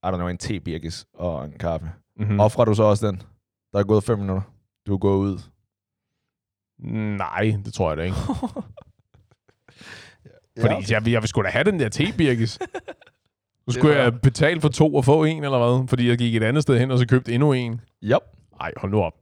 I 0.03 0.07
don't 0.07 0.15
know, 0.15 0.27
en 0.27 0.37
te-birkes 0.37 1.07
og 1.13 1.45
en 1.45 1.51
kaffe. 1.51 1.91
Mm-hmm. 2.15 2.33
Mm. 2.33 2.39
Offrer 2.39 2.65
du 2.65 2.73
så 2.73 2.83
også 2.83 3.07
den? 3.07 3.21
Der 3.73 3.79
er 3.79 3.83
gået 3.83 4.03
fem 4.03 4.19
minutter. 4.19 4.41
Du 4.87 4.93
er 4.93 4.97
gået 4.97 5.17
ud. 5.17 5.39
Nej, 7.17 7.57
det 7.65 7.73
tror 7.73 7.89
jeg 7.89 7.97
da 7.97 8.03
ikke. 8.03 8.17
Fordi 10.61 10.73
ja. 10.73 10.81
jeg, 10.89 11.07
jeg 11.07 11.21
vil 11.21 11.27
sgu 11.27 11.41
da 11.41 11.47
have 11.47 11.63
den 11.63 11.79
der 11.79 11.89
tebirkes. 11.89 12.59
Nu 13.67 13.73
skulle 13.73 13.95
jeg 13.95 14.21
betale 14.21 14.61
for 14.61 14.69
to 14.69 14.95
og 14.95 15.05
få 15.05 15.23
en, 15.23 15.43
eller 15.43 15.57
hvad? 15.57 15.87
Fordi 15.87 16.09
jeg 16.09 16.17
gik 16.17 16.35
et 16.35 16.43
andet 16.43 16.63
sted 16.63 16.79
hen, 16.79 16.91
og 16.91 16.99
så 16.99 17.07
købte 17.07 17.33
endnu 17.33 17.53
en. 17.53 17.81
Yep. 18.03 18.21
Ej, 18.59 18.71
hold 18.77 18.91
nu 18.91 19.01
op. 19.01 19.13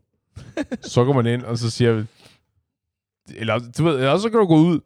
så 0.81 1.05
går 1.05 1.13
man 1.13 1.25
ind, 1.25 1.43
og 1.43 1.57
så 1.57 1.69
siger... 1.69 2.05
Eller, 3.35 3.59
du 3.77 3.83
ved, 3.83 3.95
eller 3.95 4.17
så 4.17 4.29
kan 4.29 4.39
du 4.39 4.45
gå 4.45 4.55
ud, 4.55 4.79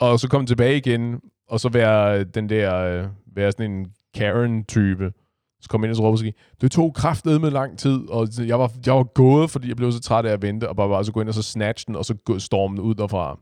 og 0.00 0.20
så 0.20 0.28
komme 0.28 0.46
tilbage 0.46 0.76
igen, 0.76 1.20
og 1.48 1.60
så 1.60 1.68
være 1.68 2.24
den 2.24 2.48
der... 2.48 2.76
øh, 2.76 3.06
Være 3.36 3.52
sådan 3.52 3.70
en 3.70 3.86
Karen-type. 4.14 5.12
Så 5.60 5.68
kom 5.68 5.84
ind 5.84 5.90
og 5.90 5.96
så 5.96 6.16
sige, 6.16 6.34
det 6.60 6.70
tog 6.72 6.94
kraftedet 6.94 7.40
med 7.40 7.50
lang 7.50 7.78
tid, 7.78 8.08
og 8.08 8.28
jeg 8.46 8.58
var, 8.58 8.72
jeg 8.86 8.94
var 8.94 9.02
gået, 9.02 9.50
fordi 9.50 9.68
jeg 9.68 9.76
blev 9.76 9.92
så 9.92 10.00
træt 10.00 10.26
af 10.26 10.32
at 10.32 10.42
vente, 10.42 10.68
og 10.68 10.76
bare, 10.76 10.88
bare 10.88 11.04
så 11.04 11.12
gå 11.12 11.20
ind 11.20 11.28
og 11.28 11.34
så 11.34 11.42
snatch 11.42 11.86
den, 11.86 11.96
og 11.96 12.04
så 12.04 12.14
storme 12.38 12.76
den 12.76 12.84
ud 12.84 12.94
derfra. 12.94 13.38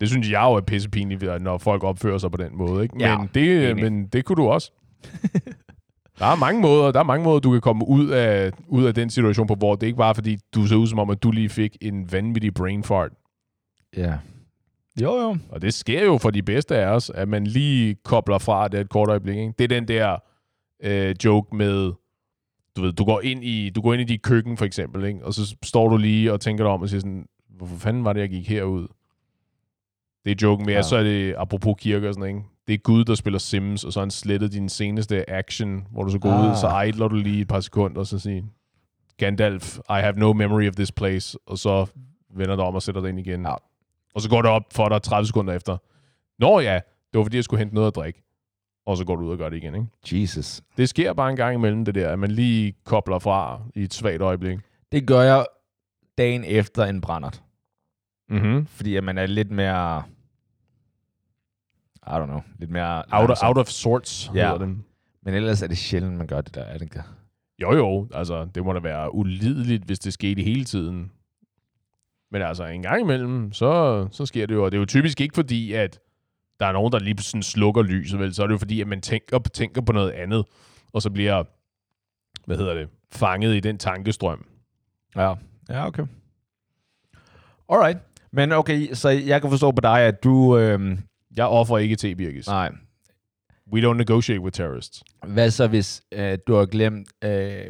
Det 0.00 0.08
synes 0.08 0.30
jeg 0.30 0.42
jo 0.42 0.52
er 0.54 0.60
pissepinligt, 0.60 1.42
når 1.42 1.58
folk 1.58 1.84
opfører 1.84 2.18
sig 2.18 2.30
på 2.30 2.36
den 2.36 2.56
måde. 2.56 2.82
Ikke? 2.82 2.96
Ja, 3.00 3.18
men, 3.18 3.30
det, 3.34 3.70
enig. 3.70 3.84
men 3.84 4.06
det 4.06 4.24
kunne 4.24 4.36
du 4.36 4.48
også. 4.48 4.72
Der 6.18 6.26
er 6.26 6.36
mange 6.36 6.60
måder, 6.60 6.92
der 6.92 7.00
er 7.00 7.04
mange 7.04 7.24
måder, 7.24 7.40
du 7.40 7.52
kan 7.52 7.60
komme 7.60 7.88
ud 7.88 8.08
af, 8.08 8.52
ud 8.68 8.84
af 8.84 8.94
den 8.94 9.10
situation 9.10 9.46
på, 9.46 9.54
hvor 9.54 9.74
det 9.74 9.86
ikke 9.86 9.96
bare 9.96 10.08
er, 10.08 10.14
fordi 10.14 10.38
du 10.54 10.66
ser 10.66 10.76
ud 10.76 10.86
som 10.86 10.98
om, 10.98 11.10
at 11.10 11.22
du 11.22 11.30
lige 11.30 11.48
fik 11.48 11.76
en 11.80 12.12
vanvittig 12.12 12.54
brain 12.54 12.82
fart. 12.84 13.12
Ja. 13.96 14.14
Jo, 15.02 15.20
jo. 15.20 15.36
Og 15.48 15.62
det 15.62 15.74
sker 15.74 16.04
jo 16.04 16.18
for 16.18 16.30
de 16.30 16.42
bedste 16.42 16.76
af 16.76 16.86
os, 16.86 17.10
at 17.10 17.28
man 17.28 17.46
lige 17.46 17.94
kobler 17.94 18.38
fra 18.38 18.68
det 18.68 18.80
et 18.80 18.88
kort 18.88 19.08
øjeblik. 19.08 19.36
Ikke? 19.36 19.54
Det 19.58 19.64
er 19.64 19.68
den 19.68 19.88
der 19.88 20.16
øh, 20.82 21.14
joke 21.24 21.56
med, 21.56 21.92
du 22.76 22.82
ved, 22.82 22.92
du 22.92 23.04
går 23.04 23.20
ind 23.20 23.44
i, 23.44 23.70
du 23.70 23.80
går 23.80 23.92
ind 23.92 24.02
i 24.02 24.04
dit 24.04 24.22
køkken 24.22 24.56
for 24.56 24.64
eksempel, 24.64 25.04
ikke? 25.04 25.24
og 25.24 25.34
så 25.34 25.56
står 25.62 25.88
du 25.88 25.96
lige 25.96 26.32
og 26.32 26.40
tænker 26.40 26.64
dig 26.64 26.72
om 26.72 26.82
og 26.82 26.88
siger 26.88 27.00
sådan, 27.00 27.26
hvorfor 27.48 27.76
fanden 27.76 28.04
var 28.04 28.12
det, 28.12 28.20
jeg 28.20 28.28
gik 28.28 28.48
herud? 28.48 28.86
Det 30.24 30.30
er 30.30 30.36
joken 30.42 30.66
med, 30.66 30.74
ja. 30.74 30.82
Så 30.82 30.96
er 30.96 31.02
det 31.02 31.34
apropos 31.38 31.74
kirke 31.78 32.08
og 32.08 32.14
sådan 32.14 32.28
ikke? 32.28 32.42
Det 32.66 32.74
er 32.74 32.78
Gud, 32.78 33.04
der 33.04 33.14
spiller 33.14 33.38
Sims, 33.38 33.84
og 33.84 33.92
så 33.92 34.00
har 34.00 34.04
han 34.04 34.10
slettet 34.10 34.52
din 34.52 34.68
seneste 34.68 35.30
action, 35.30 35.86
hvor 35.90 36.02
du 36.02 36.10
så 36.10 36.18
går 36.18 36.30
ah. 36.30 36.50
ud, 36.50 36.56
så 36.56 36.80
idler 36.80 37.08
du 37.08 37.16
lige 37.16 37.40
et 37.40 37.48
par 37.48 37.60
sekunder, 37.60 38.00
og 38.00 38.06
så 38.06 38.18
siger 38.18 38.42
Gandalf, 39.16 39.78
I 39.78 40.00
have 40.00 40.16
no 40.16 40.32
memory 40.32 40.68
of 40.68 40.74
this 40.74 40.92
place, 40.92 41.38
og 41.46 41.58
så 41.58 41.86
vender 42.30 42.56
du 42.56 42.62
om 42.62 42.74
og 42.74 42.82
sætter 42.82 43.00
dig 43.00 43.10
ind 43.10 43.18
igen. 43.18 43.42
Ja. 43.42 43.54
Og 44.14 44.20
så 44.20 44.28
går 44.30 44.42
det 44.42 44.50
op 44.50 44.62
for 44.72 44.88
dig 44.88 45.02
30 45.02 45.26
sekunder 45.26 45.54
efter. 45.54 45.76
Nå 46.38 46.60
ja, 46.60 46.74
det 47.12 47.18
var 47.18 47.22
fordi, 47.22 47.36
jeg 47.36 47.44
skulle 47.44 47.58
hente 47.58 47.74
noget 47.74 47.88
at 47.88 47.94
drikke. 47.96 48.22
Og 48.86 48.96
så 48.96 49.04
går 49.04 49.16
du 49.16 49.24
ud 49.26 49.30
og 49.32 49.38
gør 49.38 49.48
det 49.48 49.56
igen, 49.56 49.74
ikke? 49.74 50.22
Jesus. 50.22 50.62
Det 50.76 50.88
sker 50.88 51.12
bare 51.12 51.30
en 51.30 51.36
gang 51.36 51.54
imellem 51.54 51.84
det 51.84 51.94
der, 51.94 52.10
at 52.10 52.18
man 52.18 52.30
lige 52.30 52.74
kobler 52.84 53.18
fra 53.18 53.62
i 53.74 53.82
et 53.82 53.94
svagt 53.94 54.22
øjeblik. 54.22 54.58
Det 54.92 55.06
gør 55.06 55.20
jeg 55.20 55.46
dagen 56.18 56.44
efter 56.44 56.84
en 56.84 57.00
brændert. 57.00 57.42
Mm-hmm. 58.28 58.66
Fordi 58.66 58.96
at 58.96 59.04
man 59.04 59.18
er 59.18 59.26
lidt 59.26 59.50
mere... 59.50 60.02
I 62.06 62.10
don't 62.10 62.26
know. 62.26 62.40
Lidt 62.58 62.70
mere... 62.70 63.02
Out, 63.12 63.30
of, 63.30 63.36
out 63.42 63.58
of 63.58 63.66
sorts, 63.66 64.30
Ja. 64.34 64.52
hedder 64.52 64.66
det. 64.66 64.76
Men 65.22 65.34
ellers 65.34 65.62
er 65.62 65.66
det 65.66 65.78
sjældent, 65.78 66.16
man 66.16 66.26
gør 66.26 66.40
det 66.40 66.54
der, 66.54 66.62
er 66.62 66.72
det 66.72 66.82
ikke? 66.82 67.02
Jo 67.62 67.72
jo, 67.76 68.08
altså 68.14 68.44
det 68.54 68.64
må 68.64 68.72
da 68.72 68.78
være 68.80 69.14
ulideligt, 69.14 69.84
hvis 69.84 69.98
det 69.98 70.12
skete 70.12 70.42
hele 70.42 70.64
tiden. 70.64 71.12
Men 72.34 72.42
altså 72.42 72.64
en 72.64 72.82
gang 72.82 73.00
imellem, 73.00 73.52
så, 73.52 74.06
så 74.12 74.26
sker 74.26 74.46
det 74.46 74.54
jo. 74.54 74.64
Og 74.64 74.72
det 74.72 74.76
er 74.76 74.80
jo 74.80 74.86
typisk 74.86 75.20
ikke 75.20 75.34
fordi, 75.34 75.72
at 75.72 76.00
der 76.60 76.66
er 76.66 76.72
nogen, 76.72 76.92
der 76.92 76.98
lige 76.98 77.18
sådan 77.22 77.42
slukker 77.42 77.82
lyset, 77.82 78.18
vel? 78.18 78.34
Så 78.34 78.42
er 78.42 78.46
det 78.46 78.52
jo 78.52 78.58
fordi, 78.58 78.80
at 78.80 78.86
man 78.86 79.00
tænker, 79.00 79.38
tænker 79.38 79.80
på 79.82 79.92
noget 79.92 80.10
andet, 80.10 80.44
og 80.92 81.02
så 81.02 81.10
bliver, 81.10 81.44
hvad 82.46 82.56
hedder 82.56 82.74
det, 82.74 82.88
fanget 83.12 83.54
i 83.56 83.60
den 83.60 83.78
tankestrøm. 83.78 84.46
Ja. 85.16 85.34
Ja, 85.68 85.86
okay. 85.86 86.02
Alright. 87.68 87.98
Men 88.32 88.52
okay, 88.52 88.92
så 88.92 89.08
jeg 89.08 89.40
kan 89.40 89.50
forstå 89.50 89.70
på 89.70 89.80
dig, 89.80 90.00
at 90.00 90.24
du... 90.24 90.58
Øhm, 90.58 90.98
Jeg 91.36 91.46
offrer 91.46 91.78
ikke 91.78 91.96
til 91.96 92.16
Birgis. 92.16 92.46
nej. 92.46 92.72
We 93.72 93.80
don't 93.90 93.96
negotiate 93.96 94.40
with 94.40 94.54
terrorists. 94.54 95.04
Hvad 95.26 95.50
så, 95.50 95.66
hvis 95.66 96.02
øh, 96.12 96.38
du 96.46 96.54
har 96.54 96.66
glemt 96.66 97.08
øh, 97.24 97.66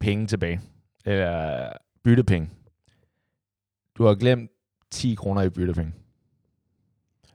penge 0.00 0.26
tilbage? 0.26 0.60
Eller 1.04 1.68
byttepenge? 2.04 2.48
Du 3.98 4.04
har 4.04 4.14
glemt 4.14 4.50
10 4.90 5.14
kroner 5.14 5.42
i 5.42 5.48
byttepenge. 5.48 5.92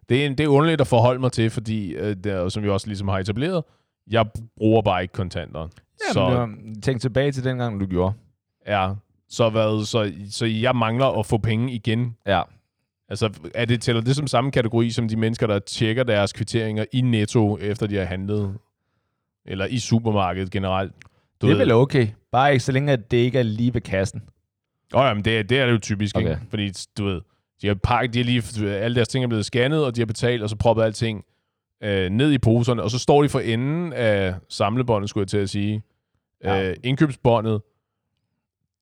Det 0.09 0.25
er, 0.25 0.29
det 0.29 0.39
er 0.39 0.47
underligt 0.47 0.81
at 0.81 0.87
forholde 0.87 1.19
mig 1.19 1.31
til, 1.31 1.49
fordi, 1.49 1.91
øh, 1.91 2.15
det 2.15 2.25
er, 2.25 2.49
som 2.49 2.63
vi 2.63 2.69
også 2.69 2.87
ligesom 2.87 3.07
har 3.07 3.19
etableret, 3.19 3.63
jeg 4.11 4.25
bruger 4.57 4.81
bare 4.81 5.01
ikke 5.01 5.11
kontanter. 5.11 5.67
Så 5.97 6.13
så, 6.13 6.47
øh, 6.49 6.75
tænk 6.81 7.01
tilbage 7.01 7.31
til 7.31 7.43
den 7.43 7.57
gang, 7.57 7.79
du 7.79 7.85
gjorde. 7.85 8.13
ja, 8.67 8.93
så, 9.29 9.49
hvad, 9.49 9.85
så, 9.85 10.13
så 10.29 10.45
jeg 10.45 10.75
mangler 10.75 11.05
at 11.19 11.25
få 11.25 11.37
penge 11.37 11.73
igen. 11.73 12.15
Ja. 12.27 12.41
Altså, 13.09 13.29
er 13.55 13.65
det, 13.65 13.81
tæller 13.81 14.01
det 14.01 14.15
som 14.15 14.27
samme 14.27 14.51
kategori 14.51 14.89
som 14.91 15.07
de 15.07 15.15
mennesker, 15.15 15.47
der 15.47 15.59
tjekker 15.59 16.03
deres 16.03 16.33
kvitteringer 16.33 16.85
i 16.93 17.01
Netto, 17.01 17.57
efter 17.57 17.87
de 17.87 17.95
har 17.95 18.03
handlet? 18.05 18.57
Eller 19.45 19.65
i 19.65 19.79
supermarkedet 19.79 20.51
generelt? 20.51 20.93
Du 21.41 21.47
Det 21.47 21.53
er 21.53 21.57
ved- 21.57 21.65
vel 21.65 21.71
okay. 21.73 22.07
Bare 22.31 22.51
ikke 22.51 22.63
så 22.63 22.71
længe, 22.71 22.91
at 22.91 23.11
det 23.11 23.17
ikke 23.17 23.39
er 23.39 23.43
lige 23.43 23.73
ved 23.73 23.81
kassen. 23.81 24.23
Åh, 24.93 25.01
oh, 25.01 25.07
jamen, 25.07 25.25
det, 25.25 25.49
det 25.49 25.59
er 25.59 25.65
det 25.65 25.73
jo 25.73 25.79
typisk, 25.79 26.17
okay. 26.17 26.29
Ikke? 26.29 26.41
Fordi, 26.49 26.71
du 26.97 27.05
ved, 27.05 27.21
de 27.61 27.67
har 27.67 27.75
pakket, 27.83 28.13
de 28.13 28.19
har 28.19 28.25
lige, 28.25 28.75
alle 28.75 28.95
deres 28.95 29.07
ting 29.07 29.23
er 29.23 29.27
blevet 29.27 29.45
scannet, 29.45 29.85
og 29.85 29.95
de 29.95 30.01
har 30.01 30.05
betalt, 30.05 30.43
og 30.43 30.49
så 30.49 30.55
proppet 30.55 30.83
alting 30.83 31.25
øh, 31.83 32.09
ned 32.09 32.31
i 32.31 32.37
poserne, 32.37 32.83
og 32.83 32.91
så 32.91 32.99
står 32.99 33.21
de 33.21 33.29
for 33.29 33.39
enden 33.39 33.93
af 33.93 34.35
samlebåndet, 34.49 35.09
skulle 35.09 35.21
jeg 35.21 35.27
til 35.27 35.37
at 35.37 35.49
sige. 35.49 35.83
Ja. 36.43 36.69
Øh, 36.69 36.75
indkøbsbåndet 36.83 37.61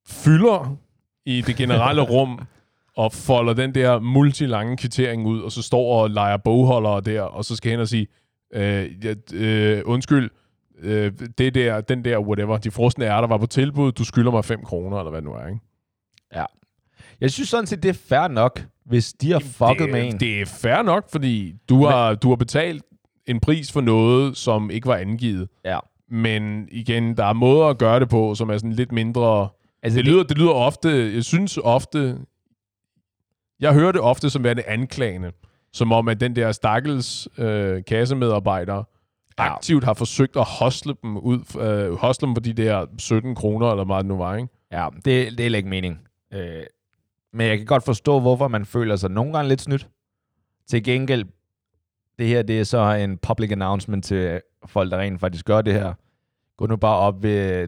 fylder 0.08 0.78
i 1.26 1.42
det 1.42 1.56
generelle 1.56 2.02
rum, 2.14 2.40
og 2.98 3.14
folder 3.14 3.54
den 3.54 3.76
der 3.76 4.00
multilange 4.00 4.78
kvittering 4.78 5.28
ud, 5.28 5.42
og 5.42 5.52
så 5.52 5.62
står 5.62 6.02
og 6.02 6.10
leger 6.10 6.38
bogholdere 6.38 7.02
der, 7.02 7.22
og 7.22 7.46
så 7.46 7.56
skal 7.56 7.72
hen 7.72 7.80
og 7.80 7.88
sige, 7.88 8.08
øh, 8.54 8.90
øh, 9.34 9.82
undskyld, 9.86 10.30
øh, 10.82 11.12
det 11.38 11.56
der, 11.56 11.82
den 11.82 12.06
der, 12.06 12.20
whatever, 12.20 12.58
de 12.58 12.72
frosne 12.72 13.06
ærter 13.06 13.28
var 13.28 13.38
på 13.38 13.46
tilbud, 13.46 13.92
du 13.92 14.04
skylder 14.04 14.32
mig 14.32 14.46
5 14.46 14.64
kroner, 14.64 14.98
eller 14.98 15.10
hvad 15.10 15.22
det 15.22 15.30
nu 15.30 15.34
er, 15.34 15.48
ikke? 15.48 15.60
Jeg 17.22 17.32
synes 17.32 17.50
sådan 17.50 17.68
set, 17.68 17.84
det 17.84 17.90
er 17.90 17.94
fair 18.10 18.28
nok, 18.28 18.66
hvis 18.86 19.14
de 19.14 19.32
har 19.32 19.40
fucket 19.40 19.80
det, 19.80 19.90
med 19.92 20.06
en. 20.06 20.20
Det 20.20 20.42
er 20.42 20.46
fair 20.46 20.82
nok, 20.82 21.12
fordi 21.12 21.56
du 21.70 21.86
har, 21.86 22.16
du 22.16 22.30
har 22.30 22.36
betalt 22.36 22.84
en 23.28 23.40
pris 23.40 23.72
for 23.72 23.82
noget, 23.82 24.38
som 24.38 24.72
ikke 24.72 24.88
var 24.88 24.96
angivet. 24.96 25.50
Ja. 25.66 25.80
Men 26.10 26.68
igen, 26.72 27.18
der 27.18 27.26
er 27.26 27.34
måder 27.34 27.66
at 27.68 27.78
gøre 27.78 28.00
det 28.00 28.10
på, 28.10 28.36
som 28.36 28.50
er 28.50 28.58
sådan 28.58 28.74
lidt 28.74 28.92
mindre... 28.92 29.50
Altså, 29.84 29.98
Det 29.98 30.06
lyder, 30.06 30.24
det 30.24 30.38
lyder 30.38 30.52
ofte... 30.52 31.14
Jeg 31.16 31.24
synes 31.24 31.58
ofte... 31.64 32.18
Jeg 33.60 33.74
hører 33.74 33.92
det 33.92 34.02
ofte 34.02 34.30
som 34.30 34.44
værende 34.44 34.64
anklagende. 34.68 35.32
Som 35.74 35.92
om, 35.92 36.08
at 36.08 36.20
den 36.20 36.36
der 36.36 36.52
stakkels 36.52 37.28
øh, 37.38 37.84
kassemedarbejder 37.88 38.84
Ja. 39.40 39.54
aktivt 39.54 39.84
har 39.84 39.94
forsøgt 39.94 40.36
at 40.38 40.44
hostle 40.60 40.94
dem 41.02 41.18
ud, 41.18 41.60
øh, 41.62 41.94
hostle 41.96 42.26
dem 42.28 42.36
for 42.36 42.42
de 42.42 42.54
der 42.54 42.86
17 42.98 43.36
kroner, 43.36 43.72
eller 43.72 43.84
meget 43.86 44.04
det 44.04 44.10
nu 44.10 44.18
var, 44.18 44.36
ikke? 44.36 44.48
Ja, 44.72 44.88
det, 44.96 45.38
det 45.38 45.40
er 45.40 45.56
ikke 45.56 45.70
mening. 45.70 46.00
Øh, 46.34 46.64
men 47.34 47.48
jeg 47.48 47.58
kan 47.58 47.68
godt 47.68 47.86
forstå, 47.86 48.20
hvorfor 48.20 48.48
man 48.48 48.66
føler 48.66 48.96
sig 48.96 49.12
nogle 49.12 49.34
gange 49.34 49.50
lidt 49.50 49.62
snydt. 49.62 49.90
Til 50.68 50.84
gengæld, 50.84 51.26
det 52.20 52.28
her 52.28 52.42
det 52.42 52.60
er 52.60 52.64
så 52.64 52.94
en 52.94 53.18
public 53.18 53.52
announcement 53.52 54.06
til 54.06 54.42
folk, 54.66 54.92
der 54.92 54.98
rent 54.98 55.20
faktisk 55.20 55.46
gør 55.46 55.62
det 55.62 55.74
her. 55.74 55.94
Gå 56.58 56.68
nu 56.68 56.76
bare 56.76 56.98
op 56.98 57.24
ved 57.24 57.68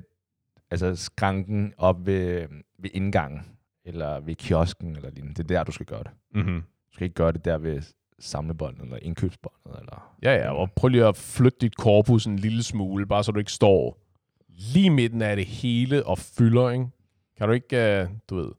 altså 0.72 0.96
skranken, 0.96 1.74
op 1.78 2.06
ved, 2.06 2.48
ved 2.80 2.90
indgangen, 2.94 3.42
eller 3.86 4.20
ved 4.20 4.36
kiosken, 4.36 4.96
eller 4.96 5.10
lignende. 5.10 5.44
Det 5.44 5.52
er 5.52 5.58
der, 5.58 5.64
du 5.64 5.72
skal 5.72 5.86
gøre 5.86 6.04
det. 6.04 6.12
Mm-hmm. 6.36 6.62
Du 6.62 6.94
skal 6.94 7.06
ikke 7.06 7.16
gøre 7.16 7.32
det 7.32 7.46
der 7.46 7.58
ved 7.58 7.82
samlebåndet, 8.20 8.82
eller 8.82 8.98
indkøbsbåndet, 9.02 9.80
eller... 9.80 10.16
Ja, 10.24 10.36
ja, 10.36 10.52
og 10.52 10.72
prøv 10.72 10.88
lige 10.88 11.06
at 11.06 11.18
flytte 11.18 11.58
dit 11.62 11.78
korpus 11.78 12.26
en 12.26 12.40
lille 12.40 12.64
smule, 12.64 13.06
bare 13.06 13.24
så 13.24 13.32
du 13.32 13.40
ikke 13.40 13.52
står 13.52 13.98
lige 14.48 14.90
midten 14.90 15.22
af 15.22 15.36
det 15.36 15.46
hele 15.46 16.06
og 16.06 16.18
fylder, 16.18 16.70
ikke? 16.70 16.88
Kan 17.38 17.48
du 17.48 17.54
ikke, 17.54 18.02
uh, 18.04 18.16
du 18.30 18.36
ved, 18.36 18.52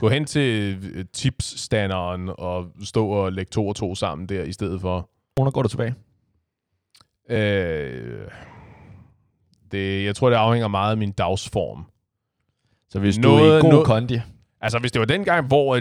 gå 0.00 0.08
hen 0.08 0.24
til 0.24 0.78
øh, 0.94 1.04
tipsstanderen 1.12 2.30
og 2.38 2.66
stå 2.84 3.08
og 3.08 3.32
lægge 3.32 3.50
to 3.50 3.68
og 3.68 3.76
to 3.76 3.94
sammen 3.94 4.26
der, 4.28 4.42
i 4.42 4.52
stedet 4.52 4.80
for... 4.80 5.10
Kroner 5.36 5.50
går 5.50 5.62
du 5.62 5.68
tilbage. 5.68 5.94
Øh, 7.30 8.20
det, 9.72 10.04
jeg 10.04 10.16
tror, 10.16 10.30
det 10.30 10.36
afhænger 10.36 10.68
meget 10.68 10.90
af 10.90 10.96
min 10.96 11.12
dagsform. 11.12 11.84
Så 12.90 12.98
hvis 12.98 13.18
Noget- 13.18 13.40
du 13.40 13.44
er 13.46 13.58
i 13.58 13.60
god 13.60 13.70
noget- 13.70 13.86
kondi, 13.86 14.20
Altså, 14.62 14.78
hvis 14.78 14.92
det 14.92 15.00
var 15.00 15.06
den 15.06 15.24
gang, 15.24 15.46
hvor 15.46 15.76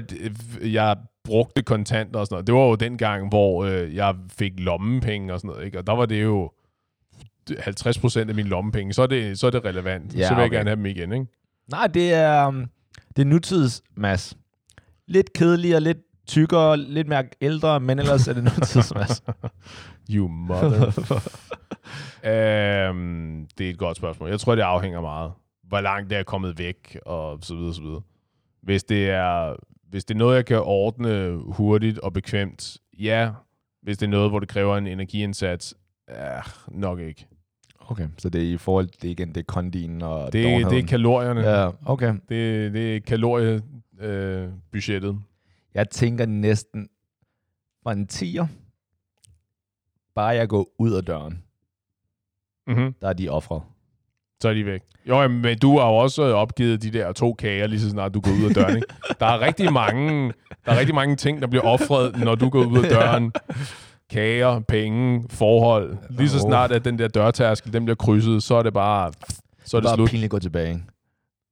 øh, 0.61 0.73
jeg 0.73 0.97
brugte 1.23 1.61
kontanter 1.63 2.19
og 2.19 2.25
sådan 2.25 2.33
noget, 2.35 2.47
det 2.47 2.55
var 2.55 2.61
jo 2.61 2.75
den 2.75 2.97
gang, 2.97 3.27
hvor 3.29 3.65
øh, 3.65 3.95
jeg 3.95 4.15
fik 4.37 4.51
lommepenge 4.59 5.33
og 5.33 5.39
sådan 5.39 5.49
noget, 5.49 5.65
ikke? 5.65 5.77
Og 5.77 5.87
der 5.87 5.93
var 5.95 6.05
det 6.05 6.23
jo 6.23 6.51
50% 7.51 8.19
af 8.19 8.35
mine 8.35 8.49
lommepenge, 8.49 8.93
så 8.93 9.01
er 9.01 9.07
det, 9.07 9.39
så 9.39 9.47
er 9.47 9.51
det 9.51 9.65
relevant. 9.65 10.15
Ja, 10.17 10.27
så 10.27 10.33
vil 10.33 10.41
jeg 10.41 10.45
okay. 10.49 10.57
gerne 10.57 10.69
have 10.69 10.75
dem 10.75 10.85
igen, 10.85 11.11
ikke? 11.13 11.25
Nej, 11.71 11.87
det 11.87 12.13
er, 12.13 12.47
um, 12.47 12.69
det 13.15 13.21
er 13.21 13.25
nutids, 13.25 13.81
Mads. 13.95 14.37
Lidt 15.07 15.33
kedeligere, 15.33 15.79
lidt 15.79 15.97
tykkere, 16.27 16.77
lidt 16.77 17.07
mere 17.07 17.23
ældre, 17.41 17.79
men 17.79 17.99
ellers 17.99 18.27
er 18.27 18.33
det 18.33 18.43
nutids, 18.43 18.95
Mads. 18.95 19.23
You 20.13 20.27
mother. 20.27 20.87
øhm, 22.31 23.47
det 23.57 23.65
er 23.65 23.69
et 23.69 23.77
godt 23.77 23.97
spørgsmål. 23.97 24.29
Jeg 24.29 24.39
tror, 24.39 24.55
det 24.55 24.61
afhænger 24.61 25.01
meget. 25.01 25.31
Hvor 25.63 25.81
langt 25.81 26.09
det 26.09 26.17
er 26.17 26.23
kommet 26.23 26.57
væk, 26.57 26.99
og 27.05 27.39
så 27.41 27.55
videre, 27.55 27.73
så 27.73 27.81
videre. 27.81 28.01
Hvis 28.61 28.83
det 28.83 29.09
er, 29.09 29.55
hvis 29.89 30.05
det 30.05 30.13
er 30.13 30.17
noget, 30.17 30.35
jeg 30.35 30.45
kan 30.45 30.61
ordne 30.61 31.37
hurtigt 31.37 31.99
og 31.99 32.13
bekvemt, 32.13 32.77
ja. 32.99 33.31
Hvis 33.81 33.97
det 33.97 34.05
er 34.05 34.09
noget, 34.09 34.29
hvor 34.29 34.39
det 34.39 34.49
kræver 34.49 34.77
en 34.77 34.87
energiindsats, 34.87 35.75
ja, 36.09 36.39
nok 36.67 36.99
ikke. 36.99 37.27
Okay, 37.91 38.07
så 38.17 38.29
det 38.29 38.41
er 38.41 38.53
i 38.53 38.57
forhold 38.57 38.87
til, 38.87 39.01
det 39.01 39.07
er 39.07 39.11
igen, 39.11 39.27
det 39.29 39.37
er 39.37 39.43
kondien 39.47 40.01
og 40.01 40.33
Det, 40.33 40.69
det 40.71 40.79
er 40.79 40.87
kalorierne. 40.87 41.41
Ja. 41.41 41.69
Okay. 41.85 42.13
Det, 42.29 42.73
det 42.73 42.95
er 42.95 42.99
kaloriebudgettet. 42.99 43.63
Øh, 44.01 44.49
budgettet. 44.71 45.19
Jeg 45.73 45.89
tænker 45.89 46.25
næsten 46.25 46.89
fra 47.83 47.91
en 47.91 48.07
tiger, 48.07 48.47
bare 50.15 50.27
jeg 50.27 50.49
går 50.49 50.67
ud 50.79 50.91
af 50.93 51.03
døren, 51.05 51.43
mm-hmm. 52.67 52.93
der 53.01 53.09
er 53.09 53.13
de 53.13 53.29
offret. 53.29 53.61
så 54.41 54.49
er 54.49 54.53
de 54.53 54.65
væk. 54.65 54.81
Jo, 55.07 55.21
jamen, 55.21 55.41
men 55.41 55.57
du 55.57 55.77
har 55.79 55.87
jo 55.87 55.95
også 55.95 56.21
opgivet 56.23 56.81
de 56.83 56.91
der 56.91 57.11
to 57.13 57.33
kager, 57.33 57.67
lige 57.67 57.79
så 57.79 57.89
snart 57.89 58.13
du 58.13 58.19
går 58.19 58.31
ud 58.31 58.49
af 58.49 58.55
døren. 58.55 58.75
Ikke? 58.75 58.87
Der 59.19 59.25
er 59.25 59.39
rigtig 59.41 59.73
mange, 59.73 60.33
der 60.65 60.71
er 60.71 60.79
rigtig 60.79 60.95
mange 60.95 61.15
ting, 61.15 61.41
der 61.41 61.47
bliver 61.47 61.63
offret, 61.63 62.19
når 62.19 62.35
du 62.35 62.49
går 62.49 62.65
ud 62.65 62.83
af 62.83 62.89
døren. 62.89 63.31
Kager, 64.09 64.59
penge, 64.59 65.23
forhold. 65.29 65.97
Lige 66.09 66.29
så 66.29 66.39
snart, 66.39 66.71
at 66.71 66.85
den 66.85 66.99
der 66.99 67.07
dørtærskel, 67.07 67.73
den 67.73 67.85
bliver 67.85 67.95
krydset, 67.95 68.43
så 68.43 68.55
er 68.55 68.63
det 68.63 68.73
bare, 68.73 69.11
så 69.65 69.77
er 69.77 69.81
det 69.81 69.87
bare 69.87 69.95
slut 69.95 70.09
pinligt 70.09 70.25
at 70.25 70.31
gå 70.31 70.39
tilbage. 70.39 70.83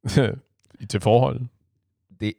til 0.90 1.02
forhold. 1.02 1.42
Det, 2.20 2.34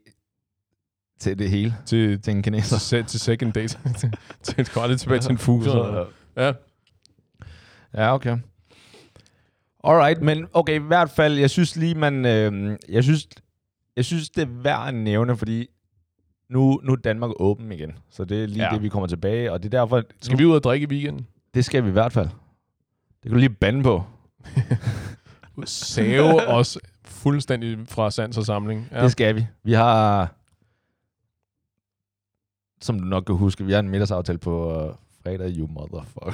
til 1.21 1.39
det 1.39 1.51
hele. 1.51 1.75
Til, 1.87 2.23
Til 2.23 2.31
en 2.31 2.37
til, 2.37 2.43
kineser. 2.43 2.79
se- 2.89 3.03
til 3.03 3.21
second 3.21 3.53
date. 3.53 3.79
til, 3.99 4.11
til, 4.43 4.69
aldrig 4.81 5.01
tilbage 5.01 5.21
til 5.21 5.31
en 5.31 5.39
fuser. 5.39 6.07
Ja. 6.37 6.53
Ja, 7.95 8.15
okay. 8.15 8.39
Alright, 9.85 10.23
men 10.23 10.47
okay, 10.53 10.75
i 10.81 10.87
hvert 10.87 11.11
fald, 11.11 11.39
jeg 11.39 11.51
synes 11.51 11.77
lige, 11.77 11.95
man, 11.95 12.27
øh, 12.27 12.77
jeg 12.89 13.05
synes, 13.05 13.29
jeg 13.97 14.05
synes, 14.05 14.31
det 14.31 14.43
er 14.43 14.63
værd 14.63 14.89
at 14.89 14.95
nævne, 14.95 15.37
fordi 15.37 15.67
nu, 16.51 16.81
nu 16.85 16.93
er 16.93 16.97
Danmark 16.97 17.31
åben 17.41 17.73
igen. 17.73 17.93
Så 18.11 18.25
det 18.25 18.43
er 18.43 18.47
lige 18.47 18.65
Ja. 18.65 18.71
det, 18.75 18.83
vi 18.83 18.89
kommer 18.89 19.07
tilbage, 19.07 19.53
og 19.53 19.63
det 19.63 19.75
er 19.75 19.79
derfor, 19.81 20.03
Skal 20.21 20.39
vi 20.39 20.45
ud 20.45 20.55
og 20.55 20.63
drikke 20.63 20.85
i 20.85 20.89
weekenden? 20.91 21.27
det 21.55 21.65
skal 21.65 21.85
vi 21.85 21.89
i 21.89 21.93
hvert 21.93 22.13
fald. 22.13 22.29
Det 22.29 23.23
kan 23.23 23.31
du 23.33 23.37
lige 23.39 23.51
bande 23.51 23.83
på. 23.83 24.03
Save 25.65 26.47
os 26.49 26.79
fuldstændig 27.05 27.79
fra 27.89 28.11
sans 28.11 28.39
og 28.39 28.45
samling. 28.47 28.89
Ja. 28.93 29.03
Det 29.03 29.13
skal 29.13 29.37
vi. 29.37 29.47
Vi 29.65 29.73
har, 29.73 30.33
som 32.81 32.99
du 33.01 33.05
nok 33.05 33.25
kan 33.25 33.35
huske, 33.37 33.65
vi 33.65 33.73
har 33.73 33.81
en 33.81 33.89
middagsaftale 33.89 34.39
på 34.39 34.85
uh, 34.89 34.95
fredag, 35.25 35.53
you 35.57 35.67
motherfucker. 35.71 36.33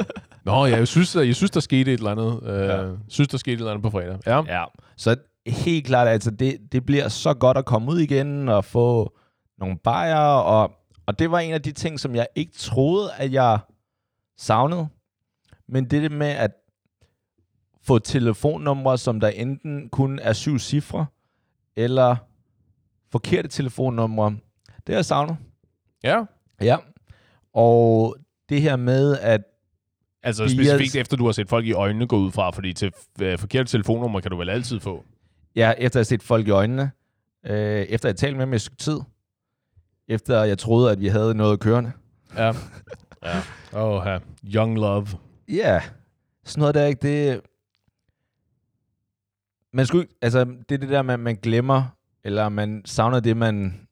Nå, 0.46 0.66
ja, 0.66 0.76
jeg 0.76 0.88
synes, 0.88 1.14
jeg 1.16 1.34
synes, 1.36 1.50
der 1.50 1.60
skete 1.60 1.92
et 1.92 1.98
eller 1.98 2.10
andet. 2.10 2.40
Ja. 2.44 2.82
ja. 2.82 2.92
synes, 3.08 3.28
der 3.28 3.38
skete 3.38 3.54
et 3.54 3.58
eller 3.58 3.70
andet 3.70 3.82
på 3.82 3.90
fredag. 3.90 4.18
Ja. 4.26 4.42
Ja, 4.60 4.64
så 4.96 5.16
helt 5.46 5.86
klart, 5.86 6.08
altså 6.08 6.30
det, 6.30 6.58
det 6.72 6.86
bliver 6.86 7.08
så 7.08 7.34
godt 7.34 7.58
at 7.58 7.64
komme 7.64 7.90
ud 7.92 7.98
igen 7.98 8.48
og 8.48 8.64
få 8.64 9.17
nogle 9.58 9.78
bajer, 9.78 10.16
og, 10.38 10.72
og 11.06 11.18
det 11.18 11.30
var 11.30 11.38
en 11.38 11.52
af 11.54 11.62
de 11.62 11.72
ting, 11.72 12.00
som 12.00 12.14
jeg 12.14 12.26
ikke 12.34 12.52
troede, 12.52 13.12
at 13.14 13.32
jeg 13.32 13.58
savnede. 14.36 14.88
Men 15.68 15.84
det 15.84 16.02
der 16.02 16.08
med 16.16 16.26
at 16.26 16.50
få 17.82 17.98
telefonnumre, 17.98 18.98
som 18.98 19.20
der 19.20 19.28
enten 19.28 19.88
kun 19.88 20.18
er 20.18 20.32
syv 20.32 20.58
cifre, 20.58 21.06
eller 21.76 22.16
forkerte 23.12 23.48
telefonnumre, 23.48 24.30
det 24.66 24.88
har 24.88 24.94
jeg 24.94 25.04
savnet. 25.04 25.36
ja. 26.04 26.24
Ja. 26.60 26.76
Og 27.54 28.16
det 28.48 28.62
her 28.62 28.76
med, 28.76 29.18
at 29.18 29.40
Altså 30.22 30.48
specifikt 30.48 30.96
efter, 30.96 31.16
du 31.16 31.24
har 31.24 31.32
set 31.32 31.48
folk 31.48 31.66
i 31.66 31.72
øjnene 31.72 32.06
gå 32.06 32.16
ud 32.16 32.30
fra, 32.32 32.50
fordi 32.50 32.72
til 32.72 32.92
øh, 33.22 33.38
forkerte 33.38 33.70
telefonnummer 33.70 34.20
kan 34.20 34.30
du 34.30 34.36
vel 34.36 34.48
altid 34.50 34.80
få. 34.80 35.04
Ja, 35.56 35.72
efter 35.78 35.98
at 35.98 36.00
have 36.00 36.04
set 36.04 36.22
folk 36.22 36.46
i 36.46 36.50
øjnene, 36.50 36.90
øh, 37.46 37.82
efter 37.82 38.08
at 38.08 38.12
have 38.12 38.14
talt 38.28 38.36
med 38.36 38.46
dem 38.46 38.54
i 38.54 38.58
tid, 38.58 39.00
efter 40.08 40.42
jeg 40.42 40.58
troede, 40.58 40.92
at 40.92 41.00
vi 41.00 41.08
havde 41.08 41.34
noget 41.34 41.60
kørende. 41.60 41.92
Ja. 42.36 42.52
ja. 43.22 43.42
Oh, 43.72 44.06
ja. 44.06 44.18
Young 44.54 44.78
love. 44.78 45.06
Ja, 45.48 45.54
yeah. 45.54 45.82
sådan 46.44 46.60
noget 46.60 46.74
der 46.74 46.84
ikke, 46.84 47.08
det... 47.08 47.40
Man 49.72 49.86
skulle 49.86 50.06
altså, 50.22 50.44
det 50.44 50.72
er 50.74 50.78
det 50.78 50.88
der 50.88 51.12
at 51.12 51.20
man 51.20 51.36
glemmer, 51.36 51.84
eller 52.24 52.48
man 52.48 52.82
savner 52.84 53.20
det, 53.20 53.36
man 53.36 53.88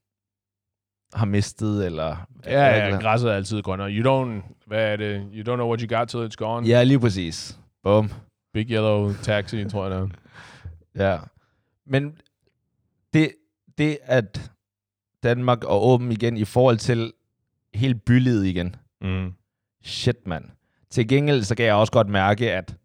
har 1.15 1.27
mistet, 1.27 1.87
eller... 1.87 2.27
Ja, 2.45 2.87
ja, 2.87 2.97
græsset 2.97 3.31
er 3.31 3.35
altid 3.35 3.63
grønnere. 3.63 3.91
You 3.91 4.25
don't, 4.25 4.43
hvad 4.67 4.93
er 4.93 4.97
det? 4.97 5.29
You 5.33 5.53
don't 5.53 5.57
know 5.57 5.69
what 5.69 5.81
you 5.81 5.99
got 5.99 6.09
till 6.09 6.27
it's 6.27 6.37
gone. 6.37 6.67
Ja, 6.67 6.83
lige 6.83 7.01
præcis. 7.01 7.59
Bum. 7.83 8.11
Big 8.53 8.71
yellow 8.71 9.13
taxi, 9.23 9.65
tror 9.65 9.89
jeg 9.89 10.01
det 10.01 10.11
er. 10.95 11.11
Ja. 11.11 11.19
Men 11.87 12.19
det, 13.13 13.33
det, 13.79 13.99
at 14.03 14.51
Danmark 15.35 15.65
er 15.65 15.69
åben 15.69 16.13
igen 16.13 16.37
i 16.37 16.45
forhold 16.45 16.77
til 16.79 17.13
helt 17.75 18.05
bylivet 18.05 18.45
igen, 18.47 18.77
Mm. 19.01 19.33
Shit, 19.83 20.27
mand. 20.27 20.45
Til 20.91 21.09
gengæld, 21.09 21.43
så 21.43 21.55
kan 21.55 21.67
jeg 21.67 21.75
også 21.75 21.93
godt 21.93 22.09
mærke, 22.09 22.53
at 22.53 22.77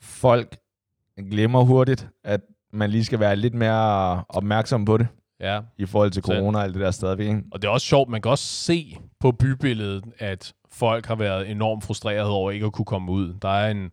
folk 0.00 0.56
glemmer 1.30 1.62
hurtigt, 1.62 2.08
at 2.24 2.40
man 2.72 2.90
lige 2.90 3.04
skal 3.04 3.20
være 3.20 3.36
lidt 3.36 3.54
mere 3.54 4.24
opmærksom 4.28 4.84
på 4.84 4.96
det, 4.96 5.08
Ja. 5.40 5.60
i 5.78 5.86
forhold 5.86 6.10
til 6.10 6.22
corona 6.22 6.58
og 6.58 6.64
alt 6.64 6.74
det 6.74 6.82
der 6.82 6.90
stadigvæk. 6.90 7.26
ikke? 7.28 7.42
Og 7.52 7.62
det 7.62 7.68
er 7.68 7.72
også 7.72 7.86
sjovt, 7.86 8.08
man 8.08 8.22
kan 8.22 8.30
også 8.30 8.44
se 8.44 8.96
på 9.20 9.32
bybilledet, 9.32 10.04
at 10.18 10.54
folk 10.70 11.06
har 11.06 11.14
været 11.14 11.50
enormt 11.50 11.84
frustreret 11.84 12.28
over 12.28 12.50
ikke 12.50 12.66
at 12.66 12.72
kunne 12.72 12.84
komme 12.84 13.12
ud. 13.12 13.34
Der 13.42 13.48
er 13.48 13.70
en... 13.70 13.82
Jeg 13.82 13.90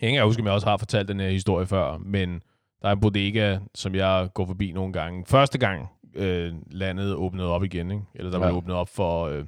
kan 0.00 0.08
ikke 0.08 0.24
huske, 0.24 0.40
om 0.42 0.46
jeg 0.46 0.54
også 0.54 0.66
har 0.66 0.76
fortalt 0.76 1.08
den 1.08 1.20
her 1.20 1.28
historie 1.30 1.66
før, 1.66 1.98
men 1.98 2.42
der 2.82 2.88
er 2.88 2.92
en 2.92 3.00
bodega, 3.00 3.58
som 3.74 3.94
jeg 3.94 4.28
går 4.34 4.46
forbi 4.46 4.72
nogle 4.72 4.92
gange. 4.92 5.24
Første 5.26 5.58
gang 5.58 5.88
øh, 6.14 6.52
landet 6.70 7.14
åbnede 7.14 7.48
op 7.48 7.64
igen, 7.64 7.90
ikke? 7.90 8.02
eller 8.14 8.30
der 8.30 8.38
Ja. 8.38 8.46
blev 8.46 8.56
åbnet 8.56 8.76
op 8.76 8.88
for 8.88 9.24
øh, 9.26 9.44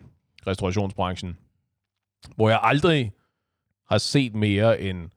restaurationsbranchen, 0.46 1.36
hvor 2.36 2.48
jeg 2.48 2.58
aldrig 2.62 3.12
har 3.90 3.98
set 3.98 4.34
mere 4.34 4.80
end 4.80 5.10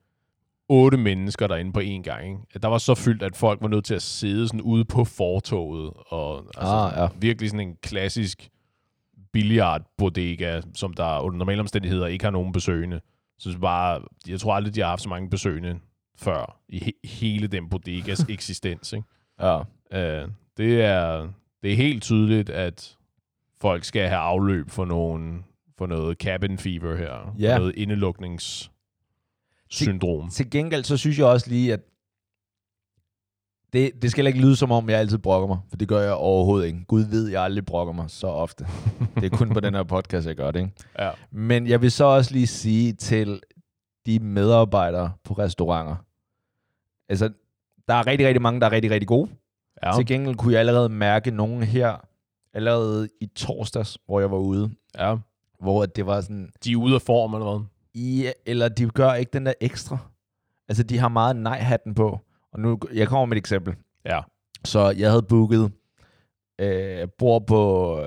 otte 0.69 0.97
mennesker 0.97 1.47
derinde 1.47 1.73
på 1.73 1.79
én 1.79 2.01
gang. 2.01 2.25
Ikke? 2.27 2.59
Der 2.61 2.67
var 2.67 2.77
så 2.77 2.95
fyldt, 2.95 3.23
at 3.23 3.35
folk 3.35 3.61
var 3.61 3.67
nødt 3.67 3.85
til 3.85 3.93
at 3.95 4.01
sidde 4.01 4.47
sådan 4.47 4.61
ude 4.61 4.85
på 4.85 5.03
fortoget. 5.05 5.93
Og, 6.07 6.37
altså, 6.57 6.73
Ah, 6.73 6.93
ja. 6.97 7.07
Virkelig 7.19 7.49
sådan 7.49 7.67
en 7.67 7.75
klassisk 7.81 8.49
billiardbodega, 9.33 10.61
som 10.73 10.93
der 10.93 11.19
under 11.19 11.37
normale 11.37 11.59
omstændigheder 11.61 12.07
ikke 12.07 12.25
har 12.25 12.31
nogen 12.31 12.51
besøgende. 12.53 13.01
Så 13.39 13.57
bare, 13.59 14.01
jeg 14.27 14.39
tror 14.39 14.53
aldrig, 14.53 14.75
de 14.75 14.81
har 14.81 14.87
haft 14.87 15.01
så 15.01 15.09
mange 15.09 15.29
besøgende 15.29 15.79
før 16.17 16.59
i 16.69 16.77
he- 16.77 17.07
hele 17.07 17.47
den 17.47 17.69
bodegas 17.69 18.19
eksistens. 18.29 18.93
Ikke? 18.93 19.07
Ja. 19.41 19.59
Uh, 19.59 19.65
det, 20.57 20.81
er, 20.81 21.27
det 21.63 21.71
er 21.71 21.75
helt 21.75 22.03
tydeligt, 22.03 22.49
at 22.49 22.97
folk 23.61 23.83
skal 23.83 24.07
have 24.07 24.19
afløb 24.21 24.69
for, 24.69 24.85
nogen, 24.85 25.45
for 25.77 25.87
noget 25.87 26.17
cabin 26.17 26.57
fever 26.57 26.95
her. 26.95 27.35
Ja. 27.39 27.53
For 27.55 27.59
noget 27.59 27.75
indelukningssyndrom. 27.75 30.29
Til 30.29 30.49
gengæld, 30.51 30.83
så 30.83 30.97
synes 30.97 31.19
jeg 31.19 31.25
også 31.27 31.49
lige, 31.49 31.73
at 31.73 31.79
det, 33.73 33.91
det 34.01 34.11
skal 34.11 34.27
ikke 34.27 34.39
lyde 34.39 34.55
som 34.55 34.71
om, 34.71 34.89
jeg 34.89 34.99
altid 34.99 35.17
brokker 35.17 35.47
mig, 35.47 35.59
for 35.69 35.77
det 35.77 35.87
gør 35.87 36.01
jeg 36.01 36.13
overhovedet 36.13 36.67
ikke. 36.67 36.85
Gud 36.87 37.01
ved, 37.01 37.27
jeg 37.29 37.43
aldrig 37.43 37.65
brokker 37.65 37.93
mig 37.93 38.09
så 38.09 38.27
ofte. 38.27 38.67
Det 39.15 39.33
er 39.33 39.37
kun 39.37 39.49
på 39.49 39.59
den 39.59 39.73
her 39.73 39.83
podcast, 39.83 40.27
jeg 40.27 40.35
gør 40.35 40.51
det. 40.51 40.59
Ikke? 40.59 40.71
Ja. 40.99 41.11
Men 41.31 41.67
jeg 41.67 41.81
vil 41.81 41.91
så 41.91 42.03
også 42.05 42.33
lige 42.33 42.47
sige 42.47 42.93
til 42.93 43.41
de 44.05 44.19
medarbejdere 44.19 45.11
på 45.23 45.33
restauranter. 45.33 45.95
Altså, 47.09 47.29
der 47.87 47.93
er 47.93 48.07
rigtig, 48.07 48.27
rigtig 48.27 48.41
mange, 48.41 48.59
der 48.59 48.67
er 48.67 48.71
rigtig, 48.71 48.91
rigtig 48.91 49.07
gode. 49.07 49.29
Ja. 49.83 49.91
Til 49.95 50.05
gengæld 50.05 50.35
kunne 50.35 50.53
jeg 50.53 50.59
allerede 50.59 50.89
mærke 50.89 51.31
nogen 51.31 51.63
her, 51.63 52.07
allerede 52.53 53.09
i 53.21 53.25
torsdags, 53.25 53.97
hvor 54.05 54.19
jeg 54.19 54.31
var 54.31 54.37
ude, 54.37 54.71
ja. 54.97 55.15
hvor 55.59 55.85
det 55.85 56.05
var 56.05 56.21
sådan, 56.21 56.51
De 56.63 56.71
er 56.71 56.75
ude 56.75 56.95
af 56.95 57.01
form 57.01 57.33
eller 57.33 57.57
hvad? 57.57 57.65
Ja, 58.01 58.31
eller 58.45 58.69
de 58.69 58.89
gør 58.89 59.13
ikke 59.13 59.29
den 59.33 59.45
der 59.45 59.53
ekstra. 59.61 59.97
Altså, 60.67 60.83
de 60.83 60.97
har 60.97 61.07
meget 61.07 61.35
nej-hatten 61.35 61.95
på. 61.95 62.19
Og 62.51 62.59
nu, 62.59 62.79
jeg 62.93 63.07
kommer 63.07 63.25
med 63.25 63.37
et 63.37 63.41
eksempel. 63.41 63.75
Ja. 64.05 64.21
Så 64.65 64.89
jeg 64.97 65.09
havde 65.09 65.23
booket 65.23 65.71
øh, 66.59 67.07
bord 67.17 67.47
på, 67.47 68.01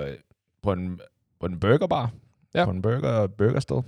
på, 0.63 0.71
en, 0.71 0.99
på 1.39 1.45
en 1.45 1.59
burgerbar. 1.59 2.11
Ja. 2.55 2.65
På 2.65 2.71
en 2.71 2.81
burger, 2.81 3.27
burgersted. 3.27 3.81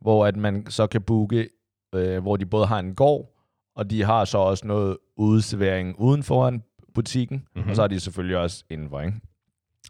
Hvor 0.00 0.26
at 0.26 0.36
man 0.36 0.66
så 0.68 0.86
kan 0.86 1.02
booke, 1.02 1.48
øh, 1.94 2.22
hvor 2.22 2.36
de 2.36 2.46
både 2.46 2.66
har 2.66 2.78
en 2.78 2.94
gård, 2.94 3.31
og 3.74 3.90
de 3.90 4.02
har 4.02 4.24
så 4.24 4.38
også 4.38 4.66
noget 4.66 4.98
udservering 5.16 5.94
uden 5.98 6.22
foran 6.22 6.62
butikken. 6.94 7.36
Mhm. 7.36 7.48
Mm-hmm. 7.56 7.70
Og 7.70 7.76
så 7.76 7.82
har 7.82 7.86
de 7.88 8.00
selvfølgelig 8.00 8.36
også 8.36 8.64
indenfor, 8.70 9.00
ikke? 9.00 9.20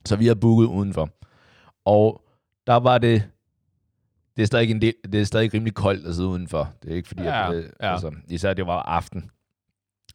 Så 0.05 0.17
vi 0.17 0.27
har 0.27 0.35
booket 0.35 0.67
udenfor. 0.67 1.09
Og 1.85 2.25
der 2.67 2.77
var 2.77 2.99
det 2.99 3.29
det 4.37 4.43
er 4.43 4.47
stadig 4.47 4.71
en 4.71 4.81
del, 4.81 4.95
det 5.13 5.21
er 5.21 5.25
stadig 5.25 5.55
rimelig 5.55 5.75
koldt 5.75 6.07
at 6.07 6.15
sidde 6.15 6.29
udenfor. 6.29 6.73
Det 6.83 6.93
er 6.93 6.97
ikke 6.97 7.09
fordi, 7.09 7.23
Ja, 7.23 7.49
at 7.49 7.55
det, 7.55 7.71
ja. 7.81 7.93
altså, 7.93 8.13
især 8.29 8.55
det 8.55 8.67
var 8.67 8.83
aften. 8.83 9.31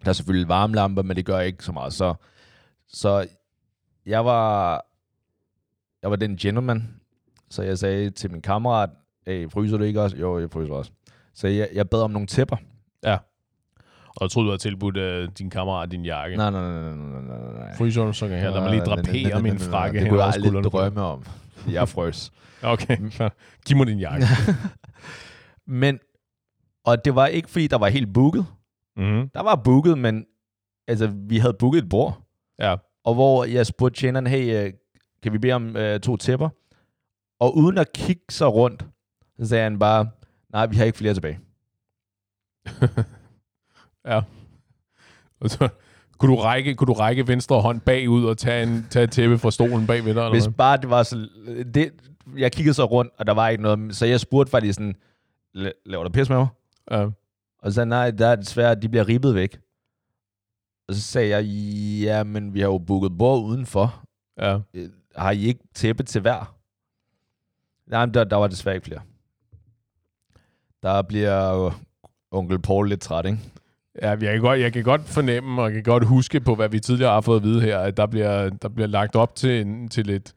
Der 0.04 0.10
er 0.10 0.14
selvfølgelig 0.14 0.48
varmlamper, 0.48 1.02
men 1.02 1.18
det 1.18 1.26
gør 1.26 1.40
ikke 1.40 1.64
så 1.64 1.72
meget. 1.72 1.94
Så, 1.94 2.14
så 2.88 3.28
jeg 4.06 4.26
var, 4.26 4.86
jeg 6.02 6.10
var 6.10 6.16
den 6.16 6.38
gentleman, 6.38 7.00
så 7.50 7.64
jeg 7.64 7.78
sagde 7.78 8.10
til 8.10 8.32
min 8.32 8.42
kammerat, 8.42 8.90
hey, 9.26 9.50
fryser 9.50 9.78
du 9.78 9.84
ikke 9.84 10.02
også? 10.02 10.18
Jo, 10.18 10.40
jeg 10.40 10.52
fryser 10.52 10.74
også. 10.74 10.92
Så 11.34 11.48
jeg, 11.48 11.70
jeg 11.74 11.90
bad 11.90 12.02
om 12.02 12.12
nogle 12.12 12.28
tæpper. 12.28 12.58
Og 14.18 14.24
jeg 14.24 14.32
troede, 14.32 14.46
du 14.46 14.52
havde 14.52 14.62
tilbudt 14.62 14.98
uh, 14.98 15.34
din 15.38 15.50
kammerat 15.50 15.92
din 15.92 16.06
jakke. 16.06 16.38
Nej, 16.38 16.52
nej, 16.52 16.62
nej, 16.62 16.82
nej, 16.82 16.94
nej, 16.96 17.22
nej, 17.22 17.54
nej. 17.54 17.78
Fryser 17.78 18.04
du, 18.06 18.14
så 18.14 18.28
kan 18.28 18.38
jeg 18.38 18.52
lad 18.52 18.62
mig 18.62 18.72
lige 18.72 18.82
drapere 18.82 19.42
min 19.42 19.60
frakke 19.60 20.00
Det 20.00 20.10
kunne 20.10 20.24
jeg 20.24 20.34
aldrig 20.34 20.64
drømme 20.64 21.02
om. 21.02 21.24
Jeg 21.70 21.90
frøs. 21.90 22.32
Okay, 22.64 22.98
giv 23.66 23.78
mig 23.78 23.88
din 23.88 24.00
jakke. 24.00 24.26
Men, 25.68 26.00
og 26.86 27.06
det 27.06 27.16
var 27.16 27.28
ikke, 27.28 27.50
fordi 27.50 27.68
der 27.68 27.78
var 27.78 27.88
helt 27.88 28.14
booket. 28.14 28.46
mm-hmm. 28.96 29.30
Der 29.30 29.44
var 29.44 29.56
booket, 29.56 29.98
men 29.98 30.26
altså, 30.88 31.08
vi 31.30 31.38
havde 31.38 31.54
booket 31.60 31.84
et 31.84 31.90
bord. 31.90 32.22
Ja. 32.60 32.76
Og 33.06 33.14
hvor 33.14 33.46
jeg 33.46 33.66
spurgte 33.66 34.00
tjeneren, 34.00 34.28
hey, 34.28 34.66
øh, 34.66 34.74
kan 35.24 35.34
vi 35.34 35.38
bede 35.38 35.54
om 35.54 35.76
øh, 35.76 36.00
to 36.00 36.18
tæpper? 36.18 36.50
Og 37.40 37.58
uden 37.58 37.78
at 37.78 37.94
kigge 37.94 38.24
sig 38.30 38.54
rundt, 38.54 38.86
så 39.40 39.48
sagde 39.48 39.64
han 39.64 39.80
bare, 39.80 40.10
nej, 40.54 40.66
vi 40.66 40.76
har 40.76 40.86
ikke 40.86 40.98
flere 40.98 41.14
tilbage. 41.14 41.40
ja. 44.08 44.22
Og 45.40 45.50
så, 45.50 45.70
kunne, 46.18 46.36
du 46.36 46.42
række, 46.42 46.76
kunne 46.76 46.88
du 46.88 46.94
række 46.94 47.28
venstre 47.28 47.62
hånd 47.62 47.82
bagud 47.82 48.26
og 48.26 48.38
tage, 48.38 48.64
en, 48.64 48.88
tage 48.90 49.04
et 49.04 49.12
tæppe 49.12 49.38
fra 49.38 49.52
stolen 49.52 49.88
bagved 49.88 50.14
dig? 50.14 50.20
Eller 50.20 50.30
Hvis 50.32 50.50
bare 50.58 50.78
det 50.78 50.90
var 50.90 51.04
så... 51.04 51.30
Det, 51.74 51.92
jeg 52.38 52.52
kiggede 52.52 52.74
så 52.74 52.86
rundt, 52.86 53.12
og 53.18 53.28
der 53.28 53.34
var 53.34 53.50
ikke 53.50 53.64
noget. 53.64 53.96
Så 53.96 54.06
jeg 54.06 54.20
spurgte 54.20 54.50
faktisk 54.52 54.76
sådan, 54.76 54.96
"La- 55.58 55.82
laver 55.86 56.04
du 56.04 56.10
pis 56.10 56.30
med 56.30 56.38
mig? 56.38 56.48
Ja. 56.92 57.04
Og 57.60 57.72
så 57.72 57.72
sagde 57.72 57.90
nej, 57.90 58.12
der 58.12 58.28
er 58.28 58.36
desværre, 58.36 58.76
de 58.76 58.90
bliver 58.90 59.08
ribbet 59.08 59.36
væk. 59.36 59.60
Og 60.88 60.96
så 60.96 61.02
sagde 61.02 61.30
jeg, 61.30 61.44
ja, 62.04 62.24
men 62.24 62.54
vi 62.54 62.60
har 62.60 62.68
jo 62.68 62.78
booket 62.78 63.18
bord 63.18 63.44
udenfor. 63.44 64.04
ja. 64.40 64.60
Øh, 64.74 64.90
Har 65.16 65.32
I 65.32 65.44
ikke 65.46 65.64
tæppe 65.74 66.04
til 66.04 66.22
hver? 66.22 66.56
Nej, 67.88 68.06
men 68.06 68.14
der, 68.14 68.24
der 68.24 68.36
var 68.36 68.48
desværre 68.48 68.76
ikke 68.76 68.86
flere. 68.86 69.02
Der 70.84 71.02
bliver 71.02 71.50
jo 71.54 71.72
onkel 72.32 72.60
Paul 72.60 72.90
lidt 72.90 73.02
træt, 73.02 73.26
ikke? 73.26 73.40
Ja, 74.02 74.10
jeg 74.10 74.20
kan, 74.20 74.42
godt, 74.42 74.60
jeg 74.60 74.74
kan 74.74 74.84
godt 74.84 75.02
fornemme, 75.06 75.62
og 75.62 75.68
jeg 75.68 75.74
kan 75.74 75.84
godt 75.84 76.06
huske 76.06 76.40
på, 76.40 76.56
hvad 76.56 76.70
vi 76.70 76.80
tidligere 76.80 77.12
har 77.12 77.22
fået 77.22 77.38
at 77.38 77.44
vide 77.44 77.62
her, 77.62 77.80
at 77.80 77.98
der 77.98 78.06
bliver, 78.06 78.50
der 78.50 78.70
bliver 78.70 78.88
lagt 78.88 79.16
op 79.16 79.36
til, 79.36 79.62
en- 79.62 79.90
til 79.90 80.06
lidt... 80.06 80.34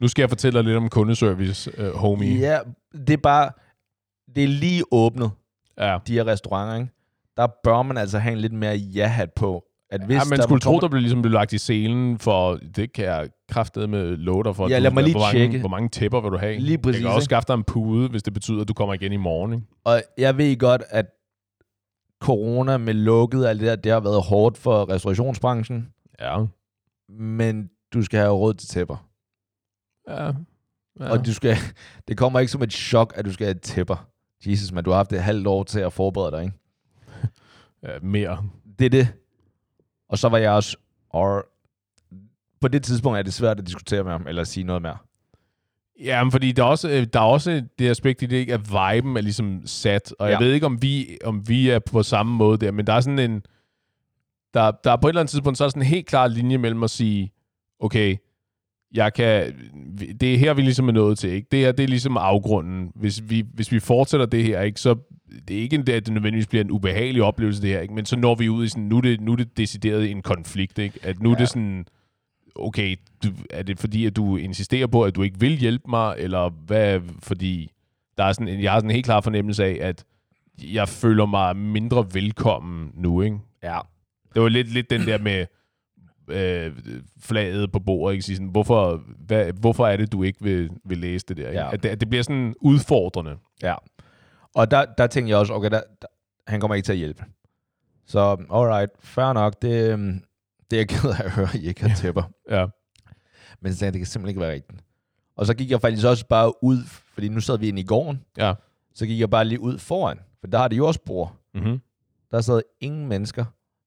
Nu 0.00 0.08
skal 0.08 0.22
jeg 0.22 0.28
fortælle 0.28 0.58
dig 0.58 0.64
lidt 0.64 0.76
om 0.76 0.88
kundeservice, 0.88 1.70
uh, 1.78 1.96
homie. 1.96 2.38
Ja, 2.38 2.58
det 3.06 3.10
er 3.10 3.16
bare... 3.16 3.50
Det 4.34 4.44
er 4.44 4.48
lige 4.48 4.82
åbnet, 4.90 5.30
ja. 5.78 5.98
de 6.06 6.12
her 6.12 6.26
restauranter, 6.26 6.74
ikke? 6.74 6.92
Der 7.36 7.46
bør 7.64 7.82
man 7.82 7.96
altså 7.96 8.18
have 8.18 8.32
en 8.32 8.38
lidt 8.38 8.52
mere 8.52 8.74
ja-hat 8.74 9.32
på. 9.32 9.64
At 9.90 10.00
hvis 10.06 10.14
ja, 10.14 10.20
man 10.30 10.38
der 10.38 10.42
skulle 10.44 10.60
tro, 10.60 10.80
der 10.80 10.88
blev 10.88 11.00
ligesom 11.00 11.22
blev 11.22 11.32
lagt 11.32 11.52
i 11.52 11.58
selen, 11.58 12.18
for 12.18 12.58
det 12.76 12.92
kan 12.92 13.04
jeg 13.04 13.28
kraftede 13.50 13.88
med 13.88 14.16
dig 14.44 14.56
for. 14.56 14.68
Ja, 14.68 14.76
Du- 14.76 14.82
lad 14.82 14.90
mig 14.90 15.02
lige 15.04 15.12
hvor 15.14 15.20
mange, 15.20 15.38
tjekke. 15.38 15.58
Hvor 15.58 15.68
mange 15.68 15.88
tæpper 15.88 16.20
vil 16.20 16.30
du 16.30 16.36
have? 16.36 16.58
Lige 16.58 16.78
præcis, 16.78 17.00
Jeg 17.00 17.08
kan 17.08 17.14
også 17.14 17.24
skaffe 17.24 17.46
dig 17.48 17.54
en 17.54 17.64
pude, 17.64 18.08
hvis 18.08 18.22
det 18.22 18.32
betyder, 18.34 18.60
at 18.60 18.68
du 18.68 18.74
kommer 18.74 18.94
igen 18.94 19.12
i 19.12 19.16
morgen. 19.16 19.52
Ikke? 19.52 19.66
Og 19.84 20.02
jeg 20.18 20.38
ved 20.38 20.56
godt, 20.58 20.82
at 20.90 21.06
corona 22.22 22.76
med 22.78 22.94
lukket 22.94 23.44
og 23.44 23.50
alt 23.50 23.60
det 23.60 23.68
der, 23.68 23.76
det 23.76 23.92
har 23.92 24.00
været 24.00 24.22
hårdt 24.22 24.58
for 24.58 24.88
restaurationsbranchen, 24.88 25.88
Ja. 26.20 26.44
men 27.08 27.70
du 27.94 28.02
skal 28.02 28.20
have 28.20 28.32
råd 28.32 28.54
til 28.54 28.68
tæpper. 28.68 29.08
Ja. 30.08 30.26
ja. 31.00 31.10
Og 31.10 31.26
du 31.26 31.32
skal, 31.34 31.56
det 32.08 32.18
kommer 32.18 32.40
ikke 32.40 32.52
som 32.52 32.62
et 32.62 32.72
chok, 32.72 33.12
at 33.16 33.24
du 33.24 33.32
skal 33.32 33.46
have 33.46 33.54
tæpper. 33.58 34.08
Jesus, 34.46 34.72
man, 34.72 34.84
du 34.84 34.90
har 34.90 34.96
haft 34.96 35.12
et 35.12 35.22
halvt 35.22 35.46
år 35.46 35.62
til 35.62 35.80
at 35.80 35.92
forberede 35.92 36.36
dig, 36.36 36.42
ikke? 36.44 36.58
ja, 37.82 37.98
mere. 38.02 38.44
Det 38.78 38.84
er 38.84 38.90
det. 38.90 39.08
Og 40.08 40.18
så 40.18 40.28
var 40.28 40.38
jeg 40.38 40.50
også... 40.52 40.76
Og 41.10 41.44
på 42.60 42.68
det 42.68 42.82
tidspunkt 42.84 43.18
er 43.18 43.22
det 43.22 43.34
svært 43.34 43.58
at 43.60 43.66
diskutere 43.66 44.04
med 44.04 44.12
ham, 44.12 44.26
eller 44.26 44.44
sige 44.44 44.64
noget 44.64 44.82
mere. 44.82 44.96
Ja, 46.00 46.24
men 46.24 46.30
fordi 46.32 46.52
der 46.52 46.62
er 46.62 46.66
også, 46.66 46.90
øh, 46.90 47.06
der 47.12 47.20
er 47.20 47.24
også 47.24 47.62
det 47.78 47.90
aspekt 47.90 48.22
i 48.22 48.26
det, 48.26 48.36
ikke, 48.36 48.54
at 48.54 48.60
viben 48.60 49.16
er 49.16 49.20
ligesom 49.20 49.62
sat. 49.66 50.14
Og 50.18 50.28
ja. 50.28 50.32
jeg 50.32 50.46
ved 50.46 50.52
ikke, 50.52 50.66
om 50.66 50.82
vi, 50.82 51.18
om 51.24 51.48
vi 51.48 51.68
er 51.68 51.78
på 51.78 52.02
samme 52.02 52.36
måde 52.36 52.58
der, 52.58 52.70
men 52.70 52.86
der 52.86 52.92
er 52.92 53.00
sådan 53.00 53.18
en... 53.18 53.42
Der, 54.54 54.70
der 54.84 54.92
er 54.92 54.96
på 54.96 55.06
et 55.06 55.10
eller 55.10 55.20
andet 55.20 55.30
tidspunkt, 55.30 55.58
så 55.58 55.64
er 55.64 55.66
der 55.66 55.70
sådan 55.70 55.82
en 55.82 55.88
helt 55.88 56.06
klar 56.06 56.26
linje 56.26 56.58
mellem 56.58 56.82
at 56.82 56.90
sige, 56.90 57.32
okay, 57.80 58.16
jeg 58.94 59.14
kan, 59.14 59.54
det 60.20 60.34
er 60.34 60.38
her, 60.38 60.54
vi 60.54 60.62
ligesom 60.62 60.88
er 60.88 60.92
nået 60.92 61.18
til. 61.18 61.30
Ikke? 61.30 61.48
Det 61.52 61.58
her, 61.58 61.72
det 61.72 61.82
er 61.82 61.88
ligesom 61.88 62.16
afgrunden. 62.16 62.92
Hvis 62.94 63.22
vi, 63.28 63.44
hvis 63.54 63.72
vi 63.72 63.80
fortsætter 63.80 64.26
det 64.26 64.44
her, 64.44 64.60
ikke, 64.60 64.80
så 64.80 64.94
det 65.48 65.56
er 65.56 65.60
ikke 65.60 65.74
en, 65.76 65.80
at 65.80 66.06
det 66.06 66.12
nødvendigvis 66.12 66.46
bliver 66.46 66.64
en 66.64 66.70
ubehagelig 66.70 67.22
oplevelse, 67.22 67.62
det 67.62 67.70
her, 67.70 67.80
ikke? 67.80 67.94
men 67.94 68.06
så 68.06 68.16
når 68.16 68.34
vi 68.34 68.48
ud 68.48 68.64
i 68.64 68.68
sådan, 68.68 68.82
nu 68.82 68.96
er 68.96 69.00
det, 69.00 69.20
nu 69.20 69.32
er 69.32 69.36
det 69.36 69.56
decideret 69.56 70.10
en 70.10 70.22
konflikt. 70.22 70.78
Ikke? 70.78 70.98
At 71.02 71.20
nu 71.20 71.28
ja. 71.28 71.34
er 71.34 71.38
det 71.38 71.48
sådan, 71.48 71.86
okay, 72.54 72.96
du, 73.24 73.28
er 73.50 73.62
det 73.62 73.78
fordi, 73.78 74.06
at 74.06 74.16
du 74.16 74.36
insisterer 74.36 74.86
på, 74.86 75.04
at 75.04 75.16
du 75.16 75.22
ikke 75.22 75.40
vil 75.40 75.56
hjælpe 75.56 75.90
mig, 75.90 76.14
eller 76.18 76.48
hvad, 76.48 77.00
fordi 77.22 77.72
der 78.18 78.24
er 78.24 78.32
sådan, 78.32 78.62
jeg 78.62 78.72
har 78.72 78.78
sådan 78.78 78.90
en 78.90 78.94
helt 78.94 79.04
klar 79.04 79.20
fornemmelse 79.20 79.64
af, 79.64 79.78
at 79.80 80.04
jeg 80.62 80.88
føler 80.88 81.26
mig 81.26 81.56
mindre 81.56 82.06
velkommen 82.14 82.92
nu, 82.94 83.22
ikke? 83.22 83.38
Ja. 83.62 83.78
Det 84.34 84.42
var 84.42 84.48
lidt, 84.48 84.72
lidt 84.72 84.90
den 84.90 85.00
der 85.00 85.18
med 85.18 85.46
øh, 86.28 86.72
flaget 87.20 87.72
på 87.72 87.78
bordet, 87.80 88.14
ikke? 88.14 88.24
Sådan, 88.24 88.46
hvorfor, 88.46 89.02
hvad, 89.26 89.52
hvorfor 89.52 89.86
er 89.86 89.96
det, 89.96 90.12
du 90.12 90.22
ikke 90.22 90.42
vil, 90.42 90.70
vil 90.84 90.98
læse 90.98 91.26
det 91.28 91.36
der? 91.36 91.48
Ikke? 91.48 91.60
Ja. 91.60 91.72
At, 91.72 91.82
det, 91.82 91.88
at 91.88 92.00
det 92.00 92.08
bliver 92.08 92.22
sådan 92.22 92.54
udfordrende. 92.60 93.36
Ja. 93.62 93.74
Og 94.54 94.70
der, 94.70 94.84
der 94.98 95.06
tænkte 95.06 95.30
jeg 95.30 95.38
også, 95.38 95.52
okay, 95.52 95.70
der, 95.70 95.80
der, 96.02 96.08
han 96.46 96.60
kommer 96.60 96.74
ikke 96.74 96.86
til 96.86 96.92
at 96.92 96.98
hjælpe. 96.98 97.24
Så, 98.06 98.36
alright, 98.52 98.90
fair 98.98 99.32
nok. 99.32 99.62
Det, 99.62 99.92
øhm, 99.92 100.22
det 100.72 100.76
er 100.76 100.80
jeg 100.80 100.88
ked 100.88 101.10
af 101.10 101.24
at 101.24 101.30
høre, 101.30 101.48
I 101.54 101.66
ikke 101.68 101.88
har 101.88 101.96
tæpper. 101.96 102.22
Ja. 102.50 102.66
Men 103.60 103.72
så 103.72 103.78
tænkte 103.78 103.84
jeg, 103.84 103.92
det 103.92 103.98
kan 103.98 104.06
simpelthen 104.06 104.28
ikke 104.28 104.40
være 104.40 104.52
rigtigt. 104.52 104.84
Og 105.36 105.46
så 105.46 105.54
gik 105.54 105.70
jeg 105.70 105.80
faktisk 105.80 106.06
også 106.06 106.26
bare 106.26 106.64
ud, 106.64 106.78
fordi 107.14 107.28
nu 107.28 107.40
sad 107.40 107.58
vi 107.58 107.68
inde 107.68 107.80
i 107.80 107.84
gården, 107.84 108.20
Ja. 108.38 108.54
så 108.94 109.06
gik 109.06 109.20
jeg 109.20 109.30
bare 109.30 109.44
lige 109.44 109.60
ud 109.60 109.78
foran, 109.78 110.18
for 110.40 110.46
der 110.46 110.58
har 110.58 110.68
det 110.68 110.76
jordspor. 110.76 111.36
Mm-hmm. 111.54 111.80
Der 112.30 112.40
sad 112.40 112.62
ingen 112.80 113.08
mennesker. 113.08 113.44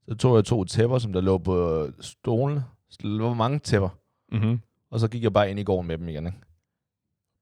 Så 0.09 0.15
tog 0.15 0.35
jeg 0.35 0.45
to 0.45 0.63
tæpper, 0.63 0.97
som 0.97 1.13
der 1.13 1.21
lå 1.21 1.37
på 1.37 1.87
stolene. 2.01 2.63
Så 2.89 2.97
der 3.01 3.07
lå 3.07 3.33
mange 3.33 3.59
tæpper. 3.59 3.89
Mm-hmm. 4.31 4.59
Og 4.91 4.99
så 4.99 5.07
gik 5.07 5.23
jeg 5.23 5.33
bare 5.33 5.49
ind 5.49 5.59
i 5.59 5.63
gården 5.63 5.87
med 5.87 5.97
dem 5.97 6.07
igen. 6.09 6.25
Ikke? 6.25 6.37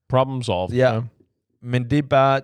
Problem 0.08 0.42
solved. 0.42 0.76
Ja. 0.76 1.00
Men 1.62 1.90
det 1.90 1.98
er 1.98 2.02
bare... 2.02 2.40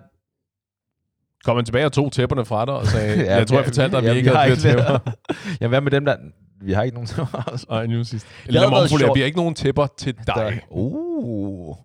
Kom 1.43 1.55
han 1.55 1.65
tilbage 1.65 1.85
og 1.85 1.91
tog 1.93 2.11
tæpperne 2.11 2.45
fra 2.45 2.65
dig 2.65 2.73
og 2.73 2.85
sagde, 2.87 3.15
Ja, 3.17 3.23
ja, 3.31 3.35
jeg 3.37 3.47
tror, 3.47 3.57
jeg 3.57 3.65
fortalte 3.65 3.91
dig, 3.91 3.97
at 3.97 4.03
vi 4.03 4.09
ja, 4.09 4.15
ikke 4.15 4.29
havde 4.29 4.55
flere 4.55 4.75
tæpper. 4.75 5.11
Jamen, 5.61 5.69
hvad 5.71 5.81
med 5.81 5.91
dem 5.91 6.05
der... 6.05 6.17
Vi 6.61 6.73
har 6.73 6.83
ikke 6.83 6.93
nogen 6.95 7.07
tæpper. 7.07 7.43
Altså. 7.51 7.65
Nej, 7.69 7.85
nu 7.87 8.03
sidst. 8.03 8.27
Eller 8.47 8.61
lad 8.61 8.69
mig 8.69 8.71
været 8.71 8.83
omformulere, 8.83 9.07
sjovt. 9.07 9.15
vi 9.15 9.19
har 9.19 9.25
ikke 9.25 9.37
nogen 9.37 9.55
tæpper 9.55 9.87
til 9.97 10.17
dig. 10.17 10.25
Der- 10.25 10.51
Uh. 10.71 11.75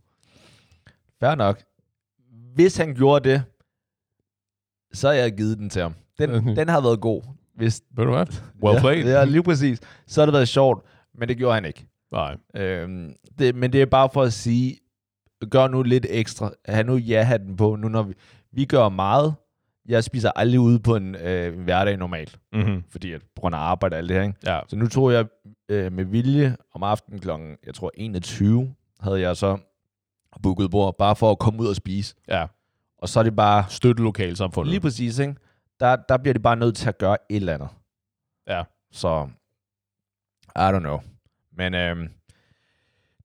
Fair 1.20 1.34
nok. 1.34 1.62
Hvis 2.54 2.76
han 2.76 2.94
gjorde 2.94 3.28
det, 3.30 3.42
så 4.92 5.08
har 5.08 5.14
jeg 5.14 5.32
givet 5.36 5.58
den 5.58 5.70
til 5.70 5.82
ham. 5.82 5.94
Den, 6.18 6.56
den 6.56 6.68
har 6.68 6.80
været 6.80 7.00
god. 7.00 7.22
Hvis, 7.54 7.82
Ved 7.96 8.04
du 8.04 8.10
hvad? 8.10 8.26
Well 8.62 8.80
played. 8.80 9.04
Ja, 9.04 9.10
ja, 9.18 9.24
lige 9.24 9.42
præcis. 9.42 9.80
Så 10.06 10.20
har 10.20 10.26
det 10.26 10.32
været 10.32 10.48
sjovt, 10.48 10.84
men 11.18 11.28
det 11.28 11.36
gjorde 11.36 11.54
han 11.54 11.64
ikke. 11.64 11.86
Nej. 12.12 12.36
Øhm, 12.56 13.12
det, 13.38 13.54
men 13.54 13.72
det 13.72 13.82
er 13.82 13.86
bare 13.86 14.08
for 14.12 14.22
at 14.22 14.32
sige, 14.32 14.78
gør 15.50 15.68
nu 15.68 15.82
lidt 15.82 16.06
ekstra. 16.10 16.50
Ha' 16.68 16.82
nu 16.82 16.96
ja-hatten 16.96 17.56
på, 17.56 17.76
nu 17.76 17.88
når 17.88 18.02
vi, 18.02 18.14
vi 18.52 18.64
gør 18.64 18.88
meget. 18.88 19.34
Jeg 19.88 20.04
spiser 20.04 20.30
aldrig 20.36 20.60
ude 20.60 20.80
på 20.80 20.96
en 20.96 21.14
øh, 21.14 21.60
hverdag 21.60 21.96
normalt, 21.96 22.38
Mm-hmm. 22.52 22.84
fordi 22.88 23.12
at, 23.12 23.20
på 23.22 23.40
grund 23.40 23.54
af 23.54 23.58
arbejde 23.58 23.94
og 23.94 23.98
alt 23.98 24.08
det 24.08 24.16
her. 24.16 24.22
Ikke? 24.22 24.38
Ja. 24.46 24.60
Så 24.68 24.76
nu 24.76 24.88
tror 24.88 25.10
jeg 25.10 25.26
øh, 25.68 25.92
med 25.92 26.04
vilje 26.04 26.56
om 26.74 26.82
aftenen 26.82 27.20
klokken, 27.20 27.56
jeg 27.66 27.74
tror 27.74 27.90
21, 27.94 28.74
havde 29.00 29.20
jeg 29.20 29.36
så 29.36 29.58
booket 30.42 30.70
bord, 30.70 30.98
bare 30.98 31.16
for 31.16 31.30
at 31.30 31.38
komme 31.38 31.60
ud 31.62 31.66
og 31.66 31.76
spise. 31.76 32.14
Ja. 32.28 32.46
Og 32.98 33.08
så 33.08 33.18
er 33.18 33.22
det 33.24 33.36
bare, 33.36 33.64
Støtte 33.68 34.02
lokalsamfundet. 34.02 34.70
lige 34.70 34.80
præcis, 34.80 35.18
ikke? 35.18 35.34
Der, 35.80 35.96
der 35.96 36.16
bliver 36.16 36.32
det 36.32 36.42
bare 36.42 36.56
nødt 36.56 36.76
til 36.76 36.88
at 36.88 36.98
gøre 36.98 37.16
et 37.30 37.36
eller 37.36 37.54
andet. 37.54 37.68
Ja. 38.48 38.62
Så, 38.92 39.28
I 40.56 40.58
don't 40.58 40.78
know. 40.78 40.98
Men 41.52 41.74
øhm, 41.74 42.08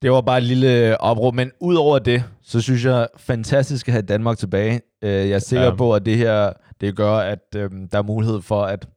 det 0.01 0.11
var 0.11 0.21
bare 0.21 0.37
et 0.37 0.43
lille 0.43 1.01
opråb. 1.01 1.33
Men 1.35 1.51
udover 1.59 1.99
det, 1.99 2.23
så 2.43 2.61
synes 2.61 2.85
jeg 2.85 3.07
fantastisk 3.17 3.87
at 3.87 3.91
have 3.91 4.01
Danmark 4.01 4.37
tilbage. 4.37 4.81
Øh, 5.03 5.11
jeg 5.11 5.29
er 5.29 5.39
sikker 5.39 5.65
Ja. 5.65 5.75
på, 5.75 5.93
at 5.95 6.05
det 6.05 6.17
her, 6.17 6.53
det 6.81 6.95
gør, 6.95 7.13
at 7.13 7.39
øhm, 7.55 7.87
der 7.87 7.97
er 7.97 8.01
mulighed 8.03 8.41
for 8.41 8.63
at 8.63 8.87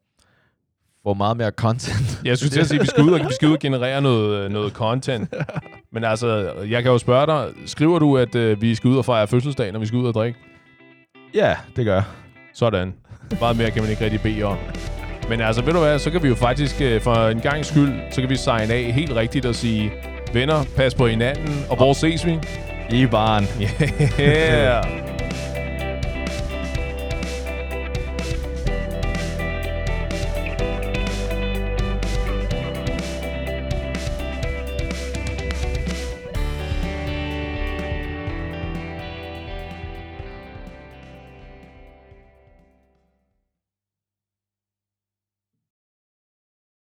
få 1.02 1.14
meget 1.14 1.36
mere 1.36 1.50
content. 1.50 2.20
Jeg 2.24 2.38
synes 2.38 2.52
til 2.52 2.60
at 2.60 2.66
sige, 2.66 2.78
at 2.78 2.82
vi 2.82 2.86
skal 2.86 3.04
ud 3.04 3.12
og, 3.12 3.20
vi 3.20 3.32
skal 3.34 3.48
ud 3.48 3.52
og 3.52 3.58
generere 3.58 4.00
noget, 4.02 4.50
noget 4.52 4.72
content. 4.72 5.34
Men 5.92 6.04
altså, 6.04 6.52
jeg 6.70 6.82
kan 6.82 6.92
jo 6.92 6.98
spørge 6.98 7.26
dig, 7.26 7.48
skriver 7.66 7.98
du, 7.98 8.18
at 8.18 8.34
øh, 8.34 8.60
vi 8.62 8.74
skal 8.74 8.88
ud 8.90 8.96
og 8.98 9.04
fejre 9.04 9.26
fødselsdag, 9.26 9.72
når 9.72 9.80
vi 9.80 9.86
skal 9.86 9.98
ud 9.98 10.06
og 10.06 10.14
drikke? 10.14 10.38
ja, 11.34 11.56
det 11.76 11.84
gør 11.84 11.94
jeg. 11.94 12.04
Sådan. 12.54 12.94
Meget 13.40 13.56
mere 13.56 13.70
kan 13.70 13.82
man 13.82 13.90
ikke 13.90 14.04
rigtig 14.04 14.20
bede 14.20 14.42
om. 14.42 14.56
Men 15.28 15.40
altså, 15.40 15.62
ved 15.62 15.72
du 15.72 15.78
hvad, 15.78 15.98
så 15.98 16.10
kan 16.10 16.22
vi 16.22 16.28
jo 16.28 16.34
faktisk 16.34 16.80
øh, 16.80 17.00
for 17.00 17.14
en 17.28 17.40
gang 17.40 17.64
skyld, 17.64 17.92
så 18.10 18.20
kan 18.20 18.30
vi 18.30 18.36
signe 18.36 18.74
af 18.74 18.92
helt 18.92 19.12
rigtigt 19.12 19.46
og 19.46 19.54
sige, 19.54 19.92
venner, 20.34 20.64
pas 20.76 20.94
på 20.94 21.06
hinanden, 21.06 21.66
og 21.70 21.76
hvor 21.76 21.92
ses 21.92 22.26
vi? 22.26 22.38
I 22.90 23.06
baren. 23.06 23.46
Yeah! 24.20 25.13